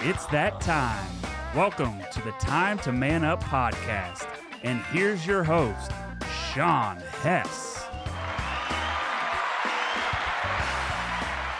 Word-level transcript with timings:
It's 0.00 0.26
that 0.26 0.60
time. 0.60 1.08
Welcome 1.54 2.00
to 2.12 2.20
the 2.20 2.32
Time 2.32 2.78
to 2.80 2.92
Man 2.92 3.24
Up 3.24 3.42
podcast. 3.42 4.28
And 4.62 4.82
here's 4.92 5.26
your 5.26 5.42
host, 5.42 5.90
Shawn 6.52 6.98
Hess. 7.22 7.82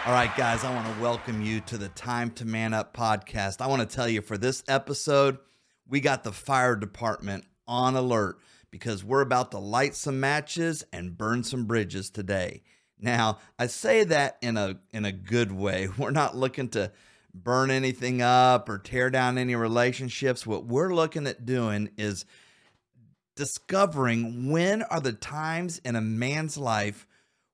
All 0.06 0.12
right, 0.12 0.30
guys, 0.36 0.64
I 0.64 0.74
want 0.74 0.86
to 0.86 1.02
welcome 1.02 1.40
you 1.40 1.60
to 1.62 1.78
the 1.78 1.88
Time 1.88 2.30
to 2.32 2.44
Man 2.44 2.74
Up 2.74 2.94
podcast. 2.94 3.62
I 3.62 3.68
want 3.68 3.88
to 3.88 3.96
tell 3.96 4.08
you 4.08 4.20
for 4.20 4.36
this 4.36 4.62
episode, 4.68 5.38
we 5.88 6.00
got 6.00 6.22
the 6.22 6.30
fire 6.30 6.76
department 6.76 7.44
on 7.66 7.96
alert 7.96 8.38
because 8.70 9.02
we're 9.02 9.22
about 9.22 9.50
to 9.52 9.58
light 9.58 9.94
some 9.94 10.20
matches 10.20 10.84
and 10.92 11.16
burn 11.16 11.42
some 11.42 11.64
bridges 11.64 12.10
today. 12.10 12.62
Now, 13.00 13.38
I 13.58 13.66
say 13.66 14.04
that 14.04 14.36
in 14.42 14.58
a 14.58 14.78
in 14.92 15.06
a 15.06 15.12
good 15.12 15.52
way. 15.52 15.88
We're 15.98 16.10
not 16.10 16.36
looking 16.36 16.68
to 16.70 16.92
burn 17.44 17.70
anything 17.70 18.22
up 18.22 18.68
or 18.68 18.78
tear 18.78 19.10
down 19.10 19.38
any 19.38 19.54
relationships. 19.54 20.46
What 20.46 20.66
we're 20.66 20.94
looking 20.94 21.26
at 21.26 21.46
doing 21.46 21.90
is 21.96 22.24
discovering 23.36 24.50
when 24.50 24.82
are 24.82 25.00
the 25.00 25.12
times 25.12 25.78
in 25.84 25.94
a 25.94 26.00
man's 26.00 26.56
life 26.56 27.06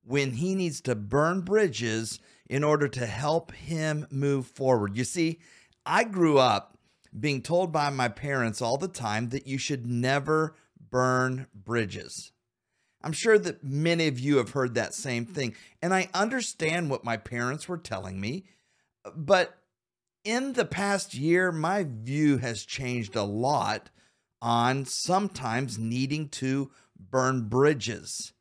when 0.04 0.32
he 0.32 0.54
needs 0.54 0.80
to 0.82 0.94
burn 0.94 1.40
bridges 1.40 2.20
in 2.48 2.64
order 2.64 2.88
to 2.88 3.06
help 3.06 3.52
him 3.52 4.06
move 4.10 4.46
forward. 4.46 4.96
You 4.96 5.04
see, 5.04 5.40
I 5.84 6.04
grew 6.04 6.38
up 6.38 6.78
being 7.18 7.42
told 7.42 7.72
by 7.72 7.90
my 7.90 8.08
parents 8.08 8.62
all 8.62 8.78
the 8.78 8.88
time 8.88 9.30
that 9.30 9.46
you 9.46 9.58
should 9.58 9.86
never 9.86 10.54
burn 10.90 11.46
bridges. 11.54 12.32
I'm 13.02 13.12
sure 13.12 13.38
that 13.38 13.64
many 13.64 14.06
of 14.06 14.20
you 14.20 14.36
have 14.36 14.50
heard 14.50 14.74
that 14.74 14.94
same 14.94 15.26
thing, 15.26 15.54
and 15.80 15.92
I 15.92 16.08
understand 16.14 16.88
what 16.88 17.04
my 17.04 17.16
parents 17.16 17.68
were 17.68 17.78
telling 17.78 18.20
me, 18.20 18.44
but 19.16 19.58
in 20.24 20.52
the 20.52 20.64
past 20.64 21.14
year, 21.14 21.50
my 21.50 21.84
view 21.84 22.38
has 22.38 22.64
changed 22.64 23.16
a 23.16 23.22
lot 23.22 23.90
on 24.40 24.84
sometimes 24.84 25.78
needing 25.78 26.28
to 26.28 26.70
burn 26.98 27.48
bridges. 27.48 28.32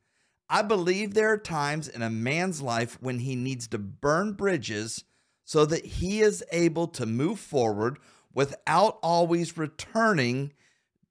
I 0.50 0.62
believe 0.62 1.14
there 1.14 1.32
are 1.32 1.38
times 1.38 1.88
in 1.88 2.02
a 2.02 2.10
man's 2.10 2.62
life 2.62 2.98
when 3.02 3.20
he 3.20 3.36
needs 3.36 3.68
to 3.70 3.78
burn 3.78 4.34
bridges 4.34 5.04
so 5.46 5.66
that 5.66 5.86
he 5.86 6.22
is 6.22 6.44
able 6.52 6.88
to 6.88 7.06
move 7.06 7.40
forward 7.40 7.98
without 8.34 8.98
always 9.02 9.58
returning 9.58 10.54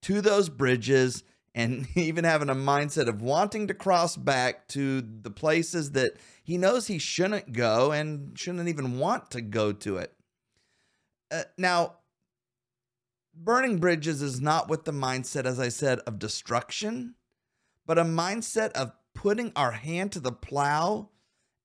to 0.03 0.21
those 0.21 0.49
bridges 0.49 1.25
and 1.55 1.87
even 1.95 2.25
having 2.25 2.49
a 2.49 2.55
mindset 2.55 3.09
of 3.09 3.23
wanting 3.23 3.67
to 3.69 3.75
cross 3.75 4.17
back 4.17 4.69
to 4.69 5.01
the 5.01 5.31
places 5.31 5.93
that 5.93 6.13
he 6.45 6.59
knows 6.59 6.87
he 6.87 6.99
shouldn't 6.99 7.53
go 7.53 7.93
and 7.93 8.39
shouldn't 8.39 8.69
even 8.69 8.99
want 8.99 9.31
to 9.31 9.41
go 9.41 9.73
to 9.73 9.97
it. 9.97 10.13
Uh, 11.31 11.45
now, 11.57 11.97
burning 13.35 13.79
bridges 13.79 14.23
is 14.23 14.41
not 14.41 14.69
with 14.69 14.85
the 14.85 14.93
mindset, 14.93 15.45
as 15.45 15.61
I 15.61 15.69
said, 15.69 16.01
of 16.01 16.19
destruction, 16.19 17.15
but 17.87 17.99
a 17.99 18.05
mindset 18.05 18.73
of 18.73 18.93
putting 19.15 19.53
our 19.55 19.73
hand 19.73 20.13
to 20.13 20.21
the 20.21 20.33
plow 20.33 21.09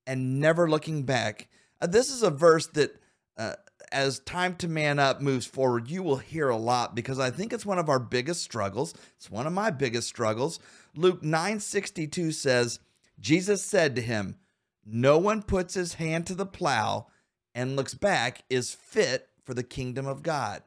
and 0.06 0.40
never 0.40 0.70
looking 0.70 1.04
back. 1.04 1.48
Uh, 1.82 1.88
this 1.88 2.12
is 2.12 2.22
a 2.22 2.30
verse 2.30 2.68
that, 2.68 2.96
uh, 3.38 3.54
as 3.92 4.20
time 4.20 4.56
to 4.56 4.68
man 4.68 5.00
up 5.00 5.22
moves 5.22 5.46
forward, 5.46 5.90
you 5.90 6.04
will 6.04 6.18
hear 6.18 6.50
a 6.50 6.58
lot 6.58 6.96
because 6.96 7.20
I 7.20 7.30
think 7.30 7.54
it's 7.54 7.66
one 7.66 7.80
of 7.80 7.90
our 7.90 8.00
biggest 8.00 8.42
struggles. 8.42 8.94
It's 9.18 9.30
one 9.30 9.48
of 9.48 9.54
my 9.54 9.70
biggest 9.70 10.08
struggles. 10.08 10.60
Luke 10.96 11.22
9:62 11.22 12.34
says, 12.34 12.80
Jesus 13.20 13.64
said 13.64 13.96
to 13.96 14.02
him, 14.02 14.38
"No 14.86 15.18
one 15.18 15.44
puts 15.44 15.74
his 15.74 15.96
hand 15.96 16.28
to 16.28 16.36
the 16.36 16.46
plow 16.46 17.08
and 17.54 17.76
looks 17.76 17.94
back 17.94 18.44
is 18.50 18.74
fit 18.74 19.30
for 19.46 19.54
the 19.54 19.64
kingdom 19.64 20.06
of 20.06 20.24
God." 20.24 20.64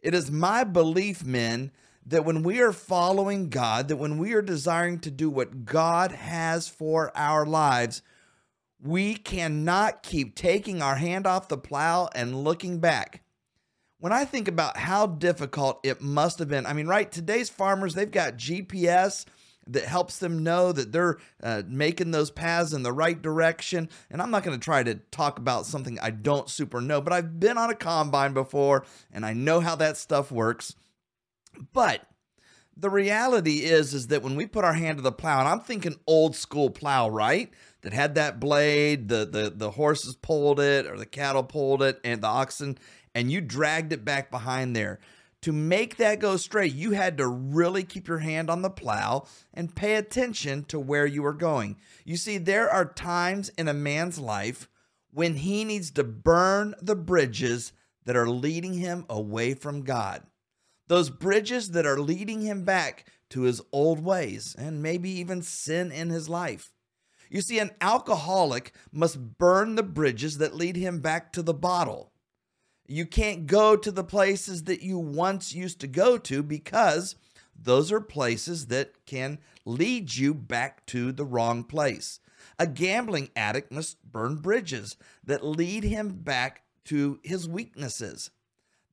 It 0.00 0.14
is 0.14 0.30
my 0.30 0.64
belief, 0.64 1.24
men, 1.24 1.70
that 2.04 2.24
when 2.24 2.42
we 2.42 2.60
are 2.60 2.72
following 2.72 3.48
God, 3.48 3.88
that 3.88 3.96
when 3.96 4.18
we 4.18 4.32
are 4.32 4.42
desiring 4.42 4.98
to 5.00 5.10
do 5.10 5.30
what 5.30 5.64
God 5.64 6.12
has 6.12 6.68
for 6.68 7.16
our 7.16 7.46
lives, 7.46 8.02
we 8.80 9.14
cannot 9.14 10.02
keep 10.02 10.34
taking 10.34 10.82
our 10.82 10.96
hand 10.96 11.26
off 11.26 11.48
the 11.48 11.56
plow 11.56 12.08
and 12.14 12.42
looking 12.42 12.80
back. 12.80 13.22
When 13.98 14.12
I 14.12 14.24
think 14.24 14.48
about 14.48 14.78
how 14.78 15.06
difficult 15.06 15.78
it 15.84 16.00
must 16.00 16.40
have 16.40 16.48
been, 16.48 16.66
I 16.66 16.72
mean, 16.72 16.88
right, 16.88 17.10
today's 17.10 17.48
farmers, 17.48 17.94
they've 17.94 18.10
got 18.10 18.36
GPS 18.36 19.24
that 19.66 19.84
helps 19.84 20.18
them 20.18 20.42
know 20.42 20.72
that 20.72 20.92
they're 20.92 21.18
uh, 21.42 21.62
making 21.66 22.10
those 22.10 22.30
paths 22.30 22.72
in 22.72 22.82
the 22.82 22.92
right 22.92 23.20
direction. 23.20 23.88
And 24.10 24.20
I'm 24.20 24.30
not 24.30 24.42
going 24.42 24.58
to 24.58 24.64
try 24.64 24.82
to 24.82 24.96
talk 25.10 25.38
about 25.38 25.66
something 25.66 25.98
I 26.00 26.10
don't 26.10 26.48
super 26.48 26.80
know, 26.80 27.00
but 27.00 27.12
I've 27.12 27.38
been 27.38 27.58
on 27.58 27.70
a 27.70 27.74
combine 27.74 28.32
before 28.32 28.84
and 29.12 29.24
I 29.24 29.32
know 29.32 29.60
how 29.60 29.76
that 29.76 29.96
stuff 29.96 30.32
works. 30.32 30.74
But 31.72 32.06
the 32.76 32.90
reality 32.90 33.64
is 33.64 33.94
is 33.94 34.08
that 34.08 34.22
when 34.22 34.36
we 34.36 34.46
put 34.46 34.64
our 34.64 34.72
hand 34.72 34.98
to 34.98 35.02
the 35.02 35.12
plow, 35.12 35.40
and 35.40 35.48
I'm 35.48 35.60
thinking 35.60 35.96
old 36.06 36.34
school 36.34 36.70
plow, 36.70 37.08
right? 37.08 37.50
That 37.82 37.92
had 37.92 38.14
that 38.14 38.40
blade, 38.40 39.08
the 39.08 39.26
the 39.26 39.52
the 39.54 39.72
horses 39.72 40.14
pulled 40.16 40.60
it 40.60 40.86
or 40.86 40.96
the 40.96 41.06
cattle 41.06 41.42
pulled 41.42 41.82
it 41.82 42.00
and 42.04 42.22
the 42.22 42.28
oxen 42.28 42.78
and 43.14 43.30
you 43.30 43.40
dragged 43.40 43.92
it 43.92 44.04
back 44.04 44.30
behind 44.30 44.74
there. 44.74 44.98
To 45.42 45.52
make 45.52 45.96
that 45.96 46.20
go 46.20 46.36
straight, 46.36 46.72
you 46.72 46.92
had 46.92 47.18
to 47.18 47.26
really 47.26 47.82
keep 47.82 48.06
your 48.08 48.18
hand 48.18 48.48
on 48.48 48.62
the 48.62 48.70
plow 48.70 49.26
and 49.52 49.74
pay 49.74 49.96
attention 49.96 50.64
to 50.66 50.78
where 50.78 51.06
you 51.06 51.22
were 51.22 51.32
going. 51.32 51.76
You 52.04 52.16
see, 52.16 52.38
there 52.38 52.70
are 52.70 52.92
times 52.92 53.50
in 53.58 53.68
a 53.68 53.74
man's 53.74 54.18
life 54.18 54.68
when 55.10 55.34
he 55.34 55.64
needs 55.64 55.90
to 55.92 56.04
burn 56.04 56.74
the 56.80 56.96
bridges 56.96 57.72
that 58.04 58.16
are 58.16 58.28
leading 58.28 58.74
him 58.74 59.04
away 59.08 59.54
from 59.54 59.82
God 59.82 60.22
those 60.92 61.08
bridges 61.08 61.70
that 61.70 61.86
are 61.86 61.98
leading 61.98 62.42
him 62.42 62.64
back 62.64 63.06
to 63.30 63.42
his 63.42 63.62
old 63.72 64.04
ways 64.04 64.54
and 64.58 64.82
maybe 64.82 65.08
even 65.08 65.40
sin 65.40 65.90
in 65.90 66.10
his 66.10 66.28
life. 66.28 66.70
You 67.30 67.40
see, 67.40 67.58
an 67.58 67.70
alcoholic 67.80 68.72
must 68.92 69.38
burn 69.38 69.74
the 69.74 69.82
bridges 69.82 70.36
that 70.36 70.54
lead 70.54 70.76
him 70.76 71.00
back 71.00 71.32
to 71.32 71.42
the 71.42 71.54
bottle. 71.54 72.11
You 72.92 73.06
can't 73.06 73.46
go 73.46 73.74
to 73.74 73.90
the 73.90 74.04
places 74.04 74.64
that 74.64 74.82
you 74.82 74.98
once 74.98 75.54
used 75.54 75.80
to 75.80 75.86
go 75.86 76.18
to 76.18 76.42
because 76.42 77.16
those 77.58 77.90
are 77.90 78.02
places 78.02 78.66
that 78.66 79.06
can 79.06 79.38
lead 79.64 80.14
you 80.14 80.34
back 80.34 80.84
to 80.88 81.10
the 81.10 81.24
wrong 81.24 81.64
place. 81.64 82.20
A 82.58 82.66
gambling 82.66 83.30
addict 83.34 83.72
must 83.72 84.04
burn 84.04 84.36
bridges 84.36 84.98
that 85.24 85.42
lead 85.42 85.84
him 85.84 86.10
back 86.10 86.64
to 86.84 87.18
his 87.22 87.48
weaknesses. 87.48 88.30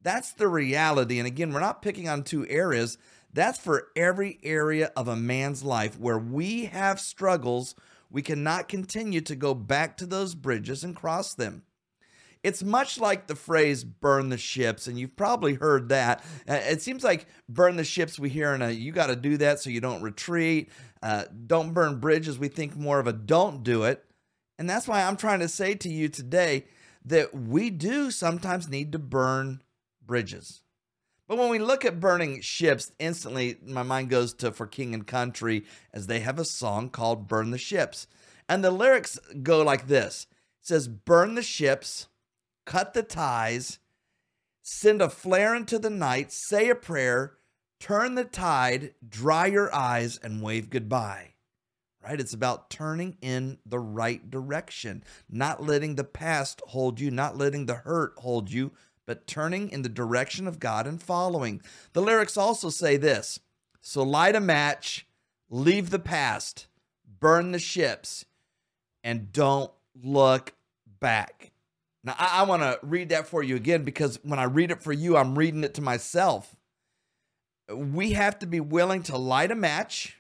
That's 0.02 0.32
the 0.32 0.48
reality. 0.48 1.18
And 1.18 1.28
again, 1.28 1.52
we're 1.52 1.60
not 1.60 1.82
picking 1.82 2.08
on 2.08 2.24
two 2.24 2.48
areas. 2.48 2.98
That's 3.34 3.60
for 3.60 3.90
every 3.98 4.40
area 4.44 4.94
of 4.96 5.10
a 5.10 5.18
man's 5.18 5.62
life 5.62 6.00
where 6.00 6.18
we 6.18 6.68
have 6.68 7.02
struggles. 7.02 7.76
We 8.10 8.22
cannot 8.22 8.70
continue 8.70 9.20
to 9.20 9.36
go 9.36 9.54
back 9.54 9.98
to 9.98 10.06
those 10.06 10.36
bridges 10.36 10.86
and 10.86 10.96
cross 10.96 11.34
them. 11.34 11.64
It's 12.44 12.64
much 12.64 13.00
like 13.00 13.28
the 13.28 13.36
phrase 13.36 13.84
burn 13.84 14.30
the 14.30 14.38
ships, 14.38 14.88
and 14.88 14.98
you've 14.98 15.16
probably 15.18 15.56
heard 15.56 15.90
that. 15.90 16.24
Uh, 16.48 16.54
it 16.54 16.82
seems 16.82 17.04
like 17.04 17.28
burn 17.50 17.76
the 17.76 17.84
ships 17.84 18.18
we 18.18 18.30
hear 18.30 18.54
in 18.54 18.62
a 18.62 18.72
you 18.72 18.92
got 18.92 19.08
to 19.08 19.16
do 19.16 19.38
that 19.38 19.60
so 19.60 19.70
you 19.70 19.82
don't 19.82 20.02
retreat. 20.02 20.70
Uh, 21.04 21.26
don't 21.48 21.74
burn 21.74 22.00
bridges. 22.00 22.40
We 22.40 22.48
think 22.48 22.76
more 22.76 23.00
of 23.00 23.08
a 23.08 23.14
don't 23.14 23.64
do 23.64 23.84
it. 23.84 24.06
And 24.58 24.70
that's 24.70 24.88
why 24.88 25.04
I'm 25.04 25.18
trying 25.18 25.40
to 25.40 25.48
say 25.48 25.76
to 25.76 25.90
you 25.90 26.10
today 26.10 26.66
that 27.06 27.34
we 27.34 27.70
do 27.70 28.12
sometimes 28.12 28.70
need 28.70 28.92
to 28.92 29.00
burn 29.00 29.62
bridges. 30.06 30.62
But 31.28 31.38
when 31.38 31.50
we 31.50 31.60
look 31.60 31.86
at 31.86 32.00
burning 32.00 32.42
ships, 32.42 32.92
instantly 33.00 33.58
my 33.64 33.84
mind 33.84 34.10
goes 34.10 34.34
to 34.36 34.52
For 34.52 34.66
King 34.66 34.94
and 34.94 35.06
Country 35.06 35.64
as 35.94 36.08
they 36.08 36.22
have 36.22 36.40
a 36.40 36.46
song 36.46 36.90
called 36.90 37.28
Burn 37.28 37.52
the 37.52 37.58
Ships. 37.58 38.08
And 38.50 38.64
the 38.64 38.72
lyrics 38.72 39.20
go 39.44 39.62
like 39.62 39.88
this 39.88 40.26
It 40.62 40.68
says, 40.68 40.88
Burn 40.88 41.36
the 41.36 41.44
ships, 41.44 42.08
cut 42.70 42.94
the 42.94 43.02
ties, 43.02 43.80
send 44.62 45.02
a 45.02 45.10
flare 45.10 45.56
into 45.56 45.80
the 45.80 45.90
night, 45.90 46.32
say 46.32 46.70
a 46.70 46.76
prayer, 46.76 47.34
turn 47.80 48.14
the 48.14 48.24
tide, 48.24 48.94
dry 49.10 49.48
your 49.48 49.74
eyes, 49.74 50.20
and 50.22 50.44
wave 50.44 50.70
goodbye. 50.70 51.34
Right? 52.04 52.20
It's 52.20 52.34
about 52.34 52.70
turning 52.70 53.18
in 53.24 53.58
the 53.66 53.80
right 53.80 54.30
direction, 54.30 55.04
not 55.28 55.64
letting 55.64 55.96
the 55.96 56.04
past 56.04 56.62
hold 56.68 57.00
you, 57.00 57.10
not 57.10 57.36
letting 57.36 57.66
the 57.66 57.74
hurt 57.74 58.14
hold 58.20 58.52
you, 58.52 58.72
but 59.08 59.26
turning 59.26 59.70
in 59.72 59.82
the 59.82 59.90
direction 59.90 60.48
of 60.48 60.60
God 60.60 60.86
and 60.86 61.02
following. 61.02 61.64
The 61.94 62.04
lyrics 62.04 62.38
also 62.38 62.70
say 62.70 62.98
this 62.98 63.40
So 63.82 64.04
light 64.04 64.36
a 64.36 64.40
match, 64.40 65.08
leave 65.50 65.90
the 65.90 65.98
past, 65.98 66.68
burn 67.20 67.52
the 67.52 67.60
ships, 67.60 68.26
and 69.04 69.34
don't 69.34 69.72
look 69.96 70.54
back. 71.00 71.49
Now, 72.04 72.16
I, 72.18 72.40
I 72.40 72.44
want 72.44 72.62
to 72.62 72.80
read 72.82 73.10
that 73.10 73.28
for 73.28 73.44
you 73.44 73.56
again 73.56 73.84
because 73.84 74.20
when 74.24 74.40
I 74.40 74.46
read 74.46 74.72
it 74.72 74.82
for 74.82 74.94
you, 74.94 75.18
I'm 75.18 75.38
reading 75.38 75.64
it 75.64 75.74
to 75.76 75.82
myself. 75.82 76.56
We 77.74 78.14
have 78.14 78.40
to 78.40 78.48
be 78.48 78.60
willing 78.60 79.04
to 79.04 79.18
light 79.18 79.52
a 79.52 79.56
match, 79.56 80.18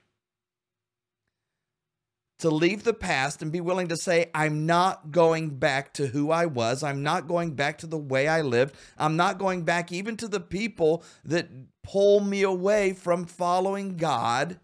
to 2.39 2.49
leave 2.49 2.83
the 2.83 2.93
past 2.93 3.41
and 3.41 3.51
be 3.51 3.61
willing 3.61 3.87
to 3.87 3.97
say, 3.97 4.29
I'm 4.33 4.65
not 4.65 5.11
going 5.11 5.57
back 5.57 5.93
to 5.95 6.07
who 6.07 6.31
I 6.31 6.45
was. 6.45 6.83
I'm 6.83 7.01
not 7.01 7.27
going 7.27 7.55
back 7.55 7.79
to 7.79 7.87
the 7.87 7.97
way 7.97 8.27
I 8.27 8.41
lived. 8.41 8.75
I'm 8.97 9.17
not 9.17 9.39
going 9.39 9.63
back 9.63 9.91
even 9.91 10.15
to 10.17 10.27
the 10.27 10.39
people 10.39 11.03
that 11.25 11.49
pull 11.83 12.19
me 12.19 12.43
away 12.43 12.93
from 12.93 13.25
following 13.25 13.97
God. 13.97 14.59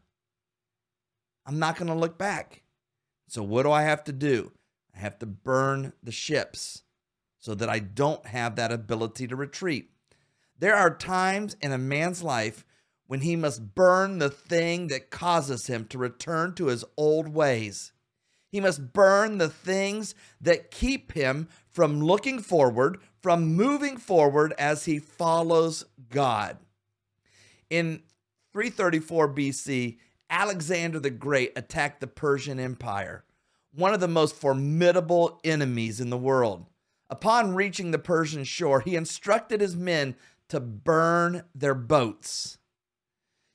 I'm 1.46 1.60
not 1.60 1.76
going 1.78 1.88
to 1.88 1.96
look 1.96 2.18
back. 2.18 2.64
So, 3.28 3.44
what 3.44 3.64
do 3.64 3.72
I 3.72 3.82
have 3.84 4.04
to 4.06 4.12
do? 4.12 4.52
I 4.96 5.00
have 5.00 5.20
to 5.20 5.26
burn 5.26 5.94
the 6.02 6.12
ships 6.12 6.84
so 7.46 7.54
that 7.54 7.70
I 7.70 7.78
don't 7.78 8.26
have 8.26 8.56
that 8.56 8.72
ability 8.72 9.28
to 9.28 9.36
retreat. 9.36 9.92
There 10.58 10.76
are 10.76 10.90
times 10.90 11.56
in 11.62 11.72
a 11.72 11.78
man's 11.78 12.24
life 12.24 12.66
when 13.06 13.22
he 13.22 13.36
must 13.36 13.76
burn 13.76 14.18
the 14.18 14.32
thing 14.32 14.88
that 14.88 15.12
causes 15.12 15.68
him 15.68 15.86
to 15.90 16.00
return 16.00 16.56
to 16.56 16.66
his 16.66 16.84
old 16.98 17.28
ways. 17.28 17.94
He 18.50 18.60
must 18.60 18.94
burn 18.94 19.38
the 19.38 19.50
things 19.50 20.16
that 20.42 20.72
keep 20.72 21.12
him 21.12 21.48
from 21.70 22.02
looking 22.02 22.40
forward, 22.40 22.98
from 23.22 23.54
moving 23.56 23.98
forward 23.98 24.56
as 24.58 24.86
he 24.86 24.98
follows 24.98 25.86
God. 26.10 26.58
In 27.70 28.02
334 28.54 29.36
BC, 29.36 29.98
Alexander 30.32 31.00
the 31.00 31.12
Great 31.12 31.52
attacked 31.56 32.02
the 32.02 32.08
Persian 32.08 32.60
Empire, 32.60 33.24
one 33.72 33.94
of 33.94 34.00
the 34.00 34.08
most 34.08 34.36
formidable 34.36 35.40
enemies 35.44 36.02
in 36.02 36.10
the 36.10 36.18
world. 36.18 36.66
Upon 37.16 37.56
reaching 37.56 37.92
the 37.92 37.98
Persian 37.98 38.44
shore, 38.44 38.82
he 38.82 38.98
instructed 38.98 39.62
his 39.62 39.74
men 39.74 40.18
to 40.50 40.60
burn 40.60 41.44
their 41.56 41.74
boats. 41.74 42.58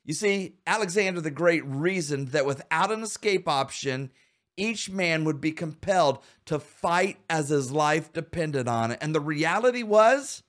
You 0.02 0.14
see, 0.14 0.54
Alexander 0.66 1.20
the 1.20 1.30
Great 1.30 1.62
reasoned 1.66 2.28
that 2.28 2.46
without 2.46 2.90
an 2.90 3.02
escape 3.02 3.46
option, 3.46 4.12
each 4.56 4.88
man 4.88 5.24
would 5.24 5.42
be 5.42 5.52
compelled 5.52 6.20
to 6.46 6.58
fight 6.58 7.18
as 7.28 7.50
his 7.50 7.70
life 7.70 8.10
depended 8.14 8.66
on 8.66 8.92
it. 8.92 8.98
And 9.02 9.14
the 9.14 9.20
reality 9.20 9.82
was, 9.82 10.42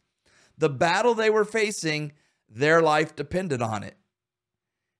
the 0.57 0.69
battle 0.69 1.13
they 1.13 1.29
were 1.29 1.43
facing, 1.43 2.13
their 2.47 2.81
life 2.81 3.13
depended 3.13 3.61
on 3.61 3.83
it. 3.83 3.97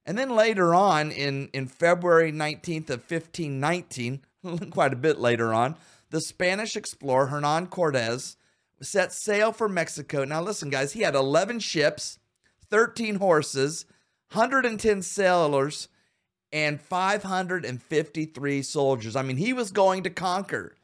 And 0.05 0.17
then 0.17 0.31
later 0.31 0.75
on, 0.75 1.11
in, 1.11 1.47
in 1.53 1.67
February 1.67 2.33
19th 2.33 2.89
of 2.89 3.09
1519, 3.09 4.25
quite 4.69 4.91
a 4.91 4.97
bit 4.97 5.17
later 5.17 5.53
on, 5.53 5.77
the 6.11 6.21
Spanish 6.21 6.75
explorer 6.75 7.27
Hernan 7.27 7.67
Cortez 7.67 8.35
set 8.81 9.13
sail 9.13 9.51
for 9.51 9.69
Mexico. 9.69 10.25
Now, 10.25 10.41
listen, 10.41 10.69
guys, 10.69 10.93
he 10.93 11.01
had 11.01 11.15
11 11.15 11.59
ships, 11.59 12.19
13 12.69 13.15
horses, 13.15 13.85
110 14.31 15.01
sailors, 15.01 15.87
and 16.51 16.79
553 16.81 18.61
soldiers. 18.61 19.15
I 19.15 19.21
mean, 19.21 19.37
he 19.37 19.53
was 19.53 19.71
going 19.71 20.03
to 20.03 20.09
conquer. 20.09 20.75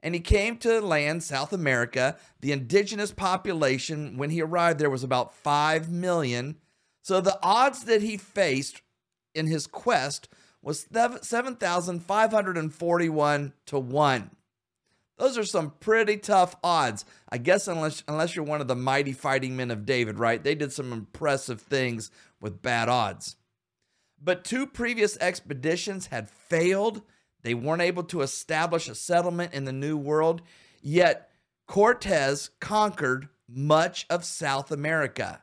And 0.00 0.14
he 0.14 0.20
came 0.20 0.58
to 0.58 0.78
land, 0.80 1.24
South 1.24 1.54
America. 1.54 2.18
The 2.40 2.52
indigenous 2.52 3.12
population, 3.12 4.18
when 4.18 4.28
he 4.30 4.42
arrived 4.42 4.78
there, 4.78 4.90
was 4.90 5.02
about 5.02 5.32
5 5.34 5.90
million. 5.90 6.58
So 7.02 7.22
the 7.22 7.38
odds 7.42 7.84
that 7.84 8.02
he 8.02 8.18
faced 8.18 8.82
in 9.34 9.46
his 9.46 9.66
quest 9.66 10.28
was 10.62 10.86
7,541 10.92 13.52
to 13.66 13.78
1. 13.78 14.30
Those 15.18 15.38
are 15.38 15.44
some 15.44 15.72
pretty 15.80 16.18
tough 16.18 16.56
odds. 16.62 17.04
I 17.28 17.38
guess 17.38 17.68
unless 17.68 18.02
unless 18.06 18.36
you're 18.36 18.44
one 18.44 18.60
of 18.60 18.68
the 18.68 18.76
mighty 18.76 19.12
fighting 19.12 19.56
men 19.56 19.70
of 19.70 19.86
David, 19.86 20.18
right? 20.18 20.42
They 20.42 20.54
did 20.54 20.72
some 20.72 20.92
impressive 20.92 21.60
things 21.60 22.10
with 22.40 22.62
bad 22.62 22.88
odds. 22.88 23.36
But 24.22 24.44
two 24.44 24.66
previous 24.66 25.16
expeditions 25.18 26.06
had 26.06 26.28
failed. 26.28 27.02
They 27.42 27.54
weren't 27.54 27.82
able 27.82 28.04
to 28.04 28.22
establish 28.22 28.88
a 28.88 28.94
settlement 28.94 29.54
in 29.54 29.64
the 29.64 29.72
New 29.72 29.96
World, 29.96 30.42
yet 30.82 31.30
Cortez 31.66 32.50
conquered 32.60 33.28
much 33.48 34.06
of 34.10 34.24
South 34.24 34.70
America. 34.70 35.42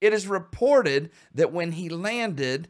It 0.00 0.12
is 0.12 0.26
reported 0.26 1.10
that 1.34 1.52
when 1.52 1.72
he 1.72 1.88
landed 1.88 2.68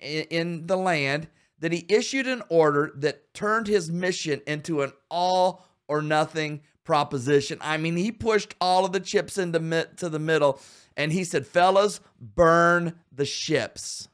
in 0.00 0.66
the 0.66 0.76
land, 0.76 1.28
that 1.58 1.72
he 1.72 1.86
issued 1.88 2.26
an 2.26 2.42
order 2.48 2.92
that 2.96 3.32
turned 3.34 3.66
his 3.66 3.90
mission 3.90 4.40
into 4.46 4.82
an 4.82 4.92
all 5.10 5.66
or 5.90 6.00
nothing 6.00 6.60
proposition. 6.84 7.58
I 7.60 7.76
mean, 7.76 7.96
he 7.96 8.12
pushed 8.12 8.54
all 8.60 8.84
of 8.84 8.92
the 8.92 9.00
chips 9.00 9.36
into 9.36 9.88
to 9.96 10.08
the 10.08 10.18
middle 10.18 10.60
and 10.96 11.12
he 11.12 11.24
said, 11.24 11.46
"Fellas, 11.46 12.00
burn 12.20 13.00
the 13.12 13.24
ships." 13.24 14.08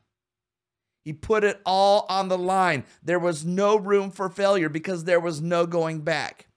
He 1.05 1.13
put 1.13 1.45
it 1.45 1.61
all 1.65 2.07
on 2.09 2.29
the 2.29 2.39
line. 2.39 2.85
There 3.03 3.19
was 3.19 3.45
no 3.45 3.77
room 3.77 4.11
for 4.11 4.29
failure 4.29 4.69
because 4.69 5.05
there 5.05 5.21
was 5.21 5.41
no 5.41 5.67
going 5.67 6.01
back. 6.01 6.49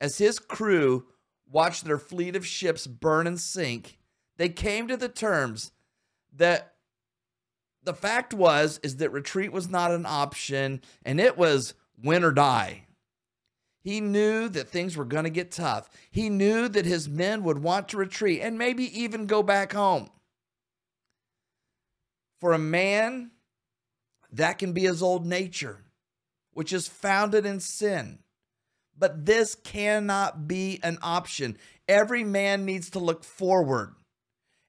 As 0.00 0.18
his 0.18 0.38
crew 0.38 1.06
watched 1.46 1.84
their 1.84 1.98
fleet 1.98 2.34
of 2.34 2.46
ships 2.46 2.86
burn 2.86 3.26
and 3.26 3.38
sink, 3.38 3.98
they 4.38 4.48
came 4.48 4.88
to 4.88 4.96
the 4.96 5.08
terms 5.08 5.70
that 6.32 6.74
the 7.82 7.94
fact 7.94 8.34
was 8.34 8.80
is 8.82 8.96
that 8.96 9.10
retreat 9.10 9.52
was 9.52 9.68
not 9.68 9.90
an 9.90 10.06
option 10.06 10.80
and 11.04 11.20
it 11.20 11.36
was 11.36 11.74
win 12.02 12.24
or 12.24 12.32
die. 12.32 12.86
He 13.82 14.00
knew 14.00 14.48
that 14.50 14.68
things 14.68 14.96
were 14.96 15.06
going 15.06 15.24
to 15.24 15.30
get 15.30 15.50
tough. 15.50 15.88
He 16.10 16.28
knew 16.28 16.68
that 16.68 16.84
his 16.84 17.08
men 17.08 17.42
would 17.44 17.62
want 17.62 17.88
to 17.88 17.96
retreat 17.96 18.40
and 18.42 18.58
maybe 18.58 18.84
even 19.00 19.26
go 19.26 19.42
back 19.42 19.72
home. 19.72 20.10
For 22.40 22.52
a 22.52 22.58
man, 22.58 23.30
that 24.32 24.58
can 24.58 24.72
be 24.72 24.82
his 24.82 25.02
old 25.02 25.26
nature, 25.26 25.84
which 26.52 26.72
is 26.72 26.88
founded 26.88 27.46
in 27.46 27.60
sin. 27.60 28.18
But 28.96 29.24
this 29.24 29.54
cannot 29.54 30.46
be 30.46 30.78
an 30.82 30.98
option. 31.02 31.56
Every 31.88 32.22
man 32.22 32.66
needs 32.66 32.90
to 32.90 32.98
look 32.98 33.24
forward, 33.24 33.94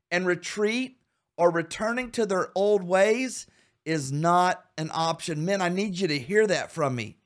and 0.10 0.26
retreat 0.26 0.98
or 1.38 1.52
returning 1.52 2.12
to 2.12 2.26
their 2.26 2.50
old 2.56 2.84
ways 2.84 3.46
is 3.86 4.12
not 4.12 4.64
an 4.78 4.90
option. 4.94 5.44
Men, 5.46 5.62
I 5.62 5.70
need 5.70 6.00
you 6.00 6.08
to 6.08 6.20
hear 6.20 6.48
that 6.48 6.72
from 6.72 6.96
me 6.96 7.18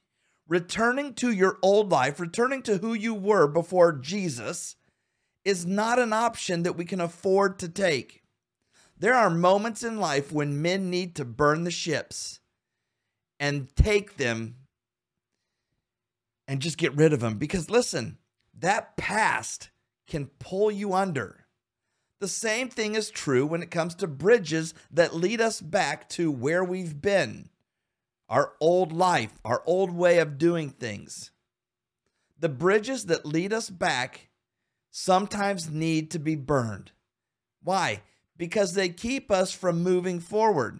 returning 0.48 1.14
to 1.16 1.32
your 1.32 1.58
old 1.62 1.92
life, 1.92 2.20
returning 2.20 2.62
to 2.64 2.78
who 2.78 2.94
you 2.94 3.14
were 3.14 3.48
before 3.48 3.92
Jesus, 3.94 4.76
is 5.44 5.66
not 5.66 6.00
an 6.00 6.14
option 6.14 6.64
that 6.64 6.76
we 6.76 6.86
can 6.86 7.02
afford 7.02 7.60
to 7.60 7.70
take. 7.70 8.24
There 8.98 9.14
are 9.14 9.30
moments 9.30 9.84
in 9.84 10.00
life 10.00 10.32
when 10.32 10.62
men 10.62 10.90
need 10.90 11.16
to 11.16 11.26
burn 11.26 11.64
the 11.64 11.72
ships 11.72 12.40
and 13.40 13.68
take 13.76 14.18
them 14.18 14.56
and 16.48 16.62
just 16.62 16.78
get 16.78 16.96
rid 16.96 17.14
of 17.14 17.20
them. 17.20 17.38
Because 17.38 17.70
listen, 17.70 18.18
that 18.58 18.96
past 18.98 19.70
can 20.08 20.28
pull 20.40 20.72
you 20.72 20.94
under. 20.94 21.46
The 22.22 22.28
same 22.28 22.70
thing 22.70 22.96
is 22.96 23.10
true 23.10 23.46
when 23.46 23.62
it 23.62 23.72
comes 23.72 23.94
to 23.96 24.08
bridges 24.08 24.74
that 24.90 25.16
lead 25.16 25.42
us 25.42 25.60
back 25.60 26.08
to 26.10 26.32
where 26.32 26.64
we've 26.64 27.02
been 27.02 27.50
our 28.30 28.54
old 28.60 28.92
life, 28.92 29.40
our 29.44 29.62
old 29.66 29.92
way 29.92 30.20
of 30.20 30.38
doing 30.38 30.70
things. 30.70 31.32
The 32.40 32.50
bridges 32.50 33.06
that 33.06 33.26
lead 33.26 33.54
us 33.54 33.70
back 33.70 34.30
sometimes 34.92 35.70
need 35.70 36.12
to 36.12 36.20
be 36.20 36.36
burned. 36.36 36.92
Why? 37.64 38.02
Because 38.38 38.74
they 38.74 38.90
keep 38.90 39.32
us 39.32 39.52
from 39.52 39.84
moving 39.84 40.20
forward. 40.20 40.80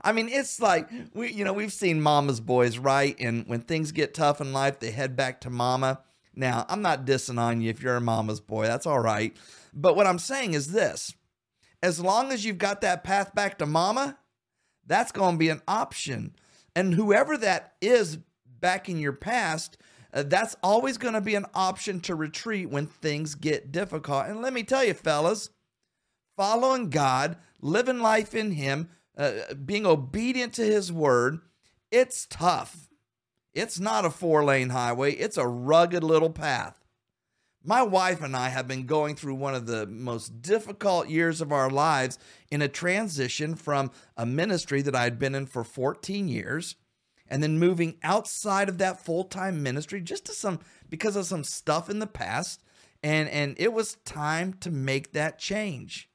I 0.00 0.12
mean, 0.12 0.28
it's 0.28 0.60
like 0.60 0.88
we, 1.14 1.32
you 1.32 1.44
know, 1.44 1.52
we've 1.52 1.72
seen 1.72 2.00
mama's 2.00 2.40
boys, 2.40 2.78
right? 2.78 3.16
And 3.18 3.46
when 3.46 3.60
things 3.60 3.92
get 3.92 4.14
tough 4.14 4.40
in 4.40 4.52
life, 4.52 4.78
they 4.78 4.90
head 4.90 5.16
back 5.16 5.40
to 5.42 5.50
mama. 5.50 6.00
Now, 6.34 6.64
I'm 6.68 6.82
not 6.82 7.04
dissing 7.04 7.40
on 7.40 7.60
you 7.60 7.70
if 7.70 7.82
you're 7.82 7.96
a 7.96 8.00
mama's 8.00 8.40
boy, 8.40 8.66
that's 8.66 8.86
all 8.86 9.00
right. 9.00 9.36
But 9.74 9.96
what 9.96 10.06
I'm 10.06 10.20
saying 10.20 10.54
is 10.54 10.72
this 10.72 11.14
as 11.82 12.00
long 12.00 12.32
as 12.32 12.44
you've 12.44 12.58
got 12.58 12.80
that 12.80 13.04
path 13.04 13.34
back 13.34 13.58
to 13.58 13.66
mama, 13.66 14.18
that's 14.86 15.12
going 15.12 15.34
to 15.34 15.38
be 15.38 15.48
an 15.48 15.62
option. 15.68 16.34
And 16.74 16.94
whoever 16.94 17.36
that 17.38 17.74
is 17.80 18.18
back 18.60 18.88
in 18.88 18.98
your 18.98 19.12
past, 19.12 19.76
uh, 20.12 20.22
that's 20.24 20.56
always 20.62 20.98
going 20.98 21.14
to 21.14 21.20
be 21.20 21.34
an 21.34 21.46
option 21.54 22.00
to 22.00 22.14
retreat 22.14 22.70
when 22.70 22.86
things 22.86 23.34
get 23.34 23.72
difficult. 23.72 24.26
And 24.26 24.42
let 24.42 24.52
me 24.52 24.62
tell 24.62 24.84
you, 24.84 24.94
fellas, 24.94 25.50
following 26.36 26.90
God, 26.90 27.36
living 27.60 28.00
life 28.00 28.34
in 28.34 28.52
Him, 28.52 28.88
uh, 29.16 29.54
being 29.64 29.86
obedient 29.86 30.54
to 30.54 30.64
His 30.64 30.92
word, 30.92 31.40
it's 31.90 32.26
tough. 32.26 32.88
It's 33.54 33.80
not 33.80 34.04
a 34.04 34.10
four 34.10 34.44
lane 34.44 34.70
highway, 34.70 35.12
it's 35.12 35.36
a 35.36 35.46
rugged 35.46 36.04
little 36.04 36.30
path. 36.30 36.74
My 37.64 37.82
wife 37.82 38.22
and 38.22 38.36
I 38.36 38.48
have 38.50 38.68
been 38.68 38.86
going 38.86 39.16
through 39.16 39.34
one 39.34 39.54
of 39.54 39.66
the 39.66 39.86
most 39.86 40.42
difficult 40.42 41.08
years 41.08 41.40
of 41.40 41.52
our 41.52 41.68
lives 41.68 42.18
in 42.50 42.62
a 42.62 42.68
transition 42.68 43.56
from 43.56 43.90
a 44.16 44.24
ministry 44.24 44.80
that 44.82 44.94
I 44.94 45.02
had 45.02 45.18
been 45.18 45.34
in 45.34 45.46
for 45.46 45.64
14 45.64 46.28
years 46.28 46.76
and 47.26 47.42
then 47.42 47.58
moving 47.58 47.96
outside 48.02 48.68
of 48.68 48.78
that 48.78 49.04
full-time 49.04 49.62
ministry 49.62 50.00
just 50.00 50.24
to 50.26 50.32
some 50.32 50.60
because 50.88 51.16
of 51.16 51.26
some 51.26 51.44
stuff 51.44 51.90
in 51.90 51.98
the 51.98 52.06
past 52.06 52.62
and 53.02 53.28
and 53.28 53.54
it 53.58 53.72
was 53.72 53.96
time 54.04 54.54
to 54.54 54.70
make 54.70 55.12
that 55.12 55.38
change. 55.38 56.08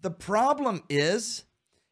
The 0.00 0.10
problem 0.10 0.82
is 0.88 1.44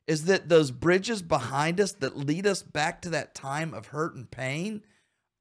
is 0.06 0.26
that 0.26 0.49
those 0.49 0.71
bridges 0.71 1.21
behind 1.23 1.80
us 1.80 1.92
that 1.92 2.16
lead 2.16 2.47
us 2.47 2.62
back 2.62 3.02
to 3.02 3.11
that 3.11 3.35
time 3.35 3.75
of 3.75 3.87
hurt 3.87 4.14
and 4.14 4.30
pain 4.30 4.83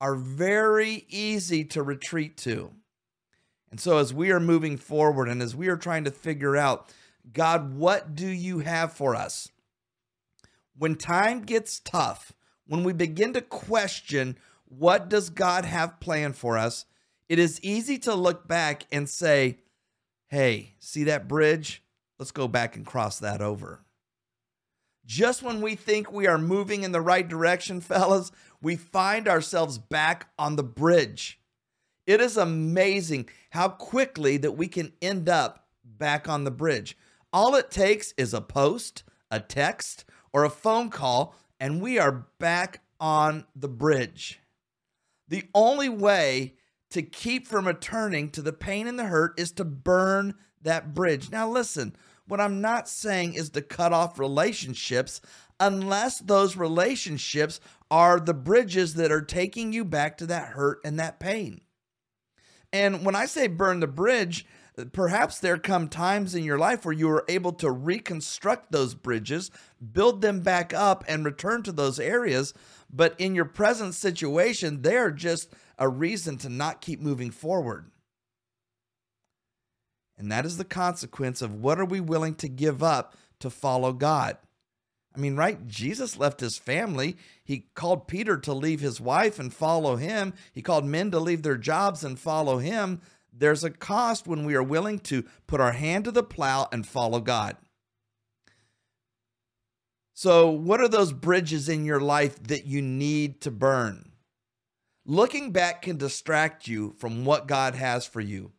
are 0.02 0.16
very 0.16 1.06
easy 1.08 1.64
to 1.64 1.84
retreat 1.84 2.36
to. 2.38 2.72
And 3.72 3.80
so, 3.80 3.98
as 3.98 4.14
we 4.14 4.32
are 4.32 4.40
moving 4.40 4.78
forward 4.78 5.28
and 5.28 5.42
as 5.42 5.56
we 5.56 5.68
are 5.68 5.78
trying 5.78 6.04
to 6.06 6.12
figure 6.12 6.56
out, 6.56 6.94
God, 7.34 7.76
what 7.76 8.16
do 8.16 8.28
you 8.28 8.60
have 8.60 8.94
for 8.94 9.16
us? 9.16 9.50
When 10.78 10.96
time 10.96 11.42
gets 11.42 11.80
tough, 11.80 12.34
when 12.68 12.84
we 12.84 12.94
begin 12.94 13.34
to 13.34 13.42
question 13.42 14.38
what 14.68 15.10
does 15.10 15.30
God 15.30 15.66
have 15.66 16.00
planned 16.00 16.36
for 16.36 16.58
us, 16.58 16.86
it 17.30 17.40
is 17.40 17.62
easy 17.62 17.98
to 18.00 18.16
look 18.16 18.48
back 18.48 18.86
and 18.92 19.10
say, 19.10 19.60
hey, 20.28 20.76
see 20.80 21.04
that 21.06 21.28
bridge? 21.28 21.84
Let's 22.20 22.32
go 22.32 22.48
back 22.48 22.76
and 22.76 22.86
cross 22.86 23.20
that 23.20 23.42
over. 23.42 23.82
Just 25.06 25.44
when 25.44 25.62
we 25.62 25.76
think 25.76 26.12
we 26.12 26.28
are 26.28 26.38
moving 26.38 26.84
in 26.84 26.92
the 26.92 27.02
right 27.02 27.28
direction, 27.28 27.82
fellas, 27.82 28.32
we 28.62 28.76
find 28.76 29.28
ourselves 29.28 29.78
back 29.78 30.28
on 30.38 30.56
the 30.56 30.64
bridge. 30.64 31.40
It 32.06 32.22
is 32.22 32.38
amazing 32.38 33.30
how 33.50 33.70
quickly 33.70 34.38
that 34.38 34.52
we 34.52 34.68
can 34.68 34.94
end 35.02 35.28
up 35.28 35.68
back 35.84 36.30
on 36.30 36.44
the 36.44 36.52
bridge. 36.52 36.98
All 37.34 37.56
it 37.56 37.72
takes 37.72 38.14
is 38.18 38.34
a 38.34 38.42
post, 38.42 39.04
a 39.32 39.40
text, 39.40 40.06
or 40.32 40.44
a 40.44 40.50
phone 40.50 40.90
call, 40.90 41.36
and 41.60 41.82
we 41.82 41.98
are 41.98 42.28
back 42.40 42.82
on 43.00 43.46
the 43.56 43.68
bridge. 43.68 44.40
The 45.28 45.44
only 45.54 45.90
way 45.90 46.56
to 46.92 47.02
keep 47.02 47.48
from 47.48 47.68
returning 47.68 48.30
to 48.32 48.42
the 48.42 48.54
pain 48.54 48.88
and 48.88 49.00
the 49.00 49.06
hurt 49.06 49.40
is 49.40 49.52
to 49.54 49.66
burn 49.66 50.36
that 50.62 50.94
bridge. 50.94 51.32
Now, 51.32 51.50
listen, 51.50 51.96
what 52.28 52.40
I'm 52.40 52.62
not 52.62 52.88
saying 52.88 53.34
is 53.34 53.50
to 53.52 53.62
cut 53.62 53.94
off 53.94 54.20
relationships 54.20 55.22
unless 55.60 56.20
those 56.20 56.56
relationships 56.56 57.60
are 57.90 58.20
the 58.20 58.34
bridges 58.34 58.94
that 58.96 59.12
are 59.12 59.22
taking 59.22 59.74
you 59.74 59.86
back 59.86 60.18
to 60.18 60.26
that 60.28 60.50
hurt 60.50 60.80
and 60.86 61.00
that 61.00 61.20
pain. 61.20 61.62
And 62.76 63.06
when 63.06 63.16
I 63.16 63.26
say 63.26 63.48
burn 63.48 63.80
the 63.80 63.88
bridge, 63.88 64.46
perhaps 64.92 65.40
there 65.40 65.58
come 65.58 65.88
times 65.88 66.36
in 66.36 66.44
your 66.44 66.60
life 66.60 66.84
where 66.84 66.94
you 66.94 67.10
are 67.10 67.24
able 67.30 67.54
to 67.54 67.72
reconstruct 67.72 68.70
those 68.70 68.94
bridges, 68.94 69.50
build 69.94 70.22
them 70.22 70.42
back 70.42 70.74
up, 70.74 71.06
and 71.08 71.24
return 71.24 71.64
to 71.64 71.72
those 71.72 72.02
areas. 72.02 72.54
But 72.92 73.18
in 73.18 73.34
your 73.34 73.46
present 73.46 73.96
situation, 73.96 74.82
they 74.82 74.98
are 74.98 75.10
just 75.10 75.54
a 75.80 75.88
reason 75.88 76.38
to 76.40 76.50
not 76.50 76.82
keep 76.82 77.00
moving 77.00 77.32
forward. 77.32 77.92
And 80.18 80.30
that 80.30 80.46
is 80.46 80.58
the 80.58 80.66
consequence 80.66 81.42
of 81.42 81.56
what 81.56 81.80
are 81.80 81.86
we 81.86 82.02
willing 82.02 82.36
to 82.36 82.50
give 82.50 82.84
up 82.84 83.16
to 83.40 83.50
follow 83.50 83.94
God? 83.94 84.36
I 85.16 85.20
mean, 85.20 85.36
right? 85.36 85.66
Jesus 85.68 86.18
left 86.18 86.40
his 86.40 86.58
family. 86.58 87.18
He 87.44 87.68
called 87.74 88.08
Peter 88.08 88.38
to 88.38 88.54
leave 88.54 88.82
his 88.82 89.00
wife 89.00 89.40
and 89.40 89.54
follow 89.54 89.96
him. 89.96 90.34
He 90.52 90.62
called 90.62 90.86
men 90.86 91.12
to 91.12 91.20
leave 91.20 91.44
their 91.44 91.58
jobs 91.58 92.04
and 92.04 92.20
follow 92.20 92.58
him. 92.58 93.02
There's 93.32 93.64
a 93.64 93.70
cost 93.70 94.28
when 94.28 94.46
we 94.46 94.56
are 94.56 94.64
willing 94.64 95.00
to 95.00 95.26
put 95.48 95.62
our 95.62 95.74
hand 95.74 96.06
to 96.06 96.12
the 96.12 96.24
plow 96.24 96.68
and 96.72 96.88
follow 96.88 97.20
God. 97.20 97.58
So, 100.14 100.50
what 100.50 100.80
are 100.80 100.88
those 100.88 101.12
bridges 101.12 101.68
in 101.68 101.84
your 101.84 102.00
life 102.00 102.42
that 102.44 102.66
you 102.66 102.82
need 102.82 103.42
to 103.42 103.52
burn? 103.52 104.14
Looking 105.06 105.52
back 105.52 105.82
can 105.82 105.98
distract 105.98 106.68
you 106.68 106.96
from 106.98 107.26
what 107.26 107.48
God 107.48 107.76
has 107.76 108.06
for 108.06 108.22
you. 108.22 108.54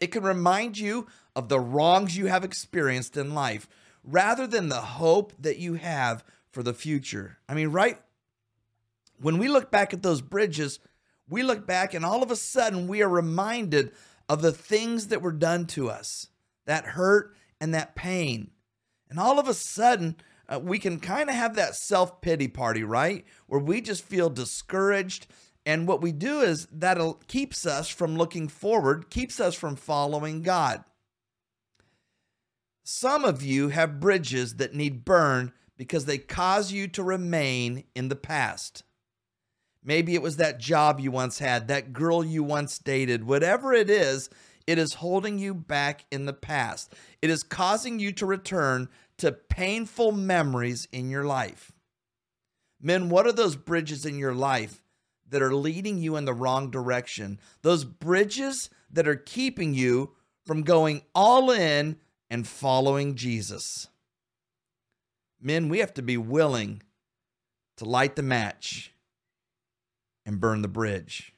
It 0.00 0.08
can 0.08 0.22
remind 0.22 0.78
you 0.78 1.06
of 1.36 1.48
the 1.48 1.60
wrongs 1.60 2.16
you 2.16 2.26
have 2.26 2.44
experienced 2.44 3.16
in 3.16 3.34
life 3.34 3.68
rather 4.04 4.46
than 4.46 4.68
the 4.68 4.80
hope 4.80 5.32
that 5.38 5.58
you 5.58 5.74
have 5.74 6.24
for 6.50 6.62
the 6.62 6.74
future. 6.74 7.38
I 7.48 7.54
mean, 7.54 7.68
right? 7.68 8.00
When 9.20 9.38
we 9.38 9.48
look 9.48 9.70
back 9.70 9.94
at 9.94 10.02
those 10.02 10.20
bridges, 10.20 10.80
we 11.28 11.42
look 11.42 11.66
back 11.66 11.94
and 11.94 12.04
all 12.04 12.22
of 12.22 12.30
a 12.30 12.36
sudden 12.36 12.88
we 12.88 13.02
are 13.02 13.08
reminded 13.08 13.92
of 14.28 14.42
the 14.42 14.52
things 14.52 15.08
that 15.08 15.22
were 15.22 15.32
done 15.32 15.66
to 15.66 15.90
us 15.90 16.28
that 16.66 16.84
hurt 16.84 17.34
and 17.60 17.74
that 17.74 17.94
pain. 17.94 18.50
And 19.08 19.18
all 19.18 19.38
of 19.38 19.46
a 19.46 19.54
sudden, 19.54 20.16
uh, 20.48 20.58
we 20.58 20.78
can 20.78 20.98
kind 20.98 21.28
of 21.28 21.36
have 21.36 21.54
that 21.56 21.76
self 21.76 22.20
pity 22.20 22.48
party, 22.48 22.82
right? 22.82 23.24
Where 23.46 23.60
we 23.60 23.80
just 23.80 24.04
feel 24.04 24.30
discouraged 24.30 25.26
and 25.64 25.86
what 25.86 26.02
we 26.02 26.12
do 26.12 26.40
is 26.40 26.66
that 26.72 26.98
keeps 27.28 27.66
us 27.66 27.88
from 27.88 28.16
looking 28.16 28.48
forward, 28.48 29.10
keeps 29.10 29.38
us 29.38 29.54
from 29.54 29.76
following 29.76 30.42
God. 30.42 30.82
Some 32.84 33.24
of 33.24 33.42
you 33.42 33.68
have 33.68 34.00
bridges 34.00 34.56
that 34.56 34.74
need 34.74 35.04
burned 35.04 35.52
because 35.76 36.04
they 36.04 36.18
cause 36.18 36.72
you 36.72 36.88
to 36.88 37.02
remain 37.02 37.84
in 37.94 38.08
the 38.08 38.16
past. 38.16 38.82
Maybe 39.84 40.14
it 40.14 40.22
was 40.22 40.36
that 40.36 40.60
job 40.60 41.00
you 41.00 41.10
once 41.10 41.38
had, 41.38 41.68
that 41.68 41.92
girl 41.92 42.24
you 42.24 42.42
once 42.42 42.78
dated, 42.78 43.24
whatever 43.24 43.72
it 43.72 43.90
is, 43.90 44.30
it 44.66 44.78
is 44.78 44.94
holding 44.94 45.38
you 45.38 45.54
back 45.54 46.04
in 46.10 46.24
the 46.24 46.32
past. 46.32 46.94
It 47.20 47.30
is 47.30 47.42
causing 47.42 47.98
you 47.98 48.12
to 48.12 48.26
return 48.26 48.88
to 49.18 49.32
painful 49.32 50.12
memories 50.12 50.86
in 50.92 51.10
your 51.10 51.24
life. 51.24 51.72
Men, 52.80 53.08
what 53.08 53.26
are 53.26 53.32
those 53.32 53.56
bridges 53.56 54.06
in 54.06 54.18
your 54.18 54.34
life 54.34 54.82
that 55.28 55.42
are 55.42 55.54
leading 55.54 55.98
you 55.98 56.16
in 56.16 56.24
the 56.24 56.34
wrong 56.34 56.70
direction, 56.70 57.40
those 57.62 57.84
bridges 57.84 58.70
that 58.90 59.08
are 59.08 59.16
keeping 59.16 59.74
you 59.74 60.12
from 60.44 60.62
going 60.62 61.02
all 61.14 61.50
in 61.50 61.96
and 62.32 62.48
following 62.48 63.14
Jesus. 63.14 63.88
Men, 65.38 65.68
we 65.68 65.80
have 65.80 65.92
to 65.92 66.02
be 66.02 66.16
willing 66.16 66.82
to 67.76 67.84
light 67.84 68.16
the 68.16 68.22
match 68.22 68.94
and 70.24 70.40
burn 70.40 70.62
the 70.62 70.68
bridge. 70.68 71.34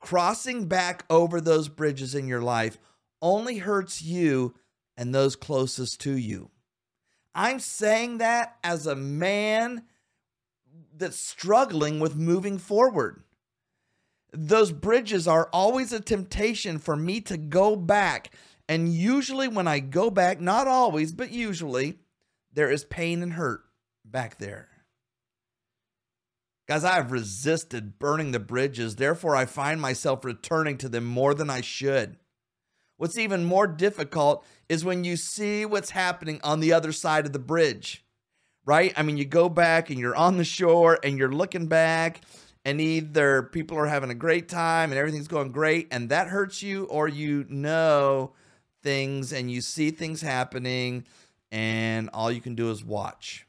Crossing 0.00 0.68
back 0.68 1.04
over 1.10 1.38
those 1.38 1.68
bridges 1.68 2.14
in 2.14 2.28
your 2.28 2.40
life 2.40 2.78
only 3.20 3.58
hurts 3.58 4.00
you 4.00 4.54
and 4.96 5.14
those 5.14 5.36
closest 5.36 6.00
to 6.00 6.16
you. 6.16 6.48
I'm 7.34 7.60
saying 7.60 8.18
that 8.18 8.56
as 8.64 8.86
a 8.86 8.96
man 8.96 9.82
that's 10.96 11.18
struggling 11.18 12.00
with 12.00 12.16
moving 12.16 12.56
forward. 12.56 13.22
Those 14.32 14.72
bridges 14.72 15.28
are 15.28 15.50
always 15.52 15.92
a 15.92 16.00
temptation 16.00 16.78
for 16.78 16.96
me 16.96 17.20
to 17.22 17.36
go 17.36 17.76
back. 17.76 18.32
And 18.68 18.92
usually, 18.92 19.48
when 19.48 19.66
I 19.66 19.80
go 19.80 20.10
back, 20.10 20.40
not 20.40 20.68
always, 20.68 21.12
but 21.12 21.30
usually, 21.30 21.98
there 22.52 22.70
is 22.70 22.84
pain 22.84 23.22
and 23.22 23.32
hurt 23.32 23.62
back 24.04 24.38
there. 24.38 24.68
Guys, 26.66 26.84
I 26.84 26.96
have 26.96 27.12
resisted 27.12 27.98
burning 27.98 28.32
the 28.32 28.38
bridges. 28.38 28.96
Therefore, 28.96 29.34
I 29.34 29.46
find 29.46 29.80
myself 29.80 30.24
returning 30.24 30.76
to 30.78 30.88
them 30.88 31.04
more 31.04 31.32
than 31.32 31.48
I 31.48 31.62
should. 31.62 32.16
What's 32.98 33.16
even 33.16 33.44
more 33.44 33.66
difficult 33.66 34.44
is 34.68 34.84
when 34.84 35.04
you 35.04 35.16
see 35.16 35.64
what's 35.64 35.90
happening 35.90 36.40
on 36.44 36.60
the 36.60 36.74
other 36.74 36.92
side 36.92 37.24
of 37.24 37.32
the 37.32 37.38
bridge 37.38 38.04
right? 38.68 38.92
I 38.98 39.02
mean, 39.02 39.16
you 39.16 39.24
go 39.24 39.48
back 39.48 39.88
and 39.88 39.98
you're 39.98 40.14
on 40.14 40.36
the 40.36 40.44
shore 40.44 40.98
and 41.02 41.16
you're 41.16 41.32
looking 41.32 41.68
back, 41.68 42.20
and 42.66 42.82
either 42.82 43.44
people 43.44 43.78
are 43.78 43.86
having 43.86 44.10
a 44.10 44.14
great 44.14 44.46
time 44.46 44.90
and 44.90 44.98
everything's 44.98 45.26
going 45.26 45.52
great, 45.52 45.88
and 45.90 46.10
that 46.10 46.28
hurts 46.28 46.62
you, 46.62 46.84
or 46.84 47.08
you 47.08 47.46
know 47.48 48.34
things 48.82 49.32
and 49.32 49.50
you 49.50 49.60
see 49.60 49.90
things 49.90 50.20
happening, 50.20 51.04
and 51.50 52.10
all 52.12 52.30
you 52.30 52.40
can 52.40 52.54
do 52.54 52.70
is 52.70 52.84
watch. 52.84 53.46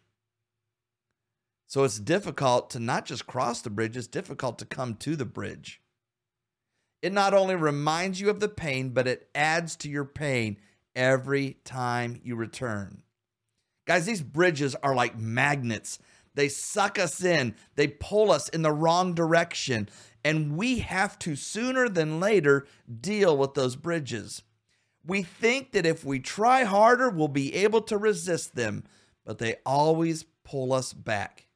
So 1.67 1.83
it's 1.83 1.99
difficult 1.99 2.71
to 2.71 2.79
not 2.79 3.05
just 3.05 3.27
cross 3.27 3.61
the 3.61 3.69
bridge, 3.69 3.95
it's 3.95 4.07
difficult 4.07 4.57
to 4.59 4.65
come 4.65 4.95
to 4.95 5.15
the 5.15 5.25
bridge. 5.25 5.81
It 7.01 7.13
not 7.13 7.33
only 7.33 7.55
reminds 7.55 8.19
you 8.19 8.29
of 8.29 8.39
the 8.39 8.49
pain, 8.49 8.89
but 8.89 9.07
it 9.07 9.29
adds 9.33 9.75
to 9.77 9.89
your 9.89 10.05
pain 10.05 10.57
every 10.95 11.57
time 11.63 12.19
you 12.23 12.35
return. 12.35 13.03
Guys, 13.85 14.05
these 14.05 14.21
bridges 14.21 14.75
are 14.75 14.95
like 14.95 15.17
magnets. 15.17 15.99
They 16.35 16.49
suck 16.49 16.99
us 16.99 17.23
in, 17.23 17.55
they 17.75 17.87
pull 17.87 18.31
us 18.31 18.49
in 18.49 18.61
the 18.61 18.71
wrong 18.71 19.13
direction. 19.13 19.89
And 20.23 20.57
we 20.57 20.79
have 20.79 21.17
to 21.19 21.35
sooner 21.35 21.87
than 21.87 22.19
later 22.19 22.67
deal 22.99 23.37
with 23.37 23.53
those 23.53 23.75
bridges. 23.75 24.43
We 25.05 25.23
think 25.23 25.71
that 25.71 25.85
if 25.85 26.03
we 26.03 26.19
try 26.19 26.63
harder, 26.63 27.09
we'll 27.09 27.27
be 27.27 27.53
able 27.55 27.81
to 27.83 27.97
resist 27.97 28.55
them, 28.55 28.83
but 29.25 29.37
they 29.37 29.57
always 29.65 30.25
pull 30.43 30.73
us 30.73 30.93
back. 30.93 31.47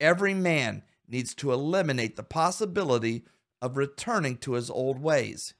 Every 0.00 0.34
man 0.34 0.82
needs 1.08 1.34
to 1.36 1.52
eliminate 1.52 2.16
the 2.16 2.22
possibility 2.22 3.24
of 3.60 3.76
returning 3.76 4.36
to 4.38 4.54
his 4.54 4.70
old 4.70 5.00
ways. 5.00 5.54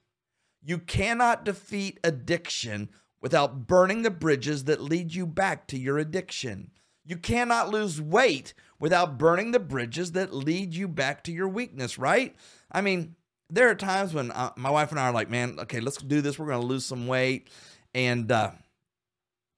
You 0.61 0.79
cannot 0.79 1.45
defeat 1.45 1.99
addiction 2.03 2.89
without 3.21 3.67
burning 3.67 4.01
the 4.01 4.11
bridges 4.11 4.65
that 4.65 4.81
lead 4.81 5.13
you 5.13 5.25
back 5.25 5.67
to 5.67 5.77
your 5.77 5.97
addiction. 5.97 6.71
You 7.05 7.17
cannot 7.17 7.69
lose 7.69 8.01
weight 8.01 8.53
without 8.79 9.17
burning 9.17 9.51
the 9.51 9.59
bridges 9.59 10.13
that 10.13 10.33
lead 10.33 10.73
you 10.73 10.87
back 10.87 11.23
to 11.23 11.31
your 11.31 11.47
weakness, 11.47 11.97
right? 11.97 12.35
I 12.71 12.81
mean, 12.81 13.15
there 13.49 13.69
are 13.69 13.75
times 13.75 14.13
when 14.13 14.31
uh, 14.31 14.51
my 14.55 14.69
wife 14.69 14.91
and 14.91 14.99
I 14.99 15.07
are 15.09 15.13
like, 15.13 15.29
man, 15.29 15.57
okay, 15.59 15.79
let's 15.79 15.97
do 15.97 16.21
this. 16.21 16.39
We're 16.39 16.47
going 16.47 16.61
to 16.61 16.67
lose 16.67 16.85
some 16.85 17.07
weight. 17.07 17.49
And 17.93 18.31
uh, 18.31 18.51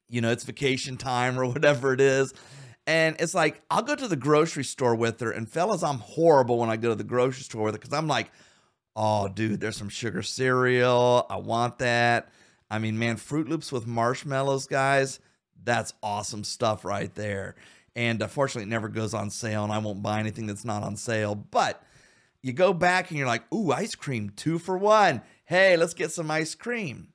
you 0.10 0.22
know, 0.22 0.32
it's 0.32 0.44
vacation 0.44 0.98
time 0.98 1.40
or 1.40 1.46
whatever 1.52 1.94
it 1.94 2.02
is. 2.02 2.34
And 2.88 3.16
it's 3.20 3.34
like, 3.34 3.62
I'll 3.72 3.82
go 3.82 3.96
to 3.96 4.08
the 4.08 4.16
grocery 4.16 4.64
store 4.64 4.96
with 4.96 5.20
her. 5.20 5.32
And 5.32 5.50
fellas, 5.50 5.82
I'm 5.82 5.98
horrible 5.98 6.60
when 6.60 6.70
I 6.70 6.78
go 6.78 6.90
to 6.90 6.96
the 6.96 7.04
grocery 7.04 7.44
store 7.44 7.64
with 7.64 7.74
her 7.74 7.80
because 7.80 7.94
I'm 7.94 8.08
like, 8.08 8.32
oh, 8.96 9.28
dude, 9.28 9.60
there's 9.60 9.78
some 9.78 9.90
sugar 9.90 10.22
cereal. 10.22 11.26
I 11.30 11.38
want 11.38 11.80
that. 11.80 12.30
I 12.70 12.80
mean, 12.80 13.00
man, 13.00 13.18
Froot 13.18 13.48
Loops 13.48 13.72
with 13.72 13.88
marshmallows, 13.88 14.68
guys, 14.68 15.20
that's 15.64 15.94
awesome 16.04 16.44
stuff 16.44 16.86
right 16.86 17.14
there. 17.16 17.56
And 17.96 18.22
unfortunately, 18.22 18.64
it 18.64 18.74
never 18.74 18.90
goes 18.90 19.14
on 19.14 19.30
sale, 19.30 19.64
and 19.64 19.72
I 19.72 19.78
won't 19.78 20.04
buy 20.04 20.20
anything 20.20 20.48
that's 20.48 20.66
not 20.66 20.84
on 20.84 20.96
sale. 20.98 21.36
But 21.36 21.82
you 22.46 22.54
go 22.54 22.74
back 22.74 23.10
and 23.10 23.18
you're 23.18 23.26
like, 23.26 23.52
ooh, 23.52 23.72
ice 23.72 23.96
cream, 23.96 24.30
two 24.30 24.60
for 24.60 24.78
one. 24.78 25.24
Hey, 25.46 25.76
let's 25.76 25.96
get 25.96 26.12
some 26.12 26.30
ice 26.30 26.54
cream. 26.54 27.08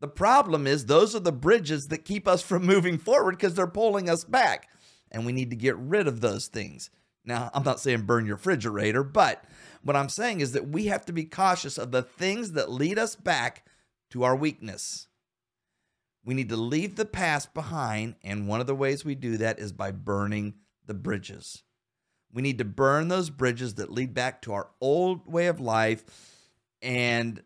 The 0.00 0.08
problem 0.08 0.66
is, 0.66 0.86
those 0.86 1.14
are 1.14 1.20
the 1.20 1.30
bridges 1.30 1.86
that 1.88 2.04
keep 2.04 2.26
us 2.26 2.42
from 2.42 2.66
moving 2.66 2.98
forward 2.98 3.36
because 3.36 3.54
they're 3.54 3.68
pulling 3.68 4.10
us 4.10 4.24
back. 4.24 4.68
And 5.12 5.24
we 5.24 5.30
need 5.30 5.50
to 5.50 5.56
get 5.56 5.76
rid 5.76 6.08
of 6.08 6.20
those 6.20 6.48
things. 6.48 6.90
Now, 7.24 7.52
I'm 7.54 7.62
not 7.62 7.78
saying 7.78 8.02
burn 8.02 8.26
your 8.26 8.34
refrigerator, 8.34 9.04
but 9.04 9.44
what 9.84 9.94
I'm 9.94 10.08
saying 10.08 10.40
is 10.40 10.50
that 10.52 10.66
we 10.66 10.86
have 10.86 11.06
to 11.06 11.12
be 11.12 11.24
cautious 11.24 11.78
of 11.78 11.92
the 11.92 12.02
things 12.02 12.52
that 12.52 12.68
lead 12.68 12.98
us 12.98 13.14
back 13.14 13.64
to 14.10 14.24
our 14.24 14.34
weakness. 14.34 15.06
We 16.24 16.34
need 16.34 16.48
to 16.48 16.56
leave 16.56 16.96
the 16.96 17.04
past 17.04 17.54
behind, 17.54 18.16
and 18.24 18.48
one 18.48 18.60
of 18.60 18.66
the 18.66 18.74
ways 18.74 19.04
we 19.04 19.14
do 19.14 19.36
that 19.36 19.60
is 19.60 19.72
by 19.72 19.92
burning 19.92 20.54
the 20.84 20.94
bridges. 20.94 21.62
We 22.32 22.42
need 22.42 22.58
to 22.58 22.64
burn 22.64 23.08
those 23.08 23.30
bridges 23.30 23.74
that 23.74 23.90
lead 23.90 24.14
back 24.14 24.42
to 24.42 24.52
our 24.52 24.68
old 24.80 25.26
way 25.26 25.46
of 25.46 25.60
life, 25.60 26.04
and 26.82 27.42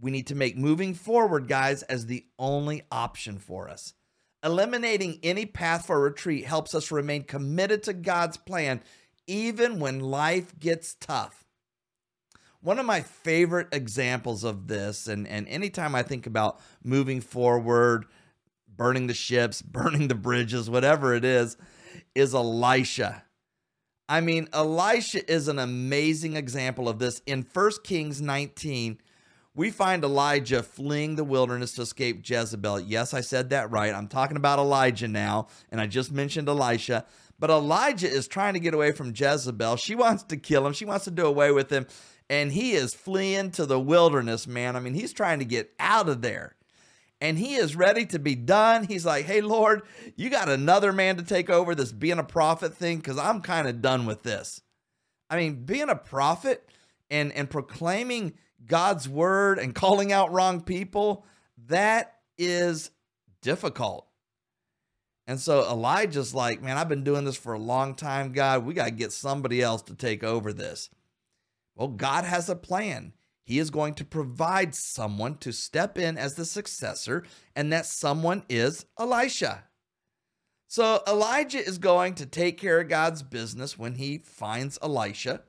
we 0.00 0.10
need 0.10 0.28
to 0.28 0.34
make 0.34 0.56
moving 0.56 0.94
forward, 0.94 1.48
guys, 1.48 1.82
as 1.82 2.06
the 2.06 2.24
only 2.38 2.82
option 2.90 3.38
for 3.38 3.68
us. 3.68 3.94
Eliminating 4.42 5.18
any 5.22 5.44
path 5.44 5.86
for 5.86 6.00
retreat 6.00 6.46
helps 6.46 6.74
us 6.74 6.90
remain 6.90 7.24
committed 7.24 7.82
to 7.82 7.92
God's 7.92 8.38
plan, 8.38 8.82
even 9.26 9.78
when 9.78 10.00
life 10.00 10.58
gets 10.58 10.94
tough. 10.94 11.44
One 12.62 12.78
of 12.78 12.86
my 12.86 13.00
favorite 13.00 13.68
examples 13.72 14.44
of 14.44 14.66
this, 14.66 15.06
and, 15.06 15.26
and 15.26 15.48
anytime 15.48 15.94
I 15.94 16.02
think 16.02 16.26
about 16.26 16.60
moving 16.82 17.20
forward, 17.20 18.06
burning 18.74 19.06
the 19.06 19.14
ships, 19.14 19.60
burning 19.62 20.08
the 20.08 20.14
bridges, 20.14 20.70
whatever 20.70 21.14
it 21.14 21.24
is, 21.24 21.56
is 22.14 22.34
Elisha. 22.34 23.24
I 24.10 24.20
mean, 24.20 24.48
Elisha 24.52 25.30
is 25.32 25.46
an 25.46 25.60
amazing 25.60 26.34
example 26.34 26.88
of 26.88 26.98
this. 26.98 27.22
In 27.26 27.46
1 27.52 27.70
Kings 27.84 28.20
19, 28.20 28.98
we 29.54 29.70
find 29.70 30.02
Elijah 30.02 30.64
fleeing 30.64 31.14
the 31.14 31.22
wilderness 31.22 31.74
to 31.74 31.82
escape 31.82 32.28
Jezebel. 32.28 32.80
Yes, 32.80 33.14
I 33.14 33.20
said 33.20 33.50
that 33.50 33.70
right. 33.70 33.94
I'm 33.94 34.08
talking 34.08 34.36
about 34.36 34.58
Elijah 34.58 35.06
now, 35.06 35.46
and 35.70 35.80
I 35.80 35.86
just 35.86 36.10
mentioned 36.10 36.48
Elisha. 36.48 37.06
But 37.38 37.50
Elijah 37.50 38.10
is 38.10 38.26
trying 38.26 38.54
to 38.54 38.60
get 38.60 38.74
away 38.74 38.90
from 38.90 39.12
Jezebel. 39.14 39.76
She 39.76 39.94
wants 39.94 40.24
to 40.24 40.36
kill 40.36 40.66
him, 40.66 40.72
she 40.72 40.84
wants 40.84 41.04
to 41.04 41.12
do 41.12 41.24
away 41.24 41.52
with 41.52 41.70
him 41.70 41.86
and 42.30 42.52
he 42.52 42.72
is 42.72 42.94
fleeing 42.94 43.50
to 43.50 43.66
the 43.66 43.80
wilderness, 43.80 44.46
man. 44.46 44.76
I 44.76 44.80
mean, 44.80 44.94
he's 44.94 45.12
trying 45.12 45.40
to 45.40 45.44
get 45.44 45.74
out 45.80 46.08
of 46.08 46.22
there. 46.22 46.54
And 47.20 47.38
he 47.38 47.54
is 47.54 47.76
ready 47.76 48.06
to 48.06 48.18
be 48.18 48.34
done. 48.34 48.84
He's 48.84 49.04
like, 49.04 49.26
hey, 49.26 49.42
Lord, 49.42 49.82
you 50.16 50.30
got 50.30 50.48
another 50.48 50.92
man 50.92 51.16
to 51.16 51.22
take 51.22 51.50
over 51.50 51.74
this 51.74 51.92
being 51.92 52.18
a 52.18 52.24
prophet 52.24 52.74
thing? 52.74 52.96
Because 52.96 53.18
I'm 53.18 53.42
kind 53.42 53.68
of 53.68 53.82
done 53.82 54.06
with 54.06 54.22
this. 54.22 54.62
I 55.28 55.36
mean, 55.36 55.64
being 55.64 55.90
a 55.90 55.96
prophet 55.96 56.66
and, 57.10 57.30
and 57.32 57.50
proclaiming 57.50 58.34
God's 58.66 59.08
word 59.08 59.58
and 59.58 59.74
calling 59.74 60.12
out 60.12 60.32
wrong 60.32 60.62
people, 60.62 61.26
that 61.66 62.16
is 62.38 62.90
difficult. 63.42 64.06
And 65.26 65.38
so 65.38 65.70
Elijah's 65.70 66.34
like, 66.34 66.62
man, 66.62 66.76
I've 66.76 66.88
been 66.88 67.04
doing 67.04 67.24
this 67.24 67.36
for 67.36 67.52
a 67.52 67.58
long 67.58 67.94
time, 67.94 68.32
God. 68.32 68.64
We 68.64 68.74
got 68.74 68.86
to 68.86 68.90
get 68.90 69.12
somebody 69.12 69.62
else 69.62 69.82
to 69.82 69.94
take 69.94 70.24
over 70.24 70.52
this. 70.52 70.90
Well, 71.76 71.88
God 71.88 72.24
has 72.24 72.48
a 72.48 72.56
plan. 72.56 73.12
He 73.50 73.58
is 73.58 73.70
going 73.70 73.94
to 73.94 74.04
provide 74.04 74.76
someone 74.76 75.36
to 75.38 75.52
step 75.52 75.98
in 75.98 76.16
as 76.16 76.34
the 76.34 76.44
successor, 76.44 77.24
and 77.56 77.72
that 77.72 77.84
someone 77.84 78.44
is 78.48 78.86
Elisha. 78.96 79.64
So 80.68 81.02
Elijah 81.04 81.58
is 81.58 81.78
going 81.78 82.14
to 82.14 82.26
take 82.26 82.58
care 82.58 82.78
of 82.78 82.88
God's 82.88 83.24
business 83.24 83.76
when 83.76 83.96
he 83.96 84.18
finds 84.18 84.78
Elisha. 84.80 85.42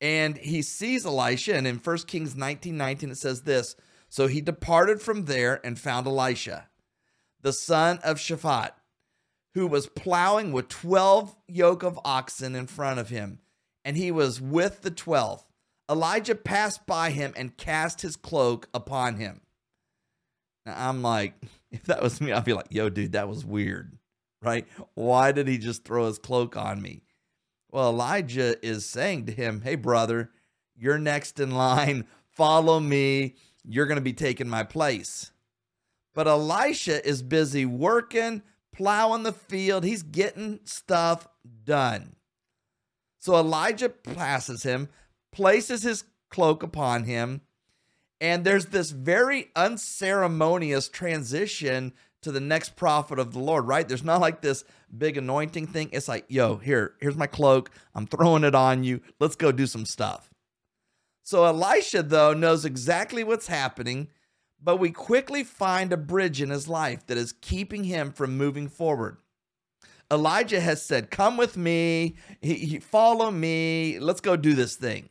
And 0.00 0.38
he 0.38 0.62
sees 0.62 1.04
Elisha, 1.04 1.54
and 1.54 1.66
in 1.66 1.76
1 1.76 1.98
Kings 2.06 2.34
19 2.34 2.74
19, 2.74 3.10
it 3.10 3.18
says 3.18 3.42
this 3.42 3.76
So 4.08 4.26
he 4.26 4.40
departed 4.40 5.02
from 5.02 5.26
there 5.26 5.60
and 5.62 5.78
found 5.78 6.06
Elisha, 6.06 6.70
the 7.42 7.52
son 7.52 7.98
of 8.04 8.16
Shaphat, 8.16 8.70
who 9.52 9.66
was 9.66 9.86
plowing 9.86 10.50
with 10.50 10.70
12 10.70 11.36
yoke 11.46 11.82
of 11.82 12.00
oxen 12.06 12.54
in 12.54 12.66
front 12.66 13.00
of 13.00 13.10
him 13.10 13.40
and 13.86 13.96
he 13.96 14.10
was 14.10 14.40
with 14.40 14.82
the 14.82 14.90
twelve. 14.90 15.45
Elijah 15.90 16.34
passed 16.34 16.86
by 16.86 17.10
him 17.10 17.32
and 17.36 17.56
cast 17.56 18.02
his 18.02 18.16
cloak 18.16 18.68
upon 18.74 19.16
him. 19.16 19.40
Now 20.64 20.88
I'm 20.88 21.02
like, 21.02 21.34
if 21.70 21.84
that 21.84 22.02
was 22.02 22.20
me, 22.20 22.32
I'd 22.32 22.44
be 22.44 22.52
like, 22.52 22.66
yo, 22.70 22.88
dude, 22.88 23.12
that 23.12 23.28
was 23.28 23.44
weird, 23.44 23.96
right? 24.42 24.66
Why 24.94 25.32
did 25.32 25.48
he 25.48 25.58
just 25.58 25.84
throw 25.84 26.06
his 26.06 26.18
cloak 26.18 26.56
on 26.56 26.82
me? 26.82 27.02
Well, 27.70 27.90
Elijah 27.90 28.64
is 28.64 28.86
saying 28.86 29.26
to 29.26 29.32
him, 29.32 29.60
hey, 29.62 29.74
brother, 29.74 30.30
you're 30.76 30.98
next 30.98 31.40
in 31.40 31.50
line. 31.52 32.06
Follow 32.30 32.80
me. 32.80 33.34
You're 33.64 33.86
going 33.86 33.96
to 33.96 34.02
be 34.02 34.12
taking 34.12 34.48
my 34.48 34.62
place. 34.62 35.32
But 36.14 36.28
Elisha 36.28 37.06
is 37.06 37.22
busy 37.22 37.66
working, 37.66 38.42
plowing 38.72 39.22
the 39.22 39.32
field. 39.32 39.84
He's 39.84 40.02
getting 40.02 40.60
stuff 40.64 41.28
done. 41.64 42.16
So 43.18 43.34
Elijah 43.36 43.88
passes 43.88 44.62
him, 44.62 44.88
places 45.36 45.82
his 45.82 46.04
cloak 46.30 46.62
upon 46.62 47.04
him, 47.04 47.42
and 48.22 48.42
there's 48.42 48.66
this 48.66 48.90
very 48.90 49.50
unceremonious 49.54 50.88
transition 50.88 51.92
to 52.22 52.32
the 52.32 52.40
next 52.40 52.74
prophet 52.74 53.18
of 53.18 53.34
the 53.34 53.38
Lord, 53.38 53.66
right? 53.66 53.86
There's 53.86 54.02
not 54.02 54.22
like 54.22 54.40
this 54.40 54.64
big 54.96 55.18
anointing 55.18 55.66
thing. 55.66 55.90
It's 55.92 56.08
like, 56.08 56.24
yo, 56.28 56.56
here, 56.56 56.94
here's 57.00 57.18
my 57.18 57.26
cloak. 57.26 57.70
I'm 57.94 58.06
throwing 58.06 58.44
it 58.44 58.54
on 58.54 58.82
you. 58.82 59.02
Let's 59.20 59.36
go 59.36 59.52
do 59.52 59.66
some 59.66 59.84
stuff. 59.84 60.30
So 61.22 61.44
Elisha, 61.44 62.02
though, 62.02 62.32
knows 62.32 62.64
exactly 62.64 63.22
what's 63.22 63.48
happening, 63.48 64.08
but 64.62 64.78
we 64.78 64.90
quickly 64.90 65.44
find 65.44 65.92
a 65.92 65.98
bridge 65.98 66.40
in 66.40 66.48
his 66.48 66.66
life 66.66 67.06
that 67.08 67.18
is 67.18 67.34
keeping 67.42 67.84
him 67.84 68.10
from 68.10 68.38
moving 68.38 68.68
forward. 68.68 69.18
Elijah 70.10 70.60
has 70.60 70.82
said, 70.82 71.10
Come 71.10 71.36
with 71.36 71.58
me, 71.58 72.16
he, 72.40 72.54
he, 72.54 72.78
follow 72.78 73.30
me, 73.30 73.98
let's 73.98 74.22
go 74.22 74.34
do 74.36 74.54
this 74.54 74.76
thing. 74.76 75.10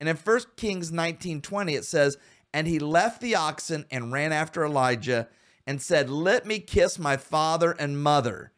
And 0.00 0.08
in 0.08 0.16
1 0.16 0.40
Kings 0.56 0.92
19 0.92 1.40
20, 1.40 1.74
it 1.74 1.84
says, 1.84 2.16
And 2.52 2.66
he 2.66 2.78
left 2.78 3.20
the 3.20 3.34
oxen 3.34 3.84
and 3.90 4.12
ran 4.12 4.32
after 4.32 4.64
Elijah 4.64 5.28
and 5.66 5.82
said, 5.82 6.08
Let 6.08 6.46
me 6.46 6.60
kiss 6.60 6.98
my 6.98 7.16
father 7.16 7.72
and 7.72 8.02
mother, 8.02 8.52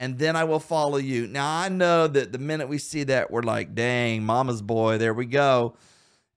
and 0.00 0.18
then 0.18 0.36
I 0.36 0.44
will 0.44 0.60
follow 0.60 0.98
you. 0.98 1.26
Now, 1.26 1.58
I 1.58 1.68
know 1.68 2.06
that 2.06 2.32
the 2.32 2.38
minute 2.38 2.68
we 2.68 2.78
see 2.78 3.04
that, 3.04 3.30
we're 3.30 3.42
like, 3.42 3.74
Dang, 3.74 4.24
mama's 4.24 4.62
boy, 4.62 4.98
there 4.98 5.14
we 5.14 5.26
go. 5.26 5.76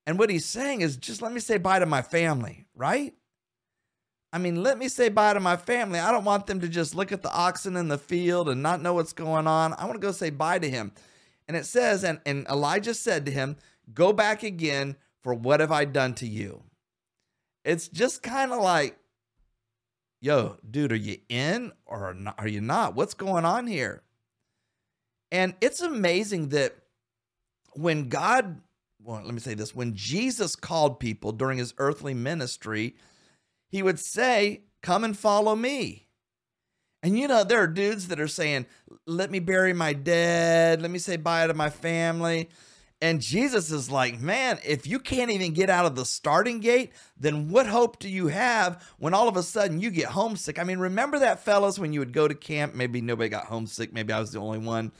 And 0.06 0.17
what 0.17 0.30
he's 0.30 0.45
saying 0.45 0.82
is, 0.82 0.98
Just 0.98 1.22
let 1.22 1.32
me 1.32 1.39
say 1.39 1.58
bye 1.58 1.80
to 1.80 1.86
my 1.86 2.02
family, 2.02 2.65
right? 2.76 3.13
I 4.32 4.38
mean, 4.38 4.62
let 4.62 4.78
me 4.78 4.89
say 4.89 5.10
bye 5.10 5.34
to 5.34 5.39
my 5.39 5.58
family. 5.58 6.00
I 6.00 6.12
don't 6.12 6.26
want 6.26 6.45
them 6.45 6.60
to 6.60 6.69
just 6.69 6.93
look 6.93 7.12
at 7.12 7.24
the 7.24 7.34
oxen 7.34 7.76
in 7.76 7.88
the 7.88 7.98
field 7.98 8.48
and 8.50 8.62
not 8.62 8.82
know 8.82 8.93
what's 8.93 9.13
going 9.13 9.48
on. 9.48 9.74
I 9.74 9.86
want 9.86 9.95
to 9.95 10.06
go 10.06 10.12
say 10.12 10.30
bye 10.30 10.60
to 10.60 10.69
him. 10.69 10.91
And 11.48 11.58
it 11.58 11.65
says, 11.65 12.04
and, 12.04 12.19
and 12.28 12.45
Elijah 12.48 12.93
said 12.93 13.26
to 13.26 13.32
him, 13.32 13.58
Go 13.93 14.13
back 14.13 14.43
again, 14.43 14.95
for 15.23 15.34
what 15.34 15.60
have 15.60 15.71
I 15.71 15.86
done 15.86 16.13
to 16.15 16.28
you? 16.28 16.63
It's 17.65 17.88
just 17.88 18.23
kind 18.23 18.52
of 18.52 18.62
like, 18.62 18.97
yo, 20.21 20.58
dude, 20.69 20.91
are 20.91 20.95
you 20.95 21.17
in 21.30 21.71
or 21.86 22.15
are 22.38 22.47
you 22.47 22.62
not? 22.62 22.95
What's 22.95 23.13
going 23.13 23.45
on 23.45 23.67
here? 23.67 24.04
And 25.32 25.54
it's 25.62 25.82
amazing 25.82 26.49
that 26.49 26.75
when 27.73 28.10
God, 28.10 28.62
well, 29.02 29.21
let 29.23 29.34
me 29.34 29.39
say 29.39 29.54
this, 29.54 29.75
when 29.75 29.95
Jesus 29.95 30.56
called 30.56 30.99
people 30.99 31.32
during 31.32 31.58
his 31.58 31.73
earthly 31.78 32.13
ministry, 32.13 32.95
he 33.69 33.84
would 33.84 33.99
say, 33.99 34.62
Come 34.82 35.04
and 35.04 35.17
follow 35.17 35.56
me. 35.56 36.08
And 37.04 37.19
you 37.19 37.28
know, 37.28 37.43
there 37.43 37.62
are 37.62 37.67
dudes 37.67 38.08
that 38.08 38.19
are 38.19 38.28
saying, 38.28 38.65
Let 39.06 39.30
me 39.30 39.39
bury 39.39 39.73
my 39.73 39.93
dead. 39.93 40.82
Let 40.82 40.89
me 40.91 40.99
say 40.99 41.17
bye 41.17 41.47
to 41.47 41.54
my 41.54 41.69
family. 41.69 42.49
And 43.01 43.21
Jesus 43.21 43.71
is 43.71 43.89
like, 43.89 44.19
Man, 44.19 44.59
if 44.65 44.85
you 44.85 44.99
can't 44.99 45.31
even 45.31 45.53
get 45.53 45.69
out 45.69 45.85
of 45.85 45.95
the 45.95 46.05
starting 46.05 46.59
gate, 46.59 46.91
then 47.17 47.49
what 47.49 47.67
hope 47.67 47.99
do 47.99 48.09
you 48.09 48.27
have 48.27 48.83
when 48.97 49.13
all 49.13 49.27
of 49.27 49.38
a 49.38 49.43
sudden 49.43 49.79
you 49.79 49.89
get 49.89 50.09
homesick? 50.09 50.59
I 50.59 50.63
mean, 50.63 50.79
remember 50.79 51.19
that, 51.19 51.39
fellas, 51.39 51.79
when 51.79 51.93
you 51.93 51.99
would 51.99 52.13
go 52.13 52.27
to 52.27 52.35
camp? 52.35 52.75
Maybe 52.75 53.01
nobody 53.01 53.29
got 53.29 53.45
homesick. 53.45 53.93
Maybe 53.93 54.12
I 54.12 54.19
was 54.19 54.31
the 54.31 54.39
only 54.39 54.59
one. 54.59 54.91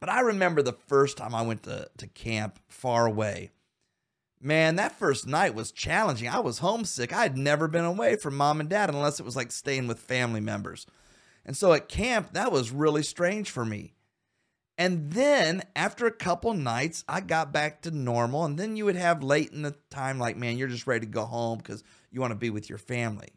But 0.00 0.08
I 0.08 0.20
remember 0.20 0.62
the 0.62 0.72
first 0.72 1.16
time 1.16 1.34
I 1.34 1.42
went 1.42 1.64
to, 1.64 1.88
to 1.96 2.06
camp 2.06 2.60
far 2.68 3.06
away. 3.06 3.50
Man, 4.40 4.76
that 4.76 4.96
first 4.96 5.26
night 5.26 5.56
was 5.56 5.72
challenging. 5.72 6.28
I 6.28 6.38
was 6.38 6.58
homesick. 6.58 7.12
I 7.12 7.22
had 7.22 7.36
never 7.36 7.66
been 7.66 7.84
away 7.84 8.14
from 8.14 8.36
mom 8.36 8.60
and 8.60 8.68
dad 8.68 8.88
unless 8.88 9.18
it 9.18 9.26
was 9.26 9.34
like 9.34 9.50
staying 9.50 9.88
with 9.88 9.98
family 9.98 10.40
members. 10.40 10.86
And 11.44 11.56
so 11.56 11.72
at 11.72 11.88
camp, 11.88 12.34
that 12.34 12.52
was 12.52 12.70
really 12.70 13.02
strange 13.02 13.50
for 13.50 13.64
me. 13.64 13.94
And 14.78 15.10
then 15.10 15.64
after 15.74 16.06
a 16.06 16.12
couple 16.12 16.54
nights, 16.54 17.04
I 17.08 17.20
got 17.20 17.52
back 17.52 17.82
to 17.82 17.90
normal. 17.90 18.44
And 18.44 18.56
then 18.56 18.76
you 18.76 18.84
would 18.84 18.96
have 18.96 19.24
late 19.24 19.50
in 19.50 19.62
the 19.62 19.74
time, 19.90 20.20
like, 20.20 20.36
man, 20.36 20.56
you're 20.56 20.68
just 20.68 20.86
ready 20.86 21.04
to 21.04 21.12
go 21.12 21.24
home 21.24 21.58
because 21.58 21.82
you 22.12 22.20
want 22.20 22.30
to 22.30 22.36
be 22.36 22.48
with 22.48 22.68
your 22.68 22.78
family. 22.78 23.30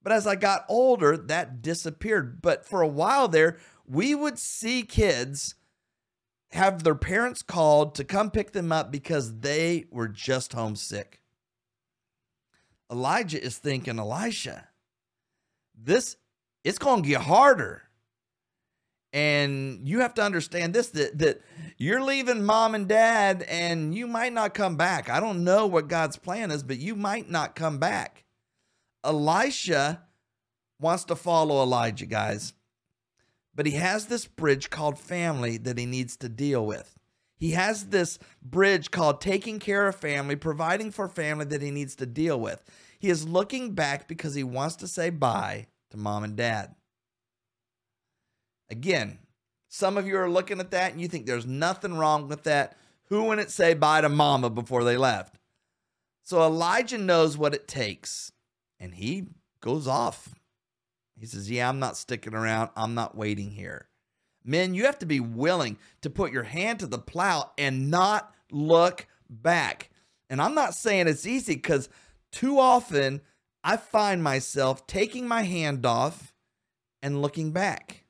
But 0.00 0.12
as 0.12 0.26
I 0.26 0.36
got 0.36 0.64
older, 0.68 1.16
that 1.16 1.60
disappeared. 1.60 2.40
But 2.40 2.64
for 2.64 2.82
a 2.82 2.88
while 2.88 3.26
there, 3.26 3.58
we 3.84 4.14
would 4.14 4.38
see 4.38 4.84
kids 4.84 5.56
have 6.52 6.84
their 6.84 6.94
parents 6.94 7.42
called 7.42 7.94
to 7.96 8.04
come 8.04 8.30
pick 8.30 8.52
them 8.52 8.70
up 8.70 8.92
because 8.92 9.40
they 9.40 9.86
were 9.90 10.08
just 10.08 10.52
homesick. 10.52 11.20
Elijah 12.90 13.42
is 13.42 13.58
thinking, 13.58 13.98
Elisha, 13.98 14.68
this 15.76 16.16
it's 16.62 16.78
going 16.78 17.02
to 17.02 17.08
get 17.08 17.22
harder. 17.22 17.82
And 19.12 19.86
you 19.86 20.00
have 20.00 20.14
to 20.14 20.22
understand 20.22 20.72
this 20.72 20.88
that, 20.90 21.18
that 21.18 21.42
you're 21.76 22.02
leaving 22.02 22.44
mom 22.44 22.74
and 22.74 22.88
dad 22.88 23.42
and 23.42 23.94
you 23.94 24.06
might 24.06 24.32
not 24.32 24.54
come 24.54 24.76
back. 24.76 25.10
I 25.10 25.20
don't 25.20 25.44
know 25.44 25.66
what 25.66 25.88
God's 25.88 26.16
plan 26.16 26.50
is, 26.50 26.62
but 26.62 26.78
you 26.78 26.94
might 26.94 27.28
not 27.30 27.54
come 27.54 27.78
back. 27.78 28.24
Elisha 29.04 30.02
wants 30.80 31.04
to 31.04 31.16
follow 31.16 31.62
Elijah, 31.62 32.06
guys, 32.06 32.54
but 33.54 33.66
he 33.66 33.72
has 33.72 34.06
this 34.06 34.26
bridge 34.26 34.70
called 34.70 34.98
family 34.98 35.58
that 35.58 35.78
he 35.78 35.86
needs 35.86 36.16
to 36.18 36.28
deal 36.28 36.64
with. 36.64 36.98
He 37.36 37.50
has 37.50 37.86
this 37.88 38.18
bridge 38.40 38.92
called 38.92 39.20
taking 39.20 39.58
care 39.58 39.88
of 39.88 39.96
family, 39.96 40.36
providing 40.36 40.92
for 40.92 41.08
family 41.08 41.44
that 41.46 41.60
he 41.60 41.72
needs 41.72 41.96
to 41.96 42.06
deal 42.06 42.38
with. 42.38 42.62
He 43.00 43.10
is 43.10 43.26
looking 43.26 43.74
back 43.74 44.06
because 44.06 44.36
he 44.36 44.44
wants 44.44 44.76
to 44.76 44.86
say 44.86 45.10
bye 45.10 45.66
to 45.90 45.96
mom 45.96 46.22
and 46.22 46.36
dad. 46.36 46.76
Again, 48.72 49.18
some 49.68 49.98
of 49.98 50.06
you 50.06 50.16
are 50.16 50.30
looking 50.30 50.58
at 50.58 50.70
that 50.70 50.92
and 50.92 51.00
you 51.00 51.06
think 51.06 51.26
there's 51.26 51.44
nothing 51.44 51.94
wrong 51.94 52.26
with 52.26 52.44
that. 52.44 52.74
Who 53.10 53.24
wouldn't 53.24 53.50
say 53.50 53.74
bye 53.74 54.00
to 54.00 54.08
mama 54.08 54.48
before 54.48 54.82
they 54.82 54.96
left? 54.96 55.36
So 56.22 56.42
Elijah 56.42 56.96
knows 56.96 57.36
what 57.36 57.54
it 57.54 57.68
takes 57.68 58.32
and 58.80 58.94
he 58.94 59.26
goes 59.60 59.86
off. 59.86 60.34
He 61.20 61.26
says, 61.26 61.50
Yeah, 61.50 61.68
I'm 61.68 61.80
not 61.80 61.98
sticking 61.98 62.32
around. 62.32 62.70
I'm 62.74 62.94
not 62.94 63.14
waiting 63.14 63.50
here. 63.50 63.88
Men, 64.42 64.72
you 64.72 64.86
have 64.86 64.98
to 65.00 65.06
be 65.06 65.20
willing 65.20 65.76
to 66.00 66.08
put 66.08 66.32
your 66.32 66.44
hand 66.44 66.80
to 66.80 66.86
the 66.86 66.98
plow 66.98 67.50
and 67.58 67.90
not 67.90 68.34
look 68.50 69.06
back. 69.28 69.90
And 70.30 70.40
I'm 70.40 70.54
not 70.54 70.74
saying 70.74 71.08
it's 71.08 71.26
easy 71.26 71.56
because 71.56 71.90
too 72.30 72.58
often 72.58 73.20
I 73.62 73.76
find 73.76 74.22
myself 74.22 74.86
taking 74.86 75.28
my 75.28 75.42
hand 75.42 75.84
off 75.84 76.32
and 77.02 77.20
looking 77.20 77.52
back. 77.52 78.01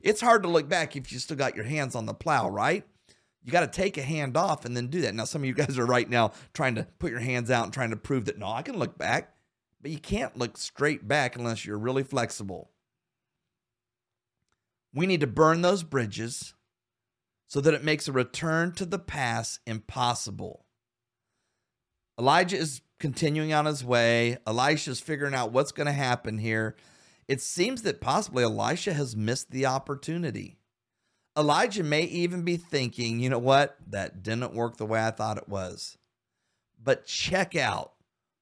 It's 0.00 0.20
hard 0.20 0.42
to 0.42 0.48
look 0.48 0.68
back 0.68 0.96
if 0.96 1.12
you 1.12 1.18
still 1.18 1.36
got 1.36 1.56
your 1.56 1.64
hands 1.64 1.94
on 1.94 2.06
the 2.06 2.14
plow, 2.14 2.48
right? 2.48 2.84
You 3.42 3.52
got 3.52 3.60
to 3.60 3.80
take 3.80 3.96
a 3.96 4.02
hand 4.02 4.36
off 4.36 4.64
and 4.64 4.76
then 4.76 4.88
do 4.88 5.00
that. 5.02 5.14
Now, 5.14 5.24
some 5.24 5.42
of 5.42 5.46
you 5.46 5.54
guys 5.54 5.78
are 5.78 5.86
right 5.86 6.08
now 6.08 6.32
trying 6.52 6.74
to 6.74 6.86
put 6.98 7.10
your 7.10 7.20
hands 7.20 7.50
out 7.50 7.64
and 7.64 7.72
trying 7.72 7.90
to 7.90 7.96
prove 7.96 8.26
that 8.26 8.38
no, 8.38 8.48
I 8.48 8.62
can 8.62 8.78
look 8.78 8.98
back, 8.98 9.34
but 9.80 9.90
you 9.90 9.98
can't 9.98 10.36
look 10.36 10.56
straight 10.56 11.08
back 11.08 11.36
unless 11.36 11.64
you're 11.64 11.78
really 11.78 12.02
flexible. 12.02 12.70
We 14.92 15.06
need 15.06 15.20
to 15.20 15.26
burn 15.26 15.62
those 15.62 15.82
bridges 15.82 16.54
so 17.46 17.60
that 17.60 17.74
it 17.74 17.84
makes 17.84 18.08
a 18.08 18.12
return 18.12 18.72
to 18.72 18.84
the 18.84 18.98
past 18.98 19.60
impossible. 19.66 20.66
Elijah 22.18 22.56
is 22.56 22.82
continuing 22.98 23.52
on 23.52 23.66
his 23.66 23.84
way. 23.84 24.38
Elisha's 24.46 25.00
figuring 25.00 25.34
out 25.34 25.52
what's 25.52 25.72
going 25.72 25.86
to 25.86 25.92
happen 25.92 26.38
here. 26.38 26.76
It 27.30 27.40
seems 27.40 27.82
that 27.82 28.00
possibly 28.00 28.42
Elisha 28.42 28.92
has 28.92 29.14
missed 29.14 29.52
the 29.52 29.64
opportunity. 29.64 30.58
Elijah 31.38 31.84
may 31.84 32.02
even 32.02 32.42
be 32.42 32.56
thinking, 32.56 33.20
you 33.20 33.28
know 33.28 33.38
what? 33.38 33.76
That 33.86 34.24
didn't 34.24 34.52
work 34.52 34.78
the 34.78 34.84
way 34.84 35.00
I 35.00 35.12
thought 35.12 35.38
it 35.38 35.48
was. 35.48 35.96
But 36.82 37.06
check 37.06 37.54
out 37.54 37.92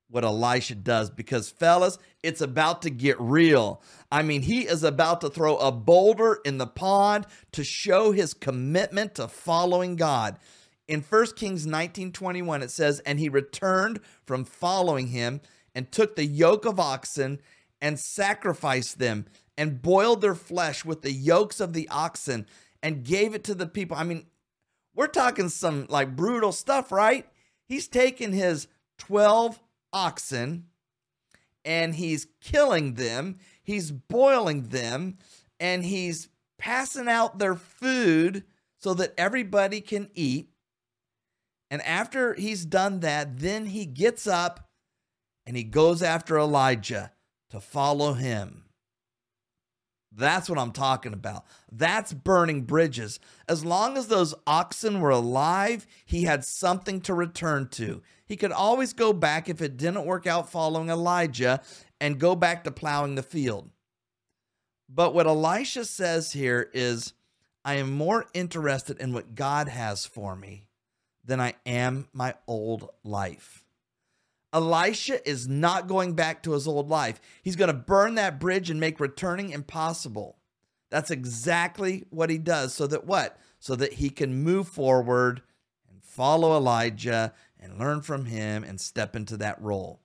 what 0.08 0.24
Elisha 0.24 0.74
does 0.74 1.10
because, 1.10 1.50
fellas, 1.50 1.98
it's 2.22 2.40
about 2.40 2.80
to 2.80 2.88
get 2.88 3.20
real. 3.20 3.82
I 4.10 4.22
mean, 4.22 4.40
he 4.40 4.62
is 4.62 4.82
about 4.82 5.20
to 5.20 5.28
throw 5.28 5.58
a 5.58 5.70
boulder 5.70 6.40
in 6.46 6.56
the 6.56 6.66
pond 6.66 7.26
to 7.52 7.64
show 7.64 8.12
his 8.12 8.32
commitment 8.32 9.16
to 9.16 9.28
following 9.28 9.96
God. 9.96 10.38
In 10.86 11.02
1 11.02 11.36
Kings 11.36 11.66
19:21 11.66 12.62
it 12.62 12.70
says, 12.70 13.00
"And 13.00 13.18
he 13.18 13.28
returned 13.28 14.00
from 14.24 14.46
following 14.46 15.08
him 15.08 15.42
and 15.74 15.92
took 15.92 16.16
the 16.16 16.24
yoke 16.24 16.64
of 16.64 16.80
oxen 16.80 17.42
and 17.80 17.98
sacrificed 17.98 18.98
them 18.98 19.26
and 19.56 19.82
boiled 19.82 20.20
their 20.20 20.34
flesh 20.34 20.84
with 20.84 21.02
the 21.02 21.12
yokes 21.12 21.60
of 21.60 21.72
the 21.72 21.88
oxen 21.88 22.46
and 22.82 23.04
gave 23.04 23.34
it 23.34 23.44
to 23.44 23.54
the 23.54 23.66
people. 23.66 23.96
I 23.96 24.04
mean, 24.04 24.26
we're 24.94 25.06
talking 25.06 25.48
some 25.48 25.86
like 25.88 26.16
brutal 26.16 26.52
stuff, 26.52 26.92
right? 26.92 27.26
He's 27.64 27.88
taking 27.88 28.32
his 28.32 28.68
12 28.98 29.60
oxen 29.92 30.66
and 31.64 31.94
he's 31.94 32.26
killing 32.40 32.94
them, 32.94 33.38
he's 33.62 33.90
boiling 33.90 34.68
them, 34.68 35.18
and 35.60 35.84
he's 35.84 36.28
passing 36.58 37.08
out 37.08 37.38
their 37.38 37.56
food 37.56 38.44
so 38.78 38.94
that 38.94 39.12
everybody 39.18 39.80
can 39.80 40.08
eat. 40.14 40.50
And 41.70 41.82
after 41.82 42.34
he's 42.34 42.64
done 42.64 43.00
that, 43.00 43.38
then 43.38 43.66
he 43.66 43.84
gets 43.84 44.26
up 44.26 44.70
and 45.44 45.56
he 45.56 45.64
goes 45.64 46.02
after 46.02 46.38
Elijah 46.38 47.12
to 47.50 47.60
follow 47.60 48.14
him. 48.14 48.64
That's 50.10 50.48
what 50.48 50.58
I'm 50.58 50.72
talking 50.72 51.12
about. 51.12 51.44
That's 51.70 52.12
burning 52.12 52.62
bridges. 52.62 53.20
As 53.48 53.64
long 53.64 53.96
as 53.96 54.08
those 54.08 54.34
oxen 54.46 55.00
were 55.00 55.10
alive, 55.10 55.86
he 56.04 56.24
had 56.24 56.44
something 56.44 57.00
to 57.02 57.14
return 57.14 57.68
to. 57.72 58.02
He 58.26 58.36
could 58.36 58.52
always 58.52 58.92
go 58.92 59.12
back 59.12 59.48
if 59.48 59.60
it 59.60 59.76
didn't 59.76 60.06
work 60.06 60.26
out 60.26 60.50
following 60.50 60.88
Elijah 60.88 61.60
and 62.00 62.18
go 62.18 62.34
back 62.34 62.64
to 62.64 62.70
plowing 62.70 63.14
the 63.14 63.22
field. 63.22 63.70
But 64.88 65.14
what 65.14 65.26
Elisha 65.26 65.84
says 65.84 66.32
here 66.32 66.70
is 66.72 67.12
I 67.64 67.74
am 67.74 67.92
more 67.92 68.26
interested 68.32 68.98
in 68.98 69.12
what 69.12 69.34
God 69.34 69.68
has 69.68 70.06
for 70.06 70.34
me 70.34 70.64
than 71.24 71.40
I 71.40 71.54
am 71.66 72.08
my 72.14 72.34
old 72.46 72.88
life. 73.04 73.64
Elisha 74.52 75.26
is 75.28 75.46
not 75.46 75.88
going 75.88 76.14
back 76.14 76.42
to 76.42 76.52
his 76.52 76.66
old 76.66 76.88
life. 76.88 77.20
He's 77.42 77.56
going 77.56 77.68
to 77.68 77.74
burn 77.74 78.14
that 78.14 78.40
bridge 78.40 78.70
and 78.70 78.80
make 78.80 79.00
returning 79.00 79.50
impossible. 79.50 80.38
That's 80.90 81.10
exactly 81.10 82.04
what 82.10 82.30
he 82.30 82.38
does. 82.38 82.72
So 82.72 82.86
that 82.86 83.06
what? 83.06 83.38
So 83.58 83.76
that 83.76 83.94
he 83.94 84.08
can 84.08 84.42
move 84.42 84.68
forward 84.68 85.42
and 85.90 86.02
follow 86.02 86.56
Elijah 86.56 87.34
and 87.60 87.78
learn 87.78 88.00
from 88.00 88.24
him 88.24 88.64
and 88.64 88.80
step 88.80 89.14
into 89.14 89.36
that 89.36 89.60
role. 89.60 90.00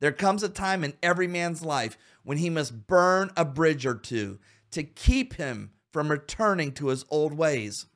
There 0.00 0.12
comes 0.12 0.44
a 0.44 0.48
time 0.48 0.84
in 0.84 0.94
every 1.02 1.26
man's 1.26 1.62
life 1.62 1.98
when 2.22 2.38
he 2.38 2.50
must 2.50 2.86
burn 2.86 3.30
a 3.36 3.44
bridge 3.44 3.84
or 3.84 3.94
two 3.94 4.38
to 4.70 4.84
keep 4.84 5.34
him 5.34 5.72
from 5.92 6.10
returning 6.10 6.70
to 6.72 6.88
his 6.88 7.04
old 7.10 7.34
ways. 7.34 7.86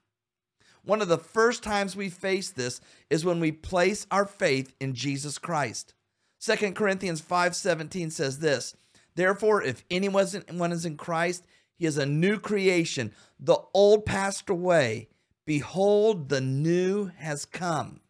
One 0.85 1.01
of 1.01 1.09
the 1.09 1.18
first 1.18 1.62
times 1.62 1.95
we 1.95 2.09
face 2.09 2.51
this 2.51 2.81
is 3.09 3.25
when 3.25 3.38
we 3.38 3.53
place 3.53 4.07
our 4.11 4.27
faith 4.27 4.75
in 4.81 4.95
Jesus 4.95 5.38
Christ. 5.38 5.95
2 6.40 6.73
Corinthians 6.75 7.21
5:17 7.21 8.11
says 8.11 8.40
this, 8.40 8.75
Therefore, 9.14 9.62
if 9.62 9.85
anyone 9.90 10.73
is 10.73 10.85
in 10.85 10.97
Christ, 10.97 11.47
he 11.79 11.87
is 11.87 11.99
a 11.99 12.07
new 12.07 12.38
creation. 12.38 13.12
The 13.38 13.59
old 13.75 14.07
passed 14.07 14.49
away. 14.51 15.09
Behold, 15.45 16.29
the 16.29 16.40
new 16.40 17.07
has 17.16 17.45
come. 17.45 18.01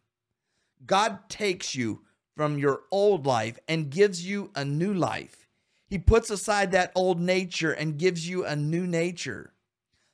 God 0.85 1.29
takes 1.29 1.75
you 1.75 2.01
from 2.35 2.57
your 2.57 2.81
old 2.91 3.25
life 3.25 3.59
and 3.67 3.89
gives 3.89 4.25
you 4.25 4.51
a 4.55 4.65
new 4.65 4.93
life. 4.93 5.47
He 5.87 5.99
puts 5.99 6.29
aside 6.29 6.71
that 6.71 6.91
old 6.95 7.19
nature 7.19 7.71
and 7.71 7.99
gives 7.99 8.27
you 8.27 8.45
a 8.45 8.55
new 8.55 8.87
nature. 8.87 9.53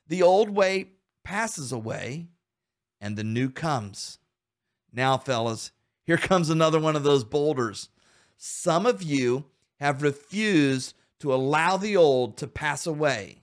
The 0.08 0.22
old 0.22 0.50
way 0.50 0.90
passes 1.24 1.72
away 1.72 2.28
and 3.00 3.16
the 3.16 3.24
new 3.24 3.50
comes. 3.50 4.18
Now, 4.92 5.16
fellas, 5.18 5.72
here 6.04 6.16
comes 6.16 6.50
another 6.50 6.80
one 6.80 6.96
of 6.96 7.04
those 7.04 7.24
boulders. 7.24 7.88
Some 8.36 8.86
of 8.86 9.02
you 9.02 9.44
have 9.78 10.02
refused 10.02 10.94
to 11.20 11.32
allow 11.32 11.76
the 11.76 11.96
old 11.96 12.36
to 12.38 12.46
pass 12.46 12.86
away. 12.86 13.42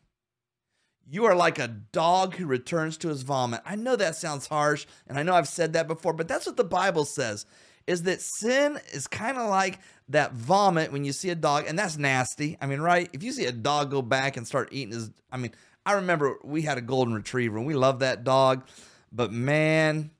You 1.10 1.26
are 1.26 1.36
like 1.36 1.58
a 1.58 1.68
dog 1.68 2.36
who 2.36 2.46
returns 2.46 2.98
to 2.98 3.08
his 3.08 3.22
vomit. 3.22 3.62
I 3.66 3.76
know 3.76 3.96
that 3.96 4.16
sounds 4.16 4.48
harsh, 4.48 4.86
and 5.08 5.18
I 5.18 5.24
know 5.24 5.36
I've 5.36 5.48
said 5.48 5.74
that 5.74 5.88
before, 5.88 6.14
but 6.14 6.28
that's 6.28 6.46
what 6.46 6.58
the 6.58 6.64
Bible 6.64 7.06
says 7.06 7.46
is 7.88 8.04
that 8.04 8.22
sin 8.22 8.78
is 8.92 9.08
kind 9.08 9.38
of 9.38 9.50
like 9.50 9.80
that 10.10 10.34
vomit 10.34 10.92
when 10.92 11.06
you 11.06 11.14
see 11.14 11.30
a 11.30 11.36
dog, 11.36 11.66
and 11.68 11.80
that's 11.80 11.98
nasty. 11.98 12.58
I 12.62 12.68
mean, 12.68 12.82
right? 12.82 13.10
If 13.14 13.24
you 13.24 13.32
see 13.32 13.46
a 13.46 13.52
dog 13.52 13.90
go 13.90 14.02
back 14.02 14.38
and 14.38 14.46
start 14.46 14.70
eating 14.72 14.94
his, 14.94 15.10
I 15.32 15.38
mean, 15.38 15.54
I 15.86 15.94
remember 15.94 16.38
we 16.44 16.62
had 16.64 16.78
a 16.78 16.82
golden 16.82 17.14
retriever 17.14 17.58
and 17.58 17.66
we 17.66 17.74
loved 17.74 18.02
that 18.02 18.26
dog. 18.26 18.68
But 19.12 19.32
man, 19.32 20.12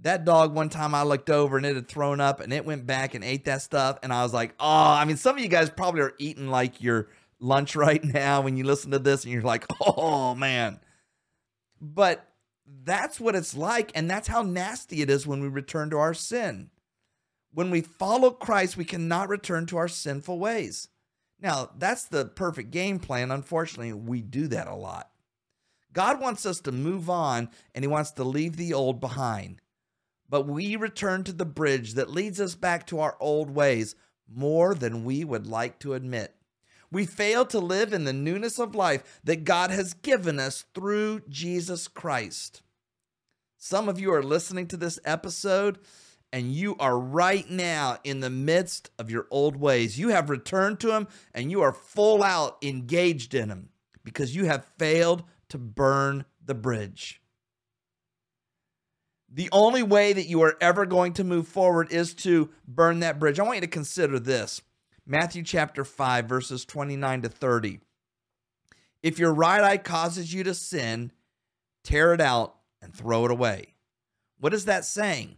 that 0.00 0.24
dog 0.24 0.54
one 0.54 0.68
time 0.68 0.94
I 0.94 1.02
looked 1.02 1.30
over 1.30 1.56
and 1.56 1.64
it 1.64 1.76
had 1.76 1.88
thrown 1.88 2.20
up 2.20 2.40
and 2.40 2.52
it 2.52 2.64
went 2.64 2.86
back 2.86 3.14
and 3.14 3.24
ate 3.24 3.46
that 3.46 3.62
stuff. 3.62 3.98
And 4.02 4.12
I 4.12 4.22
was 4.22 4.34
like, 4.34 4.54
oh, 4.60 4.66
I 4.66 5.04
mean, 5.04 5.16
some 5.16 5.36
of 5.36 5.42
you 5.42 5.48
guys 5.48 5.70
probably 5.70 6.02
are 6.02 6.14
eating 6.18 6.48
like 6.48 6.82
your 6.82 7.08
lunch 7.40 7.76
right 7.76 8.02
now 8.02 8.40
when 8.42 8.56
you 8.56 8.64
listen 8.64 8.90
to 8.92 8.98
this 8.98 9.24
and 9.24 9.32
you're 9.32 9.42
like, 9.42 9.66
oh 9.80 10.34
man. 10.34 10.80
But 11.80 12.28
that's 12.84 13.20
what 13.20 13.34
it's 13.34 13.56
like. 13.56 13.92
And 13.94 14.08
that's 14.08 14.28
how 14.28 14.42
nasty 14.42 15.02
it 15.02 15.10
is 15.10 15.26
when 15.26 15.40
we 15.40 15.48
return 15.48 15.90
to 15.90 15.98
our 15.98 16.14
sin. 16.14 16.70
When 17.52 17.70
we 17.70 17.82
follow 17.82 18.30
Christ, 18.30 18.76
we 18.76 18.84
cannot 18.84 19.28
return 19.28 19.66
to 19.66 19.76
our 19.76 19.88
sinful 19.88 20.38
ways. 20.38 20.88
Now, 21.40 21.70
that's 21.78 22.04
the 22.04 22.24
perfect 22.24 22.70
game 22.70 22.98
plan. 22.98 23.30
Unfortunately, 23.30 23.92
we 23.92 24.22
do 24.22 24.48
that 24.48 24.66
a 24.66 24.74
lot. 24.74 25.10
God 25.94 26.20
wants 26.20 26.44
us 26.44 26.60
to 26.60 26.72
move 26.72 27.08
on 27.08 27.48
and 27.74 27.82
He 27.82 27.88
wants 27.88 28.10
to 28.12 28.24
leave 28.24 28.56
the 28.56 28.74
old 28.74 29.00
behind. 29.00 29.62
But 30.28 30.46
we 30.46 30.76
return 30.76 31.24
to 31.24 31.32
the 31.32 31.46
bridge 31.46 31.94
that 31.94 32.10
leads 32.10 32.40
us 32.40 32.54
back 32.54 32.86
to 32.88 33.00
our 33.00 33.16
old 33.20 33.50
ways 33.50 33.94
more 34.28 34.74
than 34.74 35.04
we 35.04 35.24
would 35.24 35.46
like 35.46 35.78
to 35.80 35.94
admit. 35.94 36.34
We 36.90 37.06
fail 37.06 37.44
to 37.46 37.58
live 37.58 37.92
in 37.92 38.04
the 38.04 38.12
newness 38.12 38.58
of 38.58 38.74
life 38.74 39.20
that 39.24 39.44
God 39.44 39.70
has 39.70 39.94
given 39.94 40.38
us 40.38 40.64
through 40.74 41.22
Jesus 41.28 41.88
Christ. 41.88 42.62
Some 43.56 43.88
of 43.88 43.98
you 43.98 44.12
are 44.12 44.22
listening 44.22 44.66
to 44.68 44.76
this 44.76 44.98
episode 45.04 45.78
and 46.32 46.52
you 46.52 46.76
are 46.78 46.98
right 46.98 47.48
now 47.48 47.98
in 48.02 48.20
the 48.20 48.30
midst 48.30 48.90
of 48.98 49.10
your 49.10 49.26
old 49.30 49.56
ways. 49.56 49.98
You 49.98 50.08
have 50.08 50.30
returned 50.30 50.80
to 50.80 50.92
Him 50.92 51.08
and 51.32 51.50
you 51.50 51.62
are 51.62 51.72
full 51.72 52.22
out 52.22 52.58
engaged 52.62 53.34
in 53.34 53.50
Him 53.50 53.68
because 54.04 54.34
you 54.34 54.44
have 54.46 54.66
failed 54.78 55.24
to 55.48 55.58
burn 55.58 56.24
the 56.44 56.54
bridge. 56.54 57.20
The 59.32 59.48
only 59.50 59.82
way 59.82 60.12
that 60.12 60.28
you 60.28 60.42
are 60.42 60.56
ever 60.60 60.86
going 60.86 61.12
to 61.14 61.24
move 61.24 61.48
forward 61.48 61.90
is 61.90 62.14
to 62.14 62.50
burn 62.68 63.00
that 63.00 63.18
bridge. 63.18 63.40
I 63.40 63.42
want 63.42 63.56
you 63.56 63.62
to 63.62 63.66
consider 63.66 64.20
this 64.20 64.62
Matthew 65.06 65.42
chapter 65.42 65.84
5, 65.84 66.26
verses 66.26 66.64
29 66.64 67.22
to 67.22 67.28
30. 67.28 67.80
If 69.02 69.18
your 69.18 69.34
right 69.34 69.60
eye 69.60 69.76
causes 69.76 70.32
you 70.32 70.44
to 70.44 70.54
sin, 70.54 71.10
tear 71.82 72.14
it 72.14 72.20
out 72.20 72.54
and 72.80 72.94
throw 72.94 73.24
it 73.24 73.30
away. 73.30 73.74
What 74.38 74.54
is 74.54 74.66
that 74.66 74.84
saying? 74.84 75.36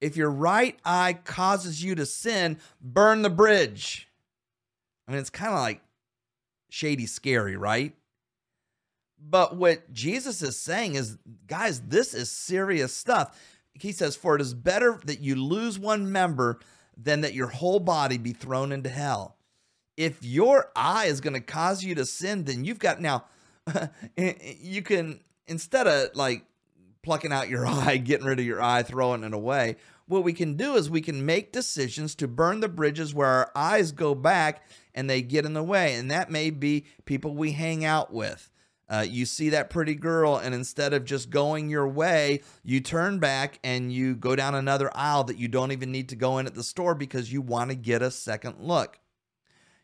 If 0.00 0.16
your 0.16 0.30
right 0.30 0.78
eye 0.84 1.18
causes 1.24 1.82
you 1.82 1.94
to 1.94 2.06
sin, 2.06 2.58
burn 2.80 3.22
the 3.22 3.30
bridge. 3.30 4.08
I 5.06 5.12
mean, 5.12 5.20
it's 5.20 5.30
kind 5.30 5.52
of 5.52 5.60
like 5.60 5.80
shady 6.70 7.06
scary, 7.06 7.56
right? 7.56 7.94
But 9.28 9.56
what 9.56 9.92
Jesus 9.92 10.42
is 10.42 10.58
saying 10.58 10.96
is, 10.96 11.16
guys, 11.46 11.80
this 11.80 12.12
is 12.12 12.30
serious 12.30 12.94
stuff. 12.94 13.40
He 13.72 13.92
says, 13.92 14.16
For 14.16 14.36
it 14.36 14.42
is 14.42 14.54
better 14.54 15.00
that 15.06 15.20
you 15.20 15.34
lose 15.36 15.78
one 15.78 16.12
member 16.12 16.58
than 16.96 17.22
that 17.22 17.34
your 17.34 17.48
whole 17.48 17.80
body 17.80 18.18
be 18.18 18.32
thrown 18.32 18.70
into 18.70 18.90
hell. 18.90 19.36
If 19.96 20.22
your 20.22 20.70
eye 20.76 21.06
is 21.06 21.20
going 21.20 21.34
to 21.34 21.40
cause 21.40 21.82
you 21.82 21.94
to 21.94 22.04
sin, 22.04 22.44
then 22.44 22.64
you've 22.64 22.78
got 22.78 23.00
now, 23.00 23.24
you 24.16 24.82
can, 24.82 25.20
instead 25.46 25.86
of 25.86 26.14
like 26.14 26.44
plucking 27.02 27.32
out 27.32 27.48
your 27.48 27.66
eye, 27.66 27.96
getting 27.96 28.26
rid 28.26 28.40
of 28.40 28.44
your 28.44 28.62
eye, 28.62 28.82
throwing 28.82 29.24
it 29.24 29.32
away, 29.32 29.76
what 30.06 30.24
we 30.24 30.34
can 30.34 30.56
do 30.56 30.74
is 30.74 30.90
we 30.90 31.00
can 31.00 31.24
make 31.24 31.52
decisions 31.52 32.14
to 32.16 32.28
burn 32.28 32.60
the 32.60 32.68
bridges 32.68 33.14
where 33.14 33.28
our 33.28 33.50
eyes 33.54 33.90
go 33.90 34.14
back 34.14 34.66
and 34.94 35.08
they 35.08 35.22
get 35.22 35.46
in 35.46 35.54
the 35.54 35.62
way. 35.62 35.94
And 35.94 36.10
that 36.10 36.30
may 36.30 36.50
be 36.50 36.84
people 37.06 37.34
we 37.34 37.52
hang 37.52 37.84
out 37.84 38.12
with. 38.12 38.50
Uh, 38.88 39.04
you 39.08 39.24
see 39.24 39.48
that 39.50 39.70
pretty 39.70 39.94
girl, 39.94 40.36
and 40.36 40.54
instead 40.54 40.92
of 40.92 41.04
just 41.04 41.30
going 41.30 41.70
your 41.70 41.88
way, 41.88 42.42
you 42.62 42.80
turn 42.80 43.18
back 43.18 43.58
and 43.64 43.92
you 43.92 44.14
go 44.14 44.36
down 44.36 44.54
another 44.54 44.90
aisle 44.94 45.24
that 45.24 45.38
you 45.38 45.48
don't 45.48 45.72
even 45.72 45.90
need 45.90 46.10
to 46.10 46.16
go 46.16 46.38
in 46.38 46.46
at 46.46 46.54
the 46.54 46.62
store 46.62 46.94
because 46.94 47.32
you 47.32 47.40
want 47.40 47.70
to 47.70 47.76
get 47.76 48.02
a 48.02 48.10
second 48.10 48.56
look. 48.60 48.98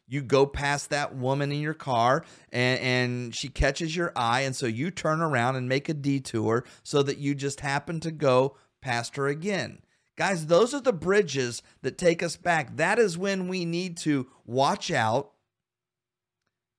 You 0.06 0.22
go 0.22 0.44
past 0.44 0.90
that 0.90 1.14
woman 1.14 1.52
in 1.52 1.60
your 1.60 1.72
car 1.72 2.24
and, 2.52 2.80
and 2.80 3.34
she 3.34 3.48
catches 3.48 3.96
your 3.96 4.12
eye, 4.14 4.40
and 4.40 4.54
so 4.54 4.66
you 4.66 4.90
turn 4.90 5.22
around 5.22 5.56
and 5.56 5.68
make 5.68 5.88
a 5.88 5.94
detour 5.94 6.64
so 6.82 7.02
that 7.02 7.18
you 7.18 7.34
just 7.34 7.60
happen 7.60 8.00
to 8.00 8.10
go 8.10 8.56
past 8.82 9.16
her 9.16 9.28
again. 9.28 9.80
Guys, 10.16 10.46
those 10.46 10.74
are 10.74 10.80
the 10.80 10.92
bridges 10.92 11.62
that 11.80 11.96
take 11.96 12.22
us 12.22 12.36
back. 12.36 12.76
That 12.76 12.98
is 12.98 13.16
when 13.16 13.48
we 13.48 13.64
need 13.64 13.96
to 13.98 14.26
watch 14.44 14.90
out 14.90 15.32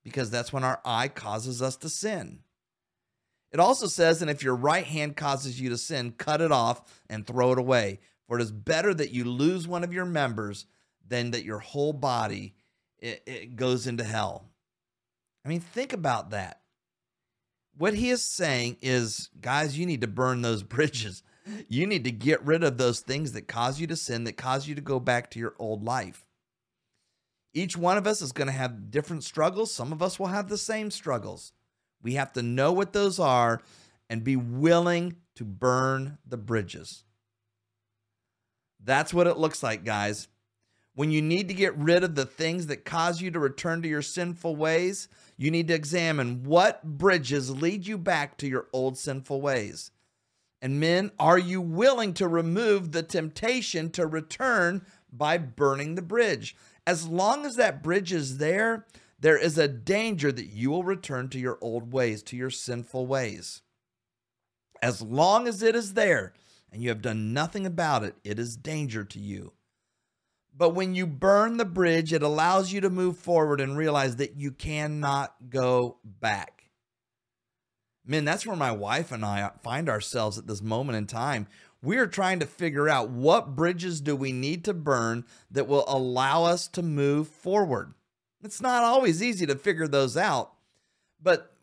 because 0.03 0.29
that's 0.29 0.51
when 0.51 0.63
our 0.63 0.79
eye 0.83 1.07
causes 1.07 1.61
us 1.61 1.75
to 1.77 1.89
sin. 1.89 2.39
It 3.51 3.59
also 3.59 3.87
says, 3.87 4.21
and 4.21 4.31
if 4.31 4.43
your 4.43 4.55
right 4.55 4.85
hand 4.85 5.17
causes 5.17 5.59
you 5.59 5.69
to 5.69 5.77
sin, 5.77 6.13
cut 6.17 6.41
it 6.41 6.51
off 6.51 7.03
and 7.09 7.27
throw 7.27 7.51
it 7.51 7.59
away. 7.59 7.99
For 8.27 8.39
it 8.39 8.41
is 8.41 8.51
better 8.51 8.93
that 8.93 9.11
you 9.11 9.25
lose 9.25 9.67
one 9.67 9.83
of 9.83 9.93
your 9.93 10.05
members 10.05 10.65
than 11.05 11.31
that 11.31 11.43
your 11.43 11.59
whole 11.59 11.91
body 11.91 12.55
it, 13.01 13.23
it 13.25 13.55
goes 13.55 13.87
into 13.87 14.03
hell. 14.03 14.45
I 15.43 15.49
mean, 15.49 15.59
think 15.59 15.91
about 15.91 16.29
that. 16.29 16.61
What 17.77 17.95
he 17.95 18.09
is 18.09 18.23
saying 18.23 18.77
is, 18.81 19.29
guys, 19.39 19.77
you 19.77 19.85
need 19.85 20.01
to 20.01 20.07
burn 20.07 20.41
those 20.41 20.63
bridges. 20.63 21.23
You 21.67 21.87
need 21.87 22.03
to 22.03 22.11
get 22.11 22.45
rid 22.45 22.63
of 22.63 22.77
those 22.77 22.99
things 23.01 23.31
that 23.31 23.47
cause 23.47 23.79
you 23.79 23.87
to 23.87 23.95
sin, 23.95 24.23
that 24.25 24.37
cause 24.37 24.67
you 24.67 24.75
to 24.75 24.81
go 24.81 24.99
back 24.99 25.31
to 25.31 25.39
your 25.39 25.55
old 25.57 25.83
life. 25.83 26.25
Each 27.53 27.75
one 27.75 27.97
of 27.97 28.07
us 28.07 28.21
is 28.21 28.31
going 28.31 28.47
to 28.47 28.53
have 28.53 28.91
different 28.91 29.23
struggles. 29.23 29.73
Some 29.73 29.91
of 29.91 30.01
us 30.01 30.19
will 30.19 30.27
have 30.27 30.47
the 30.47 30.57
same 30.57 30.89
struggles. 30.89 31.51
We 32.01 32.13
have 32.13 32.31
to 32.33 32.41
know 32.41 32.71
what 32.71 32.93
those 32.93 33.19
are 33.19 33.61
and 34.09 34.23
be 34.23 34.35
willing 34.35 35.17
to 35.35 35.45
burn 35.45 36.17
the 36.25 36.37
bridges. 36.37 37.03
That's 38.83 39.13
what 39.13 39.27
it 39.27 39.37
looks 39.37 39.61
like, 39.61 39.83
guys. 39.83 40.27
When 40.93 41.11
you 41.11 41.21
need 41.21 41.47
to 41.47 41.53
get 41.53 41.77
rid 41.77 42.03
of 42.03 42.15
the 42.15 42.25
things 42.25 42.67
that 42.67 42.83
cause 42.83 43.21
you 43.21 43.31
to 43.31 43.39
return 43.39 43.81
to 43.81 43.87
your 43.87 44.01
sinful 44.01 44.55
ways, 44.55 45.07
you 45.37 45.49
need 45.49 45.67
to 45.69 45.73
examine 45.73 46.43
what 46.43 46.83
bridges 46.83 47.49
lead 47.49 47.87
you 47.87 47.97
back 47.97 48.37
to 48.37 48.47
your 48.47 48.67
old 48.73 48.97
sinful 48.97 49.41
ways. 49.41 49.91
And 50.61 50.79
men, 50.79 51.11
are 51.17 51.39
you 51.39 51.61
willing 51.61 52.13
to 52.15 52.27
remove 52.27 52.91
the 52.91 53.03
temptation 53.03 53.89
to 53.91 54.05
return 54.05 54.85
by 55.11 55.37
burning 55.37 55.95
the 55.95 56.01
bridge? 56.01 56.55
As 56.91 57.07
long 57.07 57.45
as 57.45 57.53
that 57.53 57.81
bridge 57.81 58.11
is 58.11 58.37
there, 58.37 58.85
there 59.17 59.37
is 59.37 59.57
a 59.57 59.69
danger 59.69 60.29
that 60.29 60.47
you 60.47 60.69
will 60.69 60.83
return 60.83 61.29
to 61.29 61.39
your 61.39 61.57
old 61.61 61.93
ways, 61.93 62.21
to 62.23 62.35
your 62.35 62.49
sinful 62.49 63.07
ways. 63.07 63.61
As 64.81 65.01
long 65.01 65.47
as 65.47 65.63
it 65.63 65.73
is 65.73 65.93
there 65.93 66.33
and 66.69 66.83
you 66.83 66.89
have 66.89 67.01
done 67.01 67.31
nothing 67.31 67.65
about 67.65 68.03
it, 68.03 68.15
it 68.25 68.37
is 68.37 68.57
danger 68.57 69.05
to 69.05 69.19
you. 69.19 69.53
But 70.53 70.71
when 70.71 70.93
you 70.93 71.07
burn 71.07 71.55
the 71.55 71.63
bridge, 71.63 72.11
it 72.11 72.23
allows 72.23 72.73
you 72.73 72.81
to 72.81 72.89
move 72.89 73.15
forward 73.15 73.61
and 73.61 73.77
realize 73.77 74.17
that 74.17 74.35
you 74.35 74.51
cannot 74.51 75.33
go 75.49 75.99
back. 76.03 76.65
Men, 78.05 78.25
that's 78.25 78.45
where 78.45 78.57
my 78.57 78.73
wife 78.73 79.13
and 79.13 79.23
I 79.23 79.49
find 79.63 79.87
ourselves 79.87 80.37
at 80.37 80.45
this 80.45 80.61
moment 80.61 80.97
in 80.97 81.07
time 81.07 81.47
we 81.83 81.97
are 81.97 82.07
trying 82.07 82.39
to 82.39 82.45
figure 82.45 82.87
out 82.87 83.09
what 83.09 83.55
bridges 83.55 84.01
do 84.01 84.15
we 84.15 84.31
need 84.31 84.63
to 84.65 84.73
burn 84.73 85.25
that 85.49 85.67
will 85.67 85.85
allow 85.87 86.43
us 86.43 86.67
to 86.69 86.81
move 86.81 87.27
forward. 87.27 87.93
It's 88.43 88.61
not 88.61 88.83
always 88.83 89.21
easy 89.21 89.45
to 89.47 89.55
figure 89.55 89.87
those 89.87 90.15
out, 90.15 90.53
but 91.21 91.55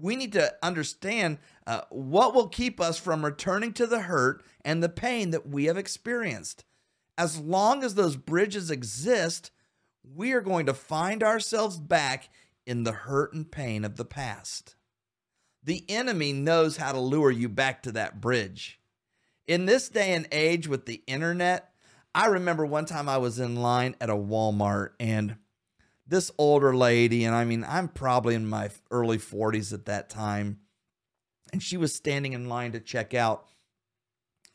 we 0.00 0.16
need 0.16 0.32
to 0.32 0.54
understand 0.62 1.38
uh, 1.66 1.82
what 1.90 2.34
will 2.34 2.48
keep 2.48 2.80
us 2.80 2.98
from 2.98 3.24
returning 3.24 3.72
to 3.74 3.86
the 3.86 4.00
hurt 4.00 4.42
and 4.64 4.82
the 4.82 4.88
pain 4.88 5.30
that 5.30 5.48
we 5.48 5.66
have 5.66 5.76
experienced. 5.76 6.64
As 7.16 7.38
long 7.38 7.84
as 7.84 7.94
those 7.94 8.16
bridges 8.16 8.70
exist, 8.70 9.50
we 10.02 10.32
are 10.32 10.40
going 10.40 10.66
to 10.66 10.74
find 10.74 11.22
ourselves 11.22 11.78
back 11.78 12.30
in 12.66 12.84
the 12.84 12.92
hurt 12.92 13.34
and 13.34 13.50
pain 13.50 13.84
of 13.84 13.96
the 13.96 14.04
past. 14.04 14.76
The 15.62 15.84
enemy 15.88 16.32
knows 16.32 16.78
how 16.78 16.92
to 16.92 17.00
lure 17.00 17.30
you 17.30 17.48
back 17.48 17.82
to 17.84 17.92
that 17.92 18.20
bridge 18.20 18.80
in 19.46 19.66
this 19.66 19.88
day 19.88 20.12
and 20.12 20.28
age 20.32 20.68
with 20.68 20.86
the 20.86 21.02
internet, 21.06 21.72
I 22.14 22.26
remember 22.26 22.66
one 22.66 22.84
time 22.84 23.08
I 23.08 23.18
was 23.18 23.38
in 23.38 23.56
line 23.56 23.96
at 24.00 24.10
a 24.10 24.14
Walmart 24.14 24.90
and 25.00 25.36
this 26.06 26.30
older 26.36 26.76
lady, 26.76 27.24
and 27.24 27.34
I 27.34 27.44
mean, 27.44 27.64
I'm 27.66 27.88
probably 27.88 28.34
in 28.34 28.46
my 28.46 28.70
early 28.90 29.18
40s 29.18 29.72
at 29.72 29.86
that 29.86 30.10
time, 30.10 30.58
and 31.52 31.62
she 31.62 31.76
was 31.76 31.94
standing 31.94 32.34
in 32.34 32.48
line 32.48 32.72
to 32.72 32.80
check 32.80 33.14
out. 33.14 33.46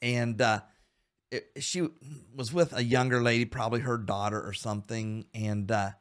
And 0.01 0.39
uh, 0.39 0.61
it, 1.31 1.47
she 1.59 1.87
was 2.35 2.53
with 2.53 2.73
a 2.73 2.83
younger 2.83 3.21
lady, 3.21 3.45
probably 3.45 3.79
her 3.81 3.97
daughter 3.97 4.39
or 4.39 4.53
something. 4.53 5.25
And 5.33 5.71
uh, 5.71 5.91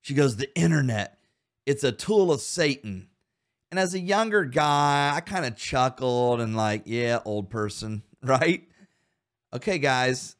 she 0.00 0.14
goes, 0.14 0.36
The 0.36 0.54
internet, 0.56 1.18
it's 1.66 1.82
a 1.82 1.92
tool 1.92 2.30
of 2.30 2.40
Satan. 2.40 3.08
And 3.70 3.80
as 3.80 3.94
a 3.94 4.00
younger 4.00 4.44
guy, 4.44 5.12
I 5.16 5.20
kind 5.20 5.44
of 5.44 5.56
chuckled 5.56 6.40
and, 6.40 6.56
like, 6.56 6.82
yeah, 6.84 7.18
old 7.24 7.50
person, 7.50 8.04
right? 8.28 8.66
Okay, 9.52 9.78
guys, 9.78 10.36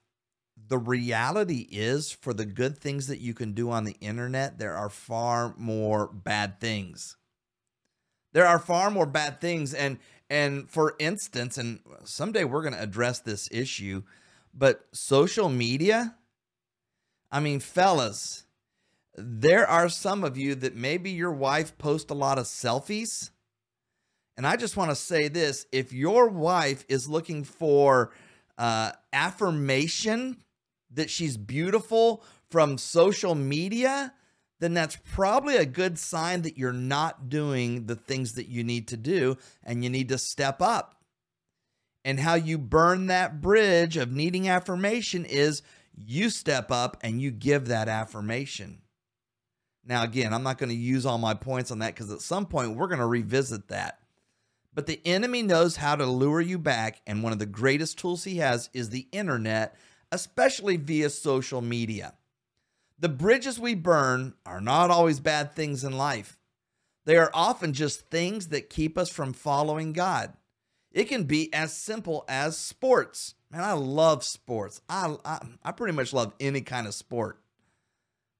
the 0.68 0.78
reality 0.78 1.68
is 1.70 2.10
for 2.10 2.32
the 2.32 2.46
good 2.46 2.78
things 2.78 3.06
that 3.06 3.20
you 3.20 3.34
can 3.34 3.52
do 3.52 3.70
on 3.70 3.84
the 3.84 3.96
internet, 4.00 4.58
there 4.58 4.74
are 4.74 4.88
far 4.88 5.54
more 5.56 6.08
bad 6.08 6.60
things. 6.60 7.16
There 8.32 8.46
are 8.46 8.58
far 8.58 8.90
more 8.90 9.06
bad 9.06 9.40
things. 9.40 9.74
And 9.74 9.98
and 10.30 10.68
for 10.68 10.96
instance, 10.98 11.58
and 11.58 11.80
someday 12.04 12.44
we're 12.44 12.62
going 12.62 12.74
to 12.74 12.82
address 12.82 13.20
this 13.20 13.48
issue, 13.52 14.02
but 14.54 14.86
social 14.92 15.48
media, 15.48 16.16
I 17.30 17.40
mean, 17.40 17.60
fellas, 17.60 18.44
there 19.16 19.66
are 19.68 19.88
some 19.88 20.24
of 20.24 20.36
you 20.36 20.54
that 20.56 20.74
maybe 20.74 21.10
your 21.10 21.32
wife 21.32 21.76
posts 21.78 22.10
a 22.10 22.14
lot 22.14 22.38
of 22.38 22.46
selfies. 22.46 23.30
And 24.36 24.46
I 24.46 24.56
just 24.56 24.76
want 24.76 24.90
to 24.90 24.96
say 24.96 25.28
this 25.28 25.66
if 25.72 25.92
your 25.92 26.28
wife 26.28 26.84
is 26.88 27.08
looking 27.08 27.44
for 27.44 28.12
uh, 28.58 28.92
affirmation 29.12 30.38
that 30.92 31.10
she's 31.10 31.36
beautiful 31.36 32.24
from 32.50 32.78
social 32.78 33.34
media, 33.34 34.12
then 34.60 34.74
that's 34.74 34.96
probably 35.12 35.56
a 35.56 35.66
good 35.66 35.98
sign 35.98 36.42
that 36.42 36.56
you're 36.56 36.72
not 36.72 37.28
doing 37.28 37.86
the 37.86 37.96
things 37.96 38.34
that 38.34 38.48
you 38.48 38.64
need 38.64 38.88
to 38.88 38.96
do 38.96 39.36
and 39.62 39.82
you 39.84 39.90
need 39.90 40.08
to 40.08 40.18
step 40.18 40.62
up. 40.62 40.96
And 42.04 42.20
how 42.20 42.34
you 42.34 42.58
burn 42.58 43.06
that 43.06 43.40
bridge 43.40 43.96
of 43.96 44.12
needing 44.12 44.48
affirmation 44.48 45.24
is 45.24 45.62
you 45.96 46.28
step 46.28 46.70
up 46.70 46.98
and 47.02 47.20
you 47.20 47.30
give 47.30 47.68
that 47.68 47.88
affirmation. 47.88 48.82
Now, 49.86 50.02
again, 50.02 50.32
I'm 50.32 50.42
not 50.42 50.58
going 50.58 50.70
to 50.70 50.74
use 50.74 51.06
all 51.06 51.18
my 51.18 51.34
points 51.34 51.70
on 51.70 51.78
that 51.80 51.94
because 51.94 52.10
at 52.10 52.20
some 52.20 52.46
point 52.46 52.76
we're 52.76 52.88
going 52.88 53.00
to 53.00 53.06
revisit 53.06 53.68
that. 53.68 53.98
But 54.74 54.87
the 54.87 55.00
enemy 55.04 55.42
knows 55.42 55.76
how 55.76 55.96
to 55.96 56.06
lure 56.06 56.40
you 56.40 56.58
back. 56.58 57.00
And 57.06 57.22
one 57.22 57.32
of 57.32 57.38
the 57.38 57.46
greatest 57.46 57.98
tools 57.98 58.24
he 58.24 58.38
has 58.38 58.70
is 58.72 58.90
the 58.90 59.06
internet, 59.12 59.76
especially 60.10 60.76
via 60.76 61.10
social 61.10 61.60
media. 61.60 62.14
The 62.98 63.08
bridges 63.08 63.58
we 63.58 63.74
burn 63.74 64.34
are 64.44 64.60
not 64.60 64.90
always 64.90 65.20
bad 65.20 65.52
things 65.52 65.84
in 65.84 65.96
life, 65.96 66.38
they 67.06 67.16
are 67.16 67.30
often 67.34 67.74
just 67.74 68.08
things 68.08 68.48
that 68.48 68.70
keep 68.70 68.96
us 68.96 69.10
from 69.10 69.32
following 69.34 69.92
God. 69.92 70.32
It 70.90 71.04
can 71.04 71.24
be 71.24 71.52
as 71.52 71.76
simple 71.76 72.24
as 72.28 72.56
sports. 72.56 73.34
Man, 73.50 73.62
I 73.62 73.72
love 73.72 74.24
sports. 74.24 74.80
I, 74.88 75.16
I, 75.24 75.40
I 75.62 75.72
pretty 75.72 75.94
much 75.94 76.12
love 76.12 76.32
any 76.40 76.60
kind 76.60 76.87
of 76.87 76.94
sport. 76.94 77.40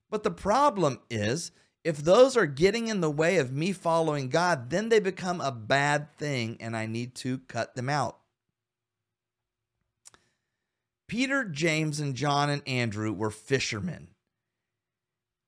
But 0.09 0.23
the 0.23 0.31
problem 0.31 1.01
is, 1.11 1.51
if 1.85 1.99
those 1.99 2.35
are 2.35 2.47
getting 2.47 2.88
in 2.88 3.03
the 3.03 3.11
way 3.11 3.37
of 3.37 3.53
me 3.53 3.73
following 3.73 4.31
God, 4.31 4.70
then 4.70 4.88
they 4.88 5.01
become 5.01 5.42
a 5.42 5.53
bad 5.53 6.11
thing 6.16 6.57
and 6.59 6.75
I 6.75 6.87
need 6.87 7.14
to 7.16 7.38
cut 7.47 7.77
them 7.77 7.90
out. 7.90 8.18
Peter, 11.07 11.44
James, 11.44 12.01
and 12.01 12.14
John 12.14 12.49
and 12.49 12.66
Andrew 12.66 13.12
were 13.12 13.31
fishermen. 13.31 14.09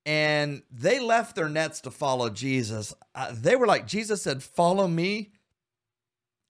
And 0.05 0.61
they 0.71 0.99
left 0.99 1.35
their 1.35 1.49
nets 1.49 1.81
to 1.81 1.91
follow 1.91 2.29
Jesus. 2.29 2.93
Uh, 3.13 3.33
they 3.33 3.55
were 3.55 3.67
like, 3.67 3.87
Jesus 3.87 4.21
said, 4.21 4.41
Follow 4.41 4.87
me. 4.87 5.31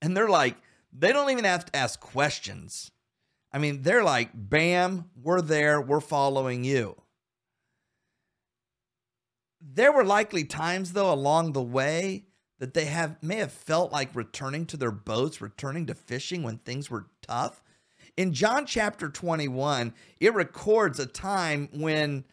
And 0.01 0.15
they're 0.15 0.29
like, 0.29 0.57
they 0.93 1.11
don't 1.11 1.31
even 1.31 1.45
have 1.45 1.65
to 1.65 1.75
ask 1.75 1.99
questions. 1.99 2.91
I 3.51 3.57
mean, 3.57 3.81
they're 3.81 4.03
like, 4.03 4.29
Bam, 4.35 5.09
we're 5.23 5.41
there, 5.41 5.81
we're 5.81 6.01
following 6.01 6.63
you. 6.63 7.01
There 9.59 9.91
were 9.91 10.03
likely 10.03 10.43
times, 10.43 10.93
though, 10.93 11.11
along 11.11 11.53
the 11.53 11.61
way 11.61 12.25
that 12.59 12.73
they 12.73 12.85
have 12.85 13.21
may 13.21 13.35
have 13.37 13.51
felt 13.51 13.91
like 13.91 14.15
returning 14.15 14.65
to 14.67 14.77
their 14.77 14.91
boats, 14.91 15.41
returning 15.41 15.85
to 15.87 15.95
fishing 15.95 16.43
when 16.43 16.57
things 16.57 16.89
were 16.89 17.07
tough. 17.21 17.61
In 18.15 18.33
John 18.33 18.65
chapter 18.65 19.09
21, 19.09 19.93
it 20.19 20.33
records 20.33 20.99
a 20.99 21.05
time 21.05 21.69
when 21.71 22.25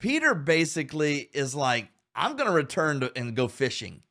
Peter 0.00 0.34
basically 0.34 1.30
is 1.32 1.54
like, 1.54 1.88
I'm 2.14 2.36
going 2.36 2.48
to 2.48 2.54
return 2.54 3.08
and 3.14 3.36
go 3.36 3.46
fishing. 3.46 4.02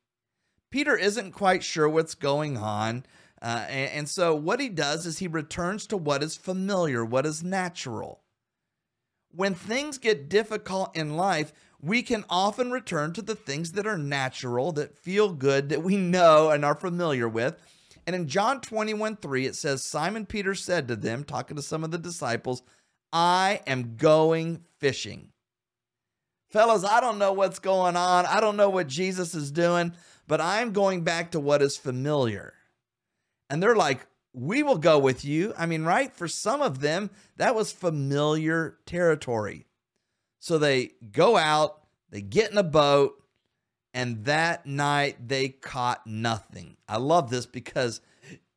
Peter 0.71 0.95
isn't 0.95 1.33
quite 1.33 1.63
sure 1.63 1.89
what's 1.89 2.15
going 2.15 2.57
on. 2.57 3.05
Uh, 3.41 3.65
and, 3.67 3.91
and 3.91 4.09
so, 4.09 4.33
what 4.33 4.59
he 4.59 4.69
does 4.69 5.05
is 5.05 5.17
he 5.17 5.27
returns 5.27 5.85
to 5.87 5.97
what 5.97 6.23
is 6.23 6.37
familiar, 6.37 7.03
what 7.03 7.25
is 7.25 7.43
natural. 7.43 8.21
When 9.33 9.53
things 9.53 9.97
get 9.97 10.29
difficult 10.29 10.95
in 10.95 11.17
life, 11.17 11.51
we 11.81 12.03
can 12.03 12.23
often 12.29 12.71
return 12.71 13.13
to 13.13 13.21
the 13.21 13.35
things 13.35 13.71
that 13.71 13.87
are 13.87 13.97
natural, 13.97 14.71
that 14.73 14.97
feel 14.97 15.33
good, 15.33 15.69
that 15.69 15.83
we 15.83 15.97
know 15.97 16.51
and 16.51 16.63
are 16.63 16.75
familiar 16.75 17.27
with. 17.27 17.55
And 18.05 18.15
in 18.15 18.27
John 18.27 18.61
21 18.61 19.17
3, 19.17 19.45
it 19.45 19.55
says, 19.55 19.83
Simon 19.83 20.25
Peter 20.25 20.55
said 20.55 20.87
to 20.87 20.95
them, 20.95 21.23
talking 21.23 21.55
to 21.55 21.63
some 21.63 21.83
of 21.83 21.91
the 21.91 21.97
disciples, 21.97 22.63
I 23.11 23.61
am 23.67 23.95
going 23.97 24.63
fishing. 24.79 25.29
Fellas, 26.51 26.83
I 26.83 26.99
don't 26.99 27.17
know 27.17 27.33
what's 27.33 27.59
going 27.59 27.95
on. 27.95 28.25
I 28.25 28.41
don't 28.41 28.57
know 28.57 28.69
what 28.69 28.87
Jesus 28.87 29.33
is 29.33 29.51
doing, 29.51 29.93
but 30.27 30.41
I'm 30.41 30.73
going 30.73 31.03
back 31.03 31.31
to 31.31 31.39
what 31.39 31.61
is 31.61 31.77
familiar. 31.77 32.53
And 33.49 33.61
they're 33.61 33.75
like, 33.75 34.05
We 34.33 34.63
will 34.63 34.77
go 34.77 34.99
with 34.99 35.25
you. 35.25 35.53
I 35.57 35.65
mean, 35.65 35.83
right? 35.83 36.13
For 36.13 36.27
some 36.27 36.61
of 36.61 36.79
them, 36.79 37.09
that 37.37 37.55
was 37.55 37.71
familiar 37.71 38.77
territory. 38.85 39.65
So 40.41 40.57
they 40.57 40.93
go 41.11 41.37
out, 41.37 41.83
they 42.09 42.21
get 42.21 42.51
in 42.51 42.57
a 42.57 42.63
boat, 42.63 43.13
and 43.93 44.25
that 44.25 44.65
night 44.65 45.27
they 45.27 45.49
caught 45.49 46.05
nothing. 46.07 46.77
I 46.89 46.97
love 46.97 47.29
this 47.29 47.45
because 47.45 48.01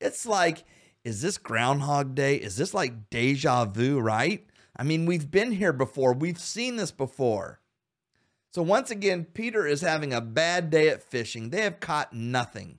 it's 0.00 0.24
like, 0.24 0.64
is 1.04 1.20
this 1.20 1.36
Groundhog 1.36 2.14
Day? 2.14 2.36
Is 2.36 2.56
this 2.56 2.72
like 2.72 3.10
deja 3.10 3.66
vu, 3.66 4.00
right? 4.00 4.46
I 4.74 4.82
mean, 4.82 5.04
we've 5.04 5.30
been 5.30 5.52
here 5.52 5.74
before, 5.74 6.14
we've 6.14 6.40
seen 6.40 6.76
this 6.76 6.90
before. 6.90 7.60
So 8.54 8.62
once 8.62 8.90
again, 8.90 9.26
Peter 9.26 9.66
is 9.66 9.82
having 9.82 10.14
a 10.14 10.22
bad 10.22 10.70
day 10.70 10.88
at 10.88 11.02
fishing. 11.02 11.50
They 11.50 11.60
have 11.60 11.80
caught 11.80 12.14
nothing. 12.14 12.78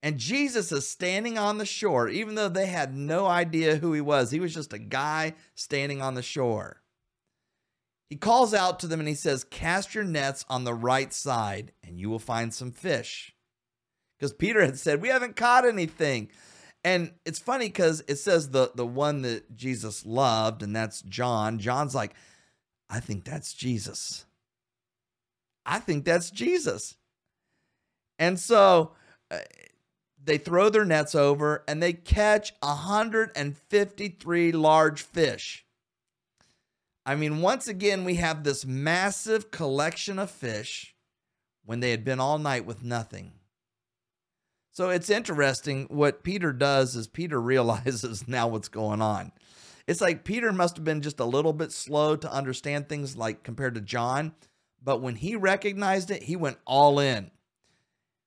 And 0.00 0.16
Jesus 0.16 0.70
is 0.70 0.88
standing 0.88 1.38
on 1.38 1.58
the 1.58 1.66
shore, 1.66 2.08
even 2.08 2.36
though 2.36 2.48
they 2.48 2.66
had 2.66 2.96
no 2.96 3.26
idea 3.26 3.76
who 3.76 3.92
he 3.94 4.00
was. 4.00 4.30
He 4.30 4.38
was 4.38 4.54
just 4.54 4.72
a 4.72 4.78
guy 4.78 5.34
standing 5.56 6.00
on 6.00 6.14
the 6.14 6.22
shore. 6.22 6.82
He 8.08 8.16
calls 8.16 8.54
out 8.54 8.78
to 8.80 8.86
them 8.86 9.00
and 9.00 9.08
he 9.08 9.14
says, 9.14 9.44
Cast 9.44 9.94
your 9.94 10.04
nets 10.04 10.44
on 10.48 10.64
the 10.64 10.74
right 10.74 11.12
side 11.12 11.72
and 11.82 11.98
you 11.98 12.08
will 12.08 12.18
find 12.18 12.54
some 12.54 12.70
fish. 12.70 13.34
Because 14.18 14.32
Peter 14.32 14.64
had 14.64 14.78
said, 14.78 15.02
We 15.02 15.08
haven't 15.08 15.36
caught 15.36 15.66
anything. 15.66 16.28
And 16.84 17.12
it's 17.24 17.40
funny 17.40 17.66
because 17.66 18.04
it 18.06 18.16
says 18.16 18.50
the, 18.50 18.70
the 18.74 18.86
one 18.86 19.22
that 19.22 19.56
Jesus 19.56 20.06
loved, 20.06 20.62
and 20.62 20.74
that's 20.74 21.02
John. 21.02 21.58
John's 21.58 21.96
like, 21.96 22.14
I 22.88 23.00
think 23.00 23.24
that's 23.24 23.52
Jesus. 23.52 24.24
I 25.64 25.80
think 25.80 26.04
that's 26.04 26.30
Jesus. 26.30 26.94
And 28.20 28.38
so 28.38 28.92
uh, 29.32 29.38
they 30.22 30.38
throw 30.38 30.68
their 30.68 30.84
nets 30.84 31.16
over 31.16 31.64
and 31.66 31.82
they 31.82 31.92
catch 31.92 32.52
153 32.62 34.52
large 34.52 35.02
fish. 35.02 35.65
I 37.06 37.14
mean, 37.14 37.40
once 37.40 37.68
again, 37.68 38.04
we 38.04 38.16
have 38.16 38.42
this 38.42 38.66
massive 38.66 39.52
collection 39.52 40.18
of 40.18 40.28
fish 40.28 40.96
when 41.64 41.78
they 41.78 41.92
had 41.92 42.04
been 42.04 42.18
all 42.18 42.36
night 42.36 42.66
with 42.66 42.82
nothing. 42.82 43.30
So 44.72 44.90
it's 44.90 45.08
interesting 45.08 45.86
what 45.88 46.24
Peter 46.24 46.52
does 46.52 46.96
is 46.96 47.06
Peter 47.06 47.40
realizes 47.40 48.26
now 48.26 48.48
what's 48.48 48.68
going 48.68 49.00
on. 49.00 49.30
It's 49.86 50.00
like 50.00 50.24
Peter 50.24 50.52
must 50.52 50.76
have 50.76 50.84
been 50.84 51.00
just 51.00 51.20
a 51.20 51.24
little 51.24 51.52
bit 51.52 51.70
slow 51.70 52.16
to 52.16 52.32
understand 52.32 52.88
things 52.88 53.16
like 53.16 53.44
compared 53.44 53.76
to 53.76 53.80
John, 53.80 54.34
but 54.82 55.00
when 55.00 55.14
he 55.14 55.36
recognized 55.36 56.10
it, 56.10 56.24
he 56.24 56.34
went 56.34 56.58
all 56.66 56.98
in. 56.98 57.30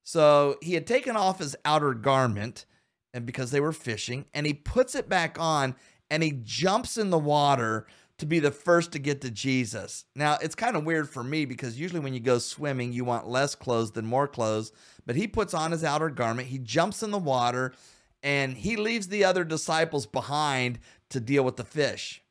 So 0.05 0.55
he 0.61 0.73
had 0.75 0.87
taken 0.87 1.17
off 1.17 1.39
his 1.39 1.57
outer 1.65 1.93
garment 1.93 2.65
and 3.13 3.25
because 3.25 3.51
they 3.51 3.59
were 3.59 3.73
fishing 3.73 4.25
and 4.33 4.47
he 4.47 4.53
puts 4.53 4.95
it 4.95 5.09
back 5.09 5.37
on 5.37 5.75
and 6.09 6.23
he 6.23 6.39
jumps 6.43 6.97
in 6.97 7.09
the 7.09 7.19
water 7.19 7.85
to 8.19 8.25
be 8.25 8.39
the 8.39 8.51
first 8.51 8.91
to 8.91 8.99
get 8.99 9.21
to 9.21 9.32
Jesus. 9.32 10.05
Now, 10.15 10.38
it's 10.41 10.55
kind 10.55 10.75
of 10.75 10.86
weird 10.86 11.10
for 11.10 11.23
me 11.23 11.45
because 11.45 11.79
usually 11.79 11.99
when 11.99 12.13
you 12.13 12.19
go 12.19 12.38
swimming, 12.39 12.93
you 12.93 13.03
want 13.03 13.27
less 13.27 13.55
clothes 13.55 13.91
than 13.91 14.05
more 14.05 14.27
clothes. 14.27 14.71
But 15.05 15.15
he 15.15 15.27
puts 15.27 15.53
on 15.53 15.71
his 15.71 15.84
outer 15.84 16.10
garment, 16.10 16.49
he 16.49 16.60
jumps 16.60 17.01
in 17.01 17.12
the 17.12 17.17
water, 17.17 17.73
and 18.21 18.58
he 18.58 18.75
leaves 18.75 19.08
the 19.08 19.23
other 19.23 19.43
disciples 19.43 20.05
behind 20.05 20.79
to 21.10 21.19
deal 21.19 21.43
with 21.43 21.55
the 21.55 21.63
fish. 21.63 22.21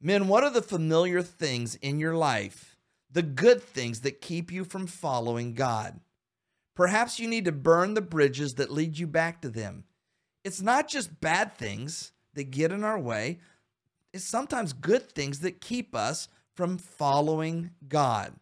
Men, 0.00 0.26
what 0.26 0.42
are 0.42 0.50
the 0.50 0.62
familiar 0.62 1.22
things 1.22 1.76
in 1.76 2.00
your 2.00 2.16
life, 2.16 2.76
the 3.10 3.22
good 3.22 3.62
things 3.62 4.00
that 4.00 4.20
keep 4.20 4.50
you 4.50 4.64
from 4.64 4.86
following 4.86 5.54
God? 5.54 6.00
Perhaps 6.74 7.20
you 7.20 7.28
need 7.28 7.44
to 7.44 7.52
burn 7.52 7.94
the 7.94 8.00
bridges 8.00 8.54
that 8.54 8.72
lead 8.72 8.98
you 8.98 9.06
back 9.06 9.42
to 9.42 9.48
them. 9.48 9.84
It's 10.42 10.60
not 10.60 10.88
just 10.88 11.20
bad 11.20 11.56
things 11.56 12.12
that 12.34 12.50
get 12.50 12.72
in 12.72 12.82
our 12.82 12.98
way, 12.98 13.38
is 14.12 14.24
sometimes 14.24 14.72
good 14.72 15.10
things 15.10 15.40
that 15.40 15.60
keep 15.60 15.94
us 15.94 16.28
from 16.54 16.78
following 16.78 17.70
God. 17.88 18.34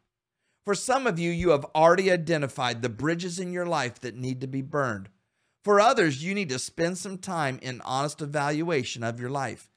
For 0.64 0.74
some 0.74 1.06
of 1.06 1.18
you, 1.18 1.30
you 1.30 1.50
have 1.50 1.64
already 1.74 2.10
identified 2.10 2.82
the 2.82 2.88
bridges 2.88 3.38
in 3.38 3.52
your 3.52 3.66
life 3.66 4.00
that 4.00 4.16
need 4.16 4.40
to 4.40 4.46
be 4.46 4.62
burned. 4.62 5.08
For 5.64 5.80
others, 5.80 6.22
you 6.22 6.34
need 6.34 6.48
to 6.50 6.58
spend 6.58 6.98
some 6.98 7.18
time 7.18 7.58
in 7.62 7.80
honest 7.82 8.22
evaluation 8.22 9.02
of 9.02 9.20
your 9.20 9.30
life. 9.30 9.70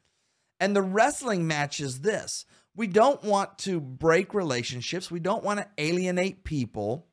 And 0.59 0.75
the 0.75 0.81
wrestling 0.81 1.45
match 1.47 1.79
is 1.79 2.01
this 2.01 2.45
we 2.75 2.87
don't 2.87 3.23
want 3.23 3.57
to 3.59 3.79
break 3.79 4.33
relationships, 4.33 5.11
we 5.11 5.19
don't 5.19 5.43
want 5.43 5.59
to 5.59 5.67
alienate 5.77 6.43
people. 6.43 7.07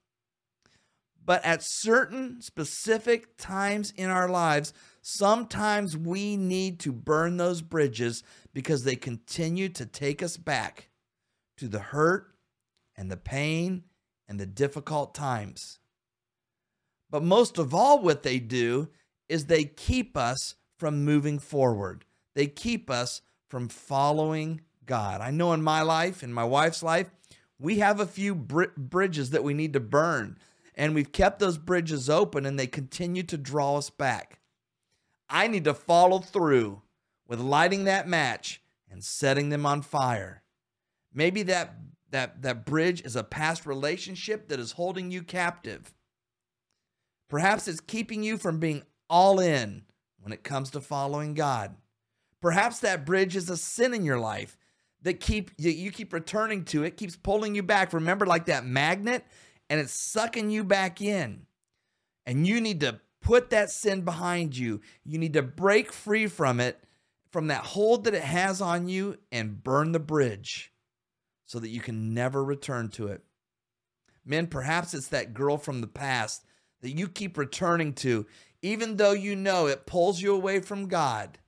But 1.22 1.44
at 1.44 1.62
certain 1.62 2.40
specific 2.40 3.36
times 3.36 3.92
in 3.92 4.08
our 4.08 4.28
lives, 4.28 4.72
sometimes 5.00 5.96
we 5.96 6.36
need 6.36 6.80
to 6.80 6.92
burn 6.92 7.36
those 7.36 7.62
bridges 7.62 8.22
because 8.52 8.84
they 8.84 8.96
continue 8.96 9.68
to 9.70 9.86
take 9.86 10.22
us 10.22 10.36
back 10.36 10.88
to 11.56 11.68
the 11.68 11.78
hurt 11.78 12.34
and 12.96 13.10
the 13.10 13.16
pain 13.16 13.84
and 14.28 14.38
the 14.38 14.46
difficult 14.46 15.14
times. 15.14 15.78
But 17.10 17.22
most 17.22 17.58
of 17.58 17.74
all, 17.74 18.00
what 18.00 18.22
they 18.22 18.38
do 18.38 18.88
is 19.28 19.46
they 19.46 19.64
keep 19.64 20.16
us 20.16 20.54
from 20.78 21.04
moving 21.04 21.38
forward. 21.38 22.04
They 22.34 22.46
keep 22.46 22.90
us 22.90 23.22
from 23.48 23.68
following 23.68 24.60
God. 24.86 25.20
I 25.20 25.30
know 25.30 25.52
in 25.52 25.62
my 25.62 25.82
life, 25.82 26.22
in 26.22 26.32
my 26.32 26.44
wife's 26.44 26.82
life, 26.82 27.10
we 27.58 27.78
have 27.78 28.00
a 28.00 28.06
few 28.06 28.34
br- 28.34 28.64
bridges 28.76 29.30
that 29.30 29.44
we 29.44 29.54
need 29.54 29.72
to 29.74 29.80
burn, 29.80 30.38
and 30.74 30.94
we've 30.94 31.12
kept 31.12 31.38
those 31.38 31.58
bridges 31.58 32.08
open 32.08 32.46
and 32.46 32.58
they 32.58 32.66
continue 32.66 33.22
to 33.24 33.36
draw 33.36 33.76
us 33.76 33.90
back. 33.90 34.39
I 35.30 35.46
need 35.46 35.64
to 35.64 35.74
follow 35.74 36.18
through 36.18 36.82
with 37.26 37.40
lighting 37.40 37.84
that 37.84 38.08
match 38.08 38.60
and 38.90 39.02
setting 39.02 39.48
them 39.48 39.64
on 39.64 39.82
fire. 39.82 40.42
Maybe 41.14 41.42
that 41.44 41.74
that 42.10 42.42
that 42.42 42.66
bridge 42.66 43.02
is 43.02 43.14
a 43.14 43.22
past 43.22 43.64
relationship 43.64 44.48
that 44.48 44.58
is 44.58 44.72
holding 44.72 45.12
you 45.12 45.22
captive. 45.22 45.94
Perhaps 47.28 47.68
it's 47.68 47.80
keeping 47.80 48.24
you 48.24 48.36
from 48.36 48.58
being 48.58 48.82
all 49.08 49.38
in 49.38 49.84
when 50.18 50.32
it 50.32 50.42
comes 50.42 50.70
to 50.70 50.80
following 50.80 51.34
God. 51.34 51.76
Perhaps 52.42 52.80
that 52.80 53.06
bridge 53.06 53.36
is 53.36 53.48
a 53.48 53.56
sin 53.56 53.94
in 53.94 54.04
your 54.04 54.18
life 54.18 54.56
that 55.02 55.20
keep 55.20 55.52
you, 55.56 55.70
you 55.70 55.92
keep 55.92 56.12
returning 56.12 56.64
to 56.64 56.82
it, 56.82 56.96
keeps 56.96 57.16
pulling 57.16 57.54
you 57.54 57.62
back. 57.62 57.92
Remember, 57.92 58.26
like 58.26 58.46
that 58.46 58.66
magnet, 58.66 59.24
and 59.68 59.78
it's 59.78 59.92
sucking 59.92 60.50
you 60.50 60.64
back 60.64 61.00
in. 61.00 61.46
And 62.26 62.46
you 62.46 62.60
need 62.60 62.80
to 62.80 63.00
put 63.30 63.50
that 63.50 63.70
sin 63.70 64.00
behind 64.00 64.58
you. 64.58 64.80
You 65.04 65.16
need 65.16 65.34
to 65.34 65.42
break 65.42 65.92
free 65.92 66.26
from 66.26 66.58
it, 66.58 66.82
from 67.30 67.46
that 67.46 67.62
hold 67.62 68.02
that 68.02 68.14
it 68.14 68.24
has 68.24 68.60
on 68.60 68.88
you, 68.88 69.18
and 69.30 69.62
burn 69.62 69.92
the 69.92 70.00
bridge 70.00 70.72
so 71.46 71.60
that 71.60 71.68
you 71.68 71.80
can 71.80 72.12
never 72.12 72.42
return 72.42 72.88
to 72.88 73.06
it. 73.06 73.22
Men, 74.24 74.48
perhaps 74.48 74.94
it's 74.94 75.06
that 75.08 75.32
girl 75.32 75.58
from 75.58 75.80
the 75.80 75.86
past 75.86 76.44
that 76.80 76.90
you 76.90 77.06
keep 77.06 77.38
returning 77.38 77.92
to, 77.92 78.26
even 78.62 78.96
though 78.96 79.12
you 79.12 79.36
know 79.36 79.68
it 79.68 79.86
pulls 79.86 80.20
you 80.20 80.34
away 80.34 80.58
from 80.58 80.88
God 80.88 81.38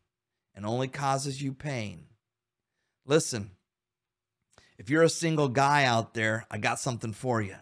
and 0.55 0.65
only 0.65 0.87
causes 0.87 1.43
you 1.43 1.53
pain. 1.53 2.05
Listen, 3.05 3.51
if 4.79 4.89
you're 4.89 5.03
a 5.03 5.09
single 5.09 5.49
guy 5.49 5.83
out 5.83 6.15
there, 6.15 6.47
I 6.49 6.59
got 6.59 6.79
something 6.79 7.13
for 7.13 7.43
you. 7.43 7.57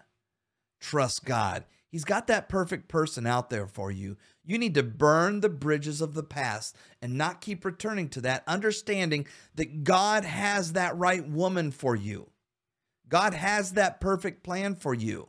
Trust 0.78 1.24
God. 1.24 1.64
He's 1.90 2.04
got 2.04 2.28
that 2.28 2.48
perfect 2.48 2.88
person 2.88 3.26
out 3.26 3.50
there 3.50 3.66
for 3.66 3.90
you. 3.90 4.16
You 4.44 4.58
need 4.58 4.74
to 4.74 4.82
burn 4.82 5.40
the 5.40 5.48
bridges 5.48 6.00
of 6.00 6.14
the 6.14 6.22
past 6.22 6.76
and 7.02 7.18
not 7.18 7.40
keep 7.40 7.64
returning 7.64 8.08
to 8.10 8.20
that, 8.22 8.44
understanding 8.46 9.26
that 9.56 9.82
God 9.82 10.24
has 10.24 10.74
that 10.74 10.96
right 10.96 11.28
woman 11.28 11.72
for 11.72 11.96
you. 11.96 12.30
God 13.08 13.34
has 13.34 13.72
that 13.72 14.00
perfect 14.00 14.44
plan 14.44 14.76
for 14.76 14.94
you. 14.94 15.28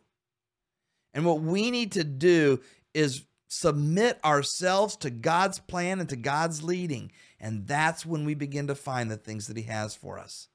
And 1.15 1.25
what 1.25 1.41
we 1.41 1.71
need 1.71 1.93
to 1.93 2.03
do 2.03 2.61
is 2.93 3.25
submit 3.47 4.19
ourselves 4.23 4.95
to 4.97 5.09
God's 5.09 5.59
plan 5.59 5.99
and 5.99 6.07
to 6.09 6.15
God's 6.15 6.61
leading. 6.61 7.11
And 7.39 7.67
that's 7.67 8.05
when 8.05 8.23
we 8.23 8.35
begin 8.35 8.67
to 8.67 8.75
find 8.75 9.09
the 9.09 9.17
things 9.17 9.47
that 9.47 9.57
He 9.57 9.63
has 9.63 9.95
for 9.95 10.19
us. 10.19 10.47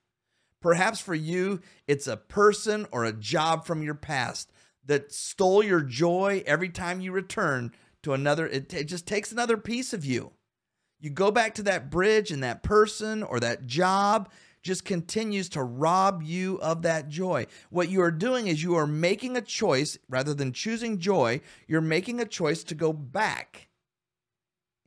Perhaps 0.62 1.00
for 1.00 1.14
you, 1.14 1.60
it's 1.86 2.06
a 2.06 2.16
person 2.16 2.86
or 2.92 3.04
a 3.04 3.12
job 3.12 3.66
from 3.66 3.82
your 3.82 3.94
past 3.94 4.50
that 4.86 5.12
stole 5.12 5.62
your 5.62 5.82
joy 5.82 6.42
every 6.46 6.68
time 6.68 7.00
you 7.00 7.12
return 7.12 7.72
to 8.02 8.12
another. 8.12 8.46
It, 8.46 8.72
it 8.72 8.84
just 8.84 9.06
takes 9.06 9.32
another 9.32 9.56
piece 9.56 9.92
of 9.92 10.04
you. 10.04 10.32
You 10.98 11.10
go 11.10 11.30
back 11.30 11.54
to 11.54 11.62
that 11.64 11.90
bridge 11.90 12.30
and 12.30 12.42
that 12.42 12.62
person 12.62 13.22
or 13.22 13.38
that 13.40 13.66
job 13.66 14.30
just 14.62 14.84
continues 14.84 15.48
to 15.50 15.62
rob 15.62 16.22
you 16.22 16.58
of 16.60 16.82
that 16.82 17.08
joy. 17.08 17.46
What 17.70 17.88
you 17.88 18.02
are 18.02 18.10
doing 18.10 18.48
is 18.48 18.62
you 18.62 18.74
are 18.74 18.86
making 18.86 19.36
a 19.36 19.40
choice 19.42 19.96
rather 20.08 20.34
than 20.34 20.52
choosing 20.52 20.98
joy, 20.98 21.40
you're 21.68 21.80
making 21.80 22.20
a 22.20 22.24
choice 22.24 22.64
to 22.64 22.74
go 22.74 22.92
back 22.92 23.68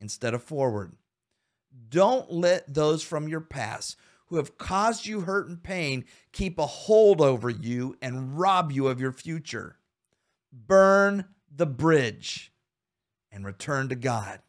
instead 0.01 0.33
of 0.33 0.43
forward. 0.43 0.93
Don't 1.89 2.31
let 2.31 2.73
those 2.73 3.03
from 3.03 3.29
your 3.29 3.41
past 3.41 3.95
who 4.27 4.35
have 4.35 4.57
caused 4.57 5.05
you 5.05 5.21
hurt 5.21 5.47
and 5.47 5.63
pain 5.63 6.05
keep 6.33 6.59
a 6.59 6.65
hold 6.65 7.21
over 7.21 7.49
you 7.49 7.95
and 8.01 8.37
rob 8.37 8.71
you 8.71 8.87
of 8.87 8.99
your 8.99 9.11
future. 9.11 9.78
Burn 10.51 11.25
the 11.53 11.65
bridge 11.65 12.51
and 13.31 13.45
return 13.45 13.89
to 13.89 13.95
God. 13.95 14.39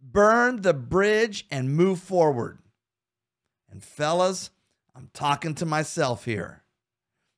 Burn 0.00 0.62
the 0.62 0.74
bridge 0.74 1.46
and 1.50 1.74
move 1.74 2.00
forward. 2.00 2.58
And 3.70 3.82
fellas, 3.82 4.50
I'm 4.94 5.10
talking 5.12 5.54
to 5.56 5.66
myself 5.66 6.24
here. 6.24 6.62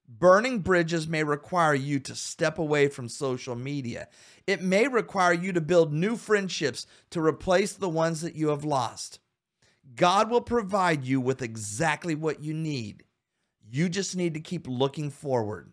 Burning 0.09 0.61
bridges 0.61 1.09
may 1.09 1.25
require 1.25 1.75
you 1.75 1.99
to 2.01 2.15
step 2.15 2.59
away 2.59 2.89
from 2.89 3.09
social 3.09 3.57
media. 3.57 4.09
It 4.47 4.63
may 4.63 4.87
require 4.87 5.33
you 5.33 5.53
to 5.53 5.61
build 5.61 5.93
new 5.93 6.17
friendships 6.17 6.87
to 7.11 7.21
replace 7.21 7.73
the 7.73 7.89
ones 7.89 8.21
that 8.21 8.37
you 8.37 8.49
have 8.49 8.65
lost. 8.65 9.19
God 9.95 10.31
will 10.31 10.41
provide 10.41 11.05
you 11.05 11.21
with 11.21 11.43
exactly 11.43 12.15
what 12.15 12.43
you 12.43 12.55
need. 12.55 13.05
You 13.69 13.89
just 13.89 14.17
need 14.17 14.35
to 14.35 14.41
keep 14.41 14.69
looking 14.69 15.11
forward. 15.11 15.73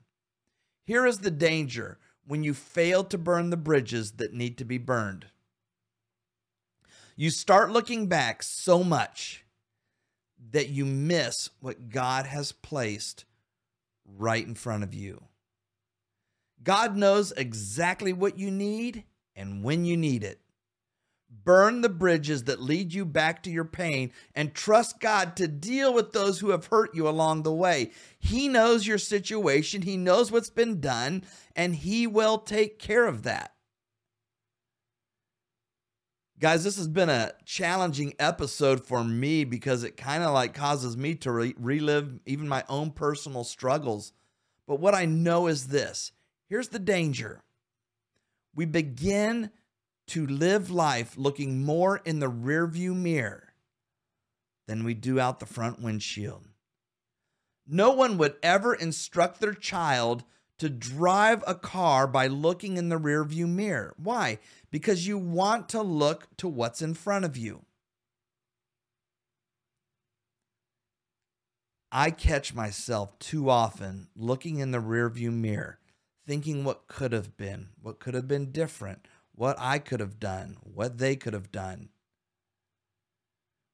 Here 0.85 1.05
is 1.05 1.19
the 1.19 1.31
danger 1.31 1.99
when 2.25 2.43
you 2.43 2.53
fail 2.53 3.03
to 3.03 3.17
burn 3.17 3.49
the 3.49 3.57
bridges 3.57 4.13
that 4.13 4.33
need 4.33 4.57
to 4.57 4.65
be 4.65 4.77
burned. 4.77 5.25
You 7.15 7.29
start 7.29 7.71
looking 7.71 8.07
back 8.07 8.41
so 8.41 8.83
much 8.83 9.45
that 10.51 10.69
you 10.69 10.85
miss 10.85 11.49
what 11.59 11.89
God 11.89 12.25
has 12.25 12.51
placed 12.51 13.25
right 14.05 14.45
in 14.45 14.55
front 14.55 14.83
of 14.83 14.93
you. 14.93 15.23
God 16.63 16.95
knows 16.95 17.31
exactly 17.33 18.13
what 18.13 18.37
you 18.37 18.49
need 18.49 19.03
and 19.35 19.63
when 19.63 19.85
you 19.85 19.97
need 19.97 20.23
it. 20.23 20.39
Burn 21.43 21.81
the 21.81 21.89
bridges 21.89 22.43
that 22.43 22.61
lead 22.61 22.93
you 22.93 23.05
back 23.05 23.43
to 23.43 23.49
your 23.49 23.65
pain 23.65 24.11
and 24.35 24.53
trust 24.53 24.99
God 24.99 25.35
to 25.37 25.47
deal 25.47 25.93
with 25.93 26.11
those 26.11 26.39
who 26.39 26.51
have 26.51 26.67
hurt 26.67 26.93
you 26.93 27.07
along 27.07 27.43
the 27.43 27.53
way. 27.53 27.91
He 28.19 28.47
knows 28.47 28.85
your 28.85 28.97
situation, 28.97 29.81
He 29.81 29.97
knows 29.97 30.31
what's 30.31 30.49
been 30.49 30.79
done, 30.79 31.23
and 31.55 31.75
He 31.75 32.07
will 32.07 32.37
take 32.37 32.77
care 32.77 33.05
of 33.05 33.23
that. 33.23 33.53
Guys, 36.39 36.63
this 36.63 36.77
has 36.77 36.87
been 36.87 37.09
a 37.09 37.31
challenging 37.45 38.13
episode 38.19 38.85
for 38.85 39.03
me 39.03 39.45
because 39.45 39.83
it 39.83 39.95
kind 39.95 40.23
of 40.23 40.33
like 40.33 40.53
causes 40.53 40.97
me 40.97 41.15
to 41.15 41.31
re- 41.31 41.55
relive 41.57 42.19
even 42.25 42.47
my 42.49 42.63
own 42.67 42.91
personal 42.91 43.43
struggles. 43.43 44.11
But 44.67 44.79
what 44.79 44.93
I 44.93 45.05
know 45.05 45.47
is 45.47 45.67
this 45.67 46.11
here's 46.49 46.67
the 46.67 46.79
danger. 46.79 47.43
We 48.55 48.65
begin 48.65 49.51
to 50.07 50.25
live 50.27 50.69
life 50.69 51.15
looking 51.17 51.63
more 51.63 52.01
in 52.05 52.19
the 52.19 52.29
rearview 52.29 52.95
mirror 52.95 53.53
than 54.67 54.83
we 54.83 54.93
do 54.93 55.19
out 55.19 55.39
the 55.39 55.45
front 55.45 55.81
windshield. 55.81 56.47
No 57.67 57.91
one 57.91 58.17
would 58.17 58.35
ever 58.43 58.73
instruct 58.73 59.39
their 59.39 59.53
child 59.53 60.23
to 60.59 60.69
drive 60.69 61.43
a 61.47 61.55
car 61.55 62.07
by 62.07 62.27
looking 62.27 62.77
in 62.77 62.89
the 62.89 62.99
rearview 62.99 63.47
mirror. 63.47 63.93
Why? 63.97 64.39
Because 64.71 65.07
you 65.07 65.17
want 65.17 65.69
to 65.69 65.81
look 65.81 66.27
to 66.37 66.47
what's 66.47 66.81
in 66.81 66.93
front 66.93 67.25
of 67.25 67.37
you. 67.37 67.65
I 71.91 72.09
catch 72.11 72.55
myself 72.55 73.19
too 73.19 73.49
often 73.49 74.07
looking 74.15 74.59
in 74.59 74.71
the 74.71 74.79
rearview 74.79 75.31
mirror, 75.31 75.79
thinking 76.25 76.63
what 76.63 76.87
could 76.87 77.11
have 77.11 77.37
been, 77.37 77.69
what 77.81 77.99
could 77.99 78.15
have 78.15 78.27
been 78.27 78.51
different, 78.51 79.07
what 79.35 79.57
I 79.59 79.79
could 79.79 79.99
have 79.99 80.19
done, 80.19 80.57
what 80.63 80.97
they 80.97 81.15
could 81.15 81.33
have 81.33 81.51
done. 81.51 81.89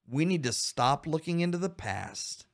We 0.08 0.26
need 0.26 0.44
to 0.44 0.54
stop 0.54 1.06
looking 1.06 1.40
into 1.40 1.58
the 1.58 1.70
past 1.70 2.46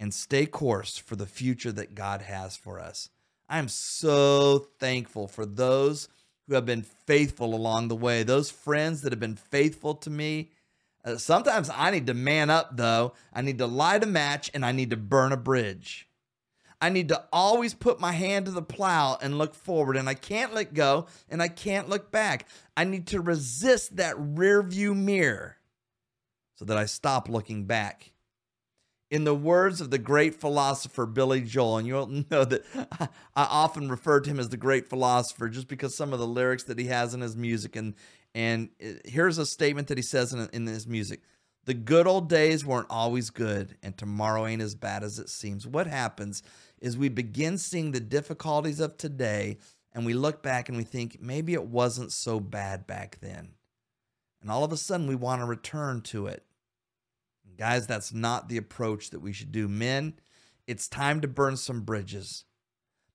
and 0.00 0.14
stay 0.14 0.46
course 0.46 0.96
for 0.96 1.16
the 1.16 1.26
future 1.26 1.72
that 1.72 1.94
God 1.94 2.22
has 2.22 2.56
for 2.56 2.80
us. 2.80 3.10
I 3.48 3.58
am 3.58 3.68
so 3.68 4.68
thankful 4.78 5.26
for 5.26 5.44
those 5.44 6.08
who 6.46 6.54
have 6.54 6.66
been 6.66 6.82
faithful 6.82 7.54
along 7.54 7.88
the 7.88 7.96
way, 7.96 8.22
those 8.22 8.50
friends 8.50 9.02
that 9.02 9.12
have 9.12 9.20
been 9.20 9.36
faithful 9.36 9.94
to 9.96 10.10
me. 10.10 10.50
Uh, 11.04 11.16
sometimes 11.16 11.70
I 11.74 11.90
need 11.90 12.06
to 12.06 12.14
man 12.14 12.50
up, 12.50 12.76
though. 12.76 13.14
I 13.32 13.42
need 13.42 13.58
to 13.58 13.66
light 13.66 14.02
a 14.02 14.06
match 14.06 14.50
and 14.54 14.64
I 14.64 14.72
need 14.72 14.90
to 14.90 14.96
burn 14.96 15.32
a 15.32 15.36
bridge. 15.36 16.07
I 16.80 16.90
need 16.90 17.08
to 17.08 17.24
always 17.32 17.74
put 17.74 18.00
my 18.00 18.12
hand 18.12 18.46
to 18.46 18.52
the 18.52 18.62
plow 18.62 19.18
and 19.20 19.38
look 19.38 19.54
forward, 19.54 19.96
and 19.96 20.08
I 20.08 20.14
can't 20.14 20.54
let 20.54 20.74
go 20.74 21.06
and 21.28 21.42
I 21.42 21.48
can't 21.48 21.88
look 21.88 22.12
back. 22.12 22.46
I 22.76 22.84
need 22.84 23.08
to 23.08 23.20
resist 23.20 23.96
that 23.96 24.14
rear 24.18 24.62
view 24.62 24.94
mirror 24.94 25.56
so 26.54 26.64
that 26.64 26.76
I 26.76 26.86
stop 26.86 27.28
looking 27.28 27.64
back 27.64 28.12
in 29.10 29.24
the 29.24 29.34
words 29.34 29.80
of 29.80 29.90
the 29.90 29.98
great 29.98 30.34
philosopher 30.34 31.06
Billy 31.06 31.40
Joel, 31.40 31.78
and 31.78 31.86
you'll 31.86 32.06
know 32.30 32.44
that 32.44 32.64
I, 32.92 33.08
often 33.34 33.88
refer 33.88 34.20
to 34.20 34.30
him 34.30 34.38
as 34.38 34.48
the 34.48 34.56
great 34.56 34.88
philosopher 34.88 35.48
just 35.48 35.68
because 35.68 35.96
some 35.96 36.12
of 36.12 36.18
the 36.18 36.26
lyrics 36.26 36.64
that 36.64 36.78
he 36.78 36.86
has 36.86 37.14
in 37.14 37.20
his 37.20 37.36
music. 37.36 37.76
And 37.76 37.94
and 38.34 38.68
here's 39.04 39.38
a 39.38 39.46
statement 39.46 39.88
that 39.88 39.98
he 39.98 40.02
says 40.02 40.32
in, 40.32 40.48
in 40.52 40.66
his 40.66 40.86
music: 40.86 41.22
The 41.64 41.74
good 41.74 42.06
old 42.06 42.28
days 42.28 42.64
weren't 42.64 42.88
always 42.90 43.30
good, 43.30 43.76
and 43.82 43.96
tomorrow 43.96 44.46
ain't 44.46 44.62
as 44.62 44.74
bad 44.74 45.02
as 45.02 45.18
it 45.18 45.28
seems. 45.28 45.66
What 45.66 45.86
happens 45.86 46.42
is 46.80 46.96
we 46.96 47.08
begin 47.08 47.58
seeing 47.58 47.92
the 47.92 48.00
difficulties 48.00 48.80
of 48.80 48.96
today, 48.96 49.58
and 49.92 50.04
we 50.06 50.14
look 50.14 50.42
back 50.42 50.68
and 50.68 50.78
we 50.78 50.84
think 50.84 51.18
maybe 51.20 51.54
it 51.54 51.66
wasn't 51.66 52.12
so 52.12 52.40
bad 52.40 52.86
back 52.86 53.18
then. 53.20 53.50
And 54.40 54.50
all 54.50 54.64
of 54.64 54.72
a 54.72 54.76
sudden, 54.76 55.06
we 55.06 55.14
want 55.14 55.40
to 55.40 55.46
return 55.46 56.00
to 56.02 56.26
it. 56.26 56.44
Guys, 57.56 57.86
that's 57.86 58.12
not 58.12 58.48
the 58.48 58.56
approach 58.56 59.10
that 59.10 59.20
we 59.20 59.32
should 59.32 59.50
do. 59.50 59.66
Men, 59.66 60.14
it's 60.66 60.86
time 60.86 61.20
to 61.22 61.28
burn 61.28 61.56
some 61.56 61.80
bridges. 61.80 62.44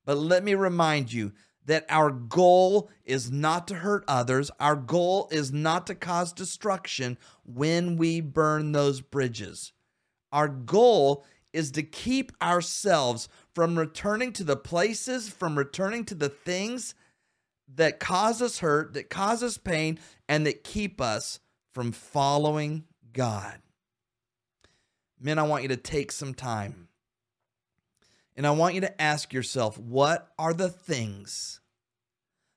But 0.06 0.18
let 0.18 0.44
me 0.44 0.54
remind 0.54 1.14
you 1.14 1.32
that 1.66 1.86
our 1.88 2.12
goal 2.12 2.90
is 3.06 3.32
not 3.32 3.70
to 3.70 3.76
hurt 3.76 4.04
others. 4.08 4.52
Our 4.60 4.76
goal 4.76 5.30
is 5.32 5.54
not 5.54 5.88
to 5.88 5.96
cause 5.96 6.34
destruction 6.34 7.18
when 7.46 7.96
we 7.96 8.20
burn 8.20 8.74
those 8.74 9.00
bridges. 9.00 9.72
Our 10.32 10.50
goal 10.50 11.26
is 11.54 11.72
to 11.72 11.84
keep 11.84 12.32
ourselves 12.42 13.30
from 13.54 13.78
returning 13.78 14.34
to 14.34 14.44
the 14.44 14.56
places, 14.56 15.30
from 15.30 15.58
returning 15.58 16.04
to 16.06 16.16
the 16.16 16.30
things 16.30 16.96
that 17.76 18.00
cause 18.00 18.42
us 18.42 18.60
hurt, 18.60 18.94
that 18.94 19.10
cause 19.10 19.42
us 19.44 19.58
pain, 19.58 20.00
and 20.28 20.46
that 20.46 20.64
keep 20.64 21.00
us 21.00 21.40
from 21.74 21.92
following 21.92 22.84
God. 23.14 23.60
Men, 25.20 25.40
I 25.40 25.44
want 25.44 25.64
you 25.64 25.70
to 25.70 25.78
take 25.78 26.12
some 26.12 26.34
time 26.34 26.90
and 28.36 28.48
I 28.48 28.52
want 28.52 28.76
you 28.76 28.82
to 28.82 29.02
ask 29.02 29.34
yourself 29.34 29.78
what 29.78 30.32
are 30.38 30.54
the 30.54 30.70
things 30.70 31.60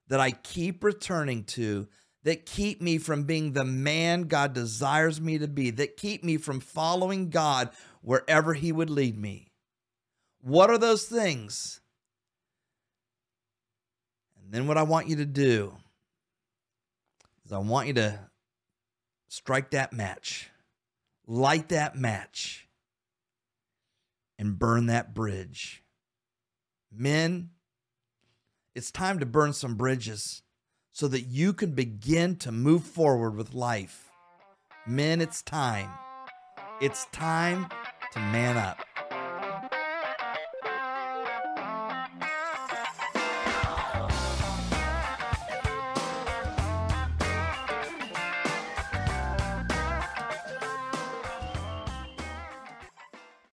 that 0.08 0.20
I 0.20 0.30
keep 0.30 0.82
returning 0.82 1.44
to 1.44 1.88
that 2.26 2.44
keep 2.44 2.82
me 2.82 2.98
from 2.98 3.22
being 3.22 3.52
the 3.52 3.64
man 3.64 4.22
God 4.22 4.52
desires 4.52 5.20
me 5.20 5.38
to 5.38 5.46
be, 5.46 5.70
that 5.70 5.96
keep 5.96 6.24
me 6.24 6.38
from 6.38 6.58
following 6.58 7.30
God 7.30 7.70
wherever 8.02 8.52
He 8.52 8.72
would 8.72 8.90
lead 8.90 9.16
me? 9.16 9.52
What 10.42 10.68
are 10.68 10.76
those 10.76 11.04
things? 11.04 11.80
And 14.42 14.52
then 14.52 14.66
what 14.66 14.76
I 14.76 14.82
want 14.82 15.06
you 15.06 15.14
to 15.16 15.24
do 15.24 15.76
is 17.44 17.52
I 17.52 17.58
want 17.58 17.86
you 17.86 17.94
to 17.94 18.18
strike 19.28 19.70
that 19.70 19.92
match, 19.92 20.50
light 21.28 21.68
that 21.68 21.94
match 21.94 22.66
and 24.36 24.58
burn 24.58 24.86
that 24.86 25.14
bridge. 25.14 25.84
Men, 26.92 27.50
it's 28.74 28.90
time 28.90 29.20
to 29.20 29.26
burn 29.26 29.52
some 29.52 29.76
bridges 29.76 30.42
so 30.96 31.06
that 31.08 31.26
you 31.26 31.52
can 31.52 31.72
begin 31.72 32.34
to 32.36 32.50
move 32.50 32.82
forward 32.82 33.36
with 33.36 33.52
life. 33.52 34.08
Men, 34.86 35.20
it's 35.20 35.42
time. 35.42 35.90
It's 36.80 37.04
time 37.12 37.66
to 38.14 38.18
man 38.18 38.56
up. 38.56 38.78